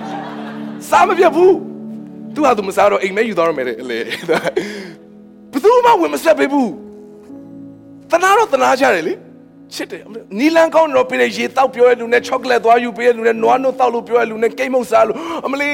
[0.91, 1.55] စားမပြတ်ဘူး
[2.35, 3.99] သူဟာသူမစားတော့အိမ်မဲယူသွားရမယ်လေအလေ
[4.31, 6.71] ဘယ်သူမှဝင်မဆက်ပေးဘူး
[8.11, 9.15] သနာတော့သနာကြတယ်လေ
[9.75, 10.03] ချစ်တယ်
[10.39, 15.17] နီလန်ကောင်းတော့ပေးတဲ့ရေတောက်ပြောရလူနဲ့ချောကလက်သွားယူပေးရလူနဲ့နွားနို့တောက်လို့ပြောရလူနဲ့ကိတ်မုတ်စားလို့
[15.47, 15.71] အမလီ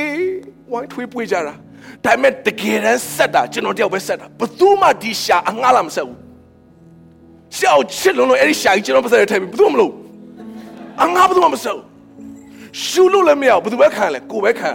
[0.73, 1.55] ဝိုင်းထွေးပွေးကြတာဒါ
[2.05, 6.19] ပေမဲ့တကယ်တမ်းဆက်တာကျွန်တော်တယောက်ပဲဆက်တာဘသူမှဒီရှာအငှားလာမဆက်ဘူး
[7.57, 9.93] ရှောက်ချစ်လုံးလို့အဲ့ဒီရှာကြီးကျွန်တော်ပတ်သက်ရထိုင်ပြီးဘသူမှမလုပ်
[11.03, 11.85] အငှားဘသူမှမဆက်ဘူး
[12.85, 14.71] ရှူလို့လည်းမရဘူးဘသူပဲခံလဲကိုပဲခံ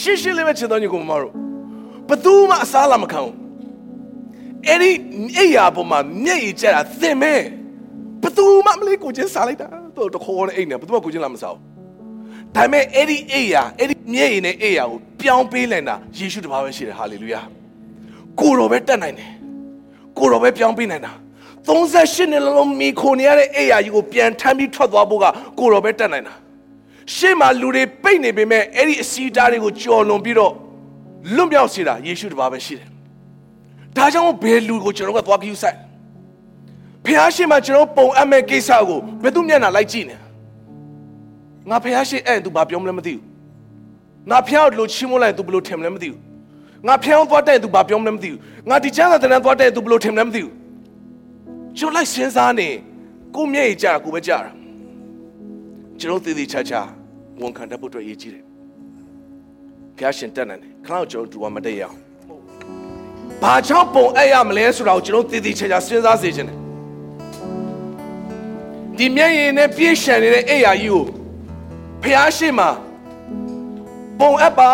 [0.00, 1.32] ရှင်းရှင်းလေးပဲချစ်တော်ညီကိုမမတို့
[2.08, 3.34] ဘသူမှအစားလာမခံဘူး
[4.68, 4.90] အဲ့ဒီ
[5.36, 7.34] အဲ့ရပေါ်မှာမျက်ရည်ကျတာသင်မဲ
[8.22, 11.71] ဘသူမှမလေးကိုချင်းစားလိုက်တာတော့တခေါ်နဲ့အိမ်နဲ့ဘသူမှကိုချင်းလာမစားဘူး
[12.56, 17.40] ဒါပေမဲ့အဲ့ဒီအိယာအဲ့ဒီမျက်ရည်နဲ့အိယာကိုပြောင်းပေးလိုက်တာယေရှုတပါးပဲရှိတယ်ဟာလေလုယာ
[18.40, 19.30] ကိုတော်ပဲတတ်နိုင်တယ်
[20.18, 21.12] ကိုတော်ပဲပြောင်းပေးနိုင်တာ
[21.66, 25.24] 38နှစ်လုံးမိခိုနေရတဲ့အိယာကြီးကိုပြန်ထမ်းပြီးထွက်သွားဖို့က
[25.58, 26.34] ကိုတော်ပဲတတ်နိုင်တာ
[27.14, 30.52] ရှေ့မှာလူတွေပိတ်နေပေမဲ့အဲ့ဒီအစီတားတွေကိုကြော်လွန်ပြီးတော့
[31.36, 32.88] လွတ်မြောက်စေတာယေရှုတပါးပဲရှိတယ်
[33.96, 35.78] ဒါကြောင့်ဘယ်လူကိုကျွန်တော်ကသွားကြည့်ဆိုင်
[37.04, 40.16] ဖះရှိမှကျွန်တော်ပုံအပ်မဲ့ကိစ္စကိုဘယ်သူမျက်နှာလိုက်ကြည့်နေ
[41.70, 43.22] ငါဖះရှိအဲ့သူဘာပြောမလဲမသိဘူး
[44.30, 46.20] ငါဖះကိုလိုချီးမွမ်းလိုက်သူဘယ်လိုထင်မလဲမသိဘူး
[46.86, 48.38] ငါဖះကိုသွားတဲ့သူဘာပြောမလဲမသိဘူး
[48.70, 50.52] ငါဒီချမ်းသာတဲ့သွားတဲ့သူဘယ်လိုထင်မလဲမသိဘူး
[51.78, 52.68] ကျွန်တော်လိုက်စဉ်းစားနေ
[53.34, 54.50] ကိုမျက်ရည်ကြတာကိုပဲကြတာ
[56.00, 56.80] ကျွန်တော်သေသေးချာချာ
[57.40, 58.44] ဝန်ခံတတ်ဖို့အတွက်အရေးကြီးတယ်
[59.96, 61.96] ဖះရှင်တက်နိုင်တယ်ခလောက်ကျွန်တော်ဒူဝမတက်ရအောင်
[63.42, 66.58] ဘာကြောင့်ပုံအဲ့ရမလဲဆိုတာကိုကျွန်တော်သေသေးချာချာစဉ်းစားစေချင်တယ်
[68.98, 71.04] ဒီမျက်ရည်နဲ့ပြည့်ရှံနေတဲ့အိယာကြီးကို
[72.02, 72.66] ဖះရှိမှ
[74.18, 74.70] ပုံအပ်ပါ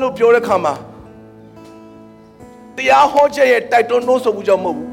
[0.00, 0.74] လို့ပြောတဲ့ခါမှာ
[2.76, 4.90] တရားဟောချက်ရဲ့တိုက်တွန်းနှိုးဆော်မှုကြောင့်မဟုတ်ဘူး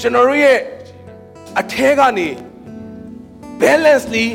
[0.00, 0.58] ကျွန်တော်တို့ရဲ့
[1.58, 2.28] အထဲကနေ
[3.60, 4.26] balancely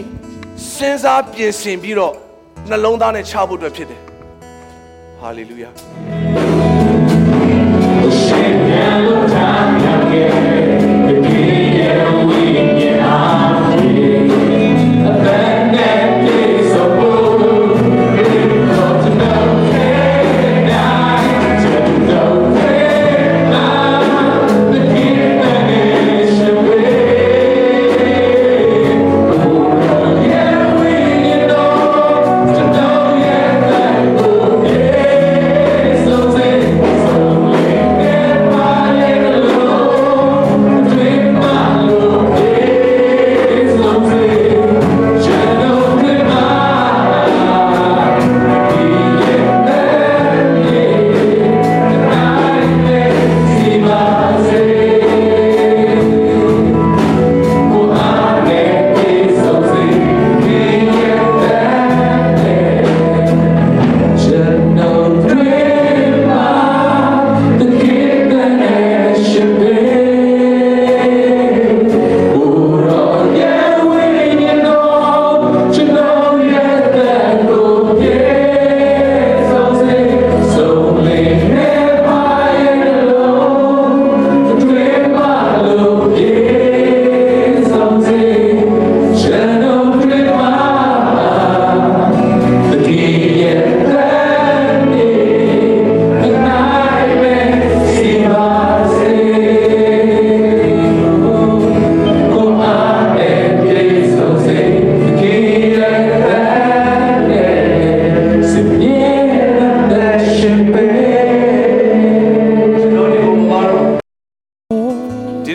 [0.74, 2.14] စဉ်းစားပြင်ဆင်ပြီးတော့
[2.70, 4.02] နှလုံးသားနဲ့ချဖို့အတွက်ဖြစ်တယ်
[5.22, 5.72] hallelujah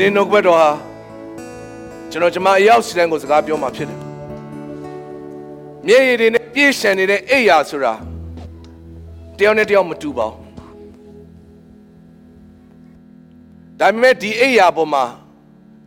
[0.01, 0.69] ဘတ်တော်ဟာ
[2.11, 3.99] ကျွန်တော်ကျမအရောက်စီတိုင်းကိုစကားပြောမှာဖြစ်တယ်
[5.87, 7.95] မျက်ရည်တွေနဲ့ပြည့်ရှံနေတဲ့အိယာဆိုတာ
[9.39, 10.51] တယောက်နဲ့တယောက်မတူပါဘူး
[13.79, 15.05] ဒါပေမဲ့ဒီအိယာပေါ်မှာ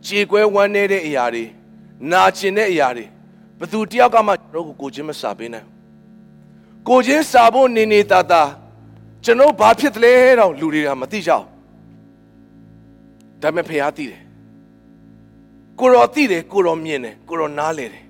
[0.06, 1.44] ခြေကွဲဝမ်းနေတဲ့အရာတွေ
[2.10, 3.06] နာကျင်တဲ့အရာတွေ
[3.60, 5.66] ဘသူတယောက်ကမှကျွန်တော်ကိုကိုချင်းမစာပေးနိုင်
[6.88, 8.42] ကိုချင်းစာဖို့နေနေတာတာ
[9.24, 11.53] ကျွန်တော်ဘာဖြစ်တယ်လဲတော့လူတွေကမသိကြဘူး
[13.44, 14.20] ဒါပေမဲ့ဖခင်သိတယ်
[15.80, 18.04] ကိုရောသိတယ်ကိုရောမြင်တယ်ကိုရောနားလေတယ်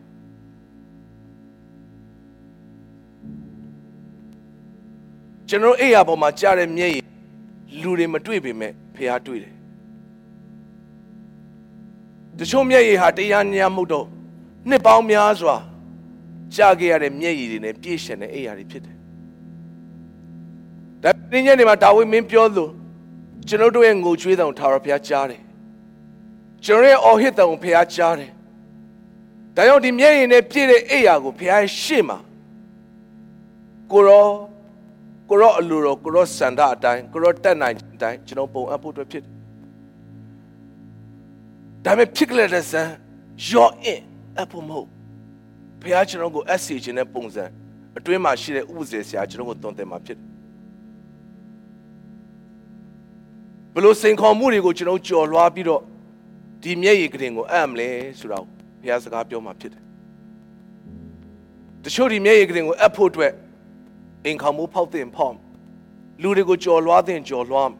[5.49, 7.05] ကျွန်တော်အိယာပေါ်မှာကြားတဲ့မျက်ရည်
[7.81, 9.55] လူတွေမတွေ့ပေမဲ့ဖခင်တွေ့တယ်
[12.39, 14.07] တချို့မျက်ရည်ဟာတရားညမှုတော့
[14.69, 15.57] နှစ်ပေါင်းများစွာ
[16.55, 18.97] ကြားခဲ့ရတဲ့မျက်ရည်တွေနဲ့ပြည့်ရှင်တဲ့အိယာတွေဖြစ်တယ်
[21.03, 22.71] ဒါပြင်းညနေမှာဒါဝိမင်းပြောလို့
[23.49, 25.43] ကျွန်တော်တို့ရဲ့ငိုကြွေးတောင်ထာဝရဘုရားကြားတယ်
[26.65, 28.31] ကျွန်တော်ရဲ့အော်ဟစ်တောင်ဘုရားကြားတယ်
[29.57, 32.19] ဒါကြောင့်ဒီမျက်ရည်နဲ့ပြည့်တဲ့အိယာကိုဘုရားရှေ့မှာ
[33.93, 34.27] ကိုရော
[35.29, 39.33] ကိုရောအလိုတော်ကိုရောစန္ဒအတိုင်းကိုရောတက်နိုင်အတိုင်းကျွန်တော်ပုံအပ်ဖို့အတွက်ဖြစ်တယ်
[41.85, 42.89] ဒါပေမဲ့ဖြစ်ကြတဲ့ဇန်
[43.51, 44.01] ရော့အင်
[44.41, 44.89] အဖို့မဟုတ်
[45.81, 47.45] ဘုရားကျွန်တော်ကိုအစီခြင်းတဲ့ပုံစံ
[47.99, 50.34] အတွင်းမှာရှိတဲ့ဥပဇေဆရာကျွန်တော်ကိုတွန်းတယ်မှာဖြစ်တယ်
[53.75, 55.83] ဘလို့စိန်ခေါ်မှုတွေကိုကျွန်တော်ကြော်လွှားပြီးတော့
[56.63, 59.83] ဒီမျက်ရည်ကရင်ကိုအံ့မလဲဆိုတော့ဘုရားစကားပြောမှာဖြစ်တယ်
[61.85, 63.33] တချို့ဒီမျက်ရည်ကရင်ကိုအပ်ဖို့အတွက်
[64.25, 65.37] အိမ်ခေါမှုဖောက်တဲ့ဖောက်
[66.23, 67.71] လူတွေကိုကြော်လွှားတဲ့ကြော်လွှား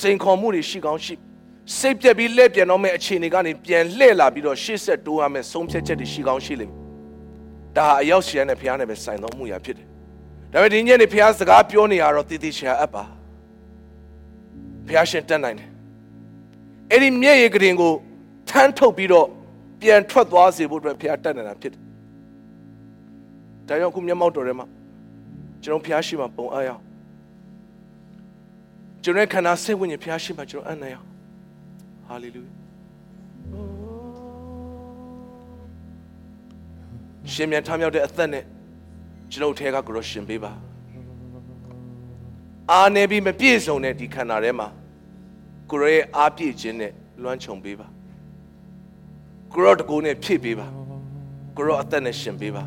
[0.00, 1.14] စိန်ခေါ်မှုတွေရှိကောင်းရှိ
[1.78, 9.86] စိတ်ပြက်ပြီးလက်ပြန်တော့မဲ့အခြေအနေကနေပြန်လှည့်လာပြီးတော့ရှေ့ဆက်တိုးရမယ်ဆုံးဖြတ်ချက်တွေရှိကောင်းရှိလိမ့်မယ်ဒါဟာအရောက်ရှည်တဲ့ဘုရားနဲ့ပဲဆိုင်တော်မူရာဖြစ်တယ်
[10.52, 13.04] ဒါပေမဲ့ဒီညနေဘုရားစကားပြောနေရတော့တည်တည်ချာအပ်ပါ
[14.86, 15.68] ဘုရားရှင်တက်နိုင်တယ်
[16.90, 17.92] အဲ့ဒီမျက်ရည်ကရင်ကို
[18.50, 19.26] ထမ်းထုတ်ပြီးတော့
[19.80, 21.82] ပြန်ထွက်သွားစေဖို့အတွက်ဘုရားတက်နေတာဖြစ်တယ်
[23.68, 24.66] ဒါကြောင့်ခုမျက်မှောက်တော်ထဲမှာ
[25.62, 26.82] ကျွန်တော်ဘုရားရှိမှပုံအားရအောင်
[29.02, 31.08] ကျွန်တော်ခန္ဓာစိတ်ဝိညာဉ်ဘုရားရှိမှကျွန်တော်အံ့နိုင်အောင်
[32.06, 32.50] ဟာလေလုယာ
[37.32, 38.44] ရှင်မြန်ထမြောက်တဲ့အသက်နဲ့
[39.32, 40.52] ကျွန်တော်ထဲကကိုရရှင်ပေးပါ
[42.72, 44.68] အာနေပြီးမပြည့်စုံတဲ့ဒီခန္ဓာထဲမှာ
[45.70, 46.92] ကိုရောရဲ့အားပြည့်ခြင်းနဲ့
[47.22, 47.86] လွှမ်းခြုံပေးပါ
[49.52, 50.66] ကိုရောတကူနဲ့ဖြည့်ပေးပါ
[51.56, 52.64] ကိုရောအသက်နဲ့ရှင်ပေးပါ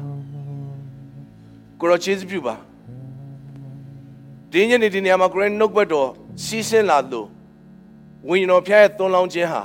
[1.79, 2.55] ကိုရောကျေးဇူးပြုပါ
[4.51, 6.09] ဒီညနေဒီနေရာမှာကိုရောနှုတ်ဘတ်တော်
[6.43, 7.27] စီးဆင်းလာလို့
[8.29, 9.61] ဝိညာဉ်တော်ဖျားရဲ့သွန်လောင်းခြင်းဟာ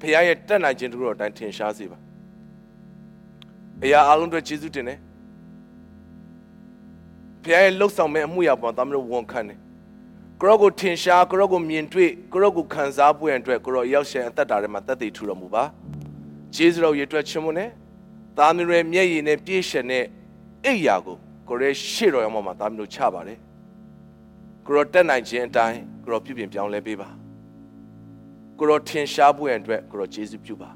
[0.00, 1.98] ဖျားရဲ့တက်နိုင်ခြင်းတို့အတိုင်းထင်ရှားစေပါ
[3.82, 4.98] အရာအလုံးတွေကျေးဇူးတင်တယ်
[7.44, 9.58] ဖျားရဲ့လှုပ်ဆောင်မဲ့အမှုရာပေါ်သားမျိုးဝန်ခံတယ်
[10.40, 15.64] ကိုရောကိုထင်ရှားကိုရောကိုမြင်တွေ့ကိုရောကိုခံစားပွင့်အတွက်ကိုရောရောက်ရှင်အသက်တာထဲမှာတက်တည်ထူတော်မူပါ
[16.54, 17.68] ဂျေဇုတော်ရေတွက်ခြင်းမနဲ့
[18.38, 20.04] သားမျိုးရဲ့မျက်ရည်နဲ့ပြည့်ရှင်တဲ့
[20.64, 21.16] အိယာကို
[21.48, 23.38] ကိုရဲရှေ့တော်ရောက်မှာသားမျိုးချပါတယ်
[24.66, 27.08] ကိုရောတက်နိုင်ခြင်းအတိုင်းကိုရောပြုပြင်ပြောင်းလဲပေးပါ
[28.58, 30.70] ကိုရောထင်ရှားပွင့်အတွက်ကိုရောဂျေဇုပြုပါ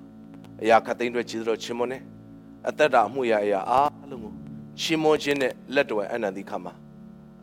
[0.62, 2.02] အရာခတ်သိမ်းအတွက်ဂျေဇုတော်ခြင်းမနဲ့
[2.68, 4.47] အသက်တာအမှုရာအရာအားလုံးကို
[4.82, 6.72] ရှင်မောခြင်းနဲ့လက်တော်အနန္တိခါမှာ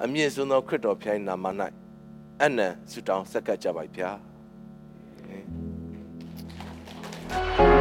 [0.04, 1.46] အမြင့်ဆုံးသောခရစ်တော်ဖျိုင်းနာမ၌
[2.42, 4.12] အနန္တဆုတောင်းဆက်ကပ်ကြပါဗျာ။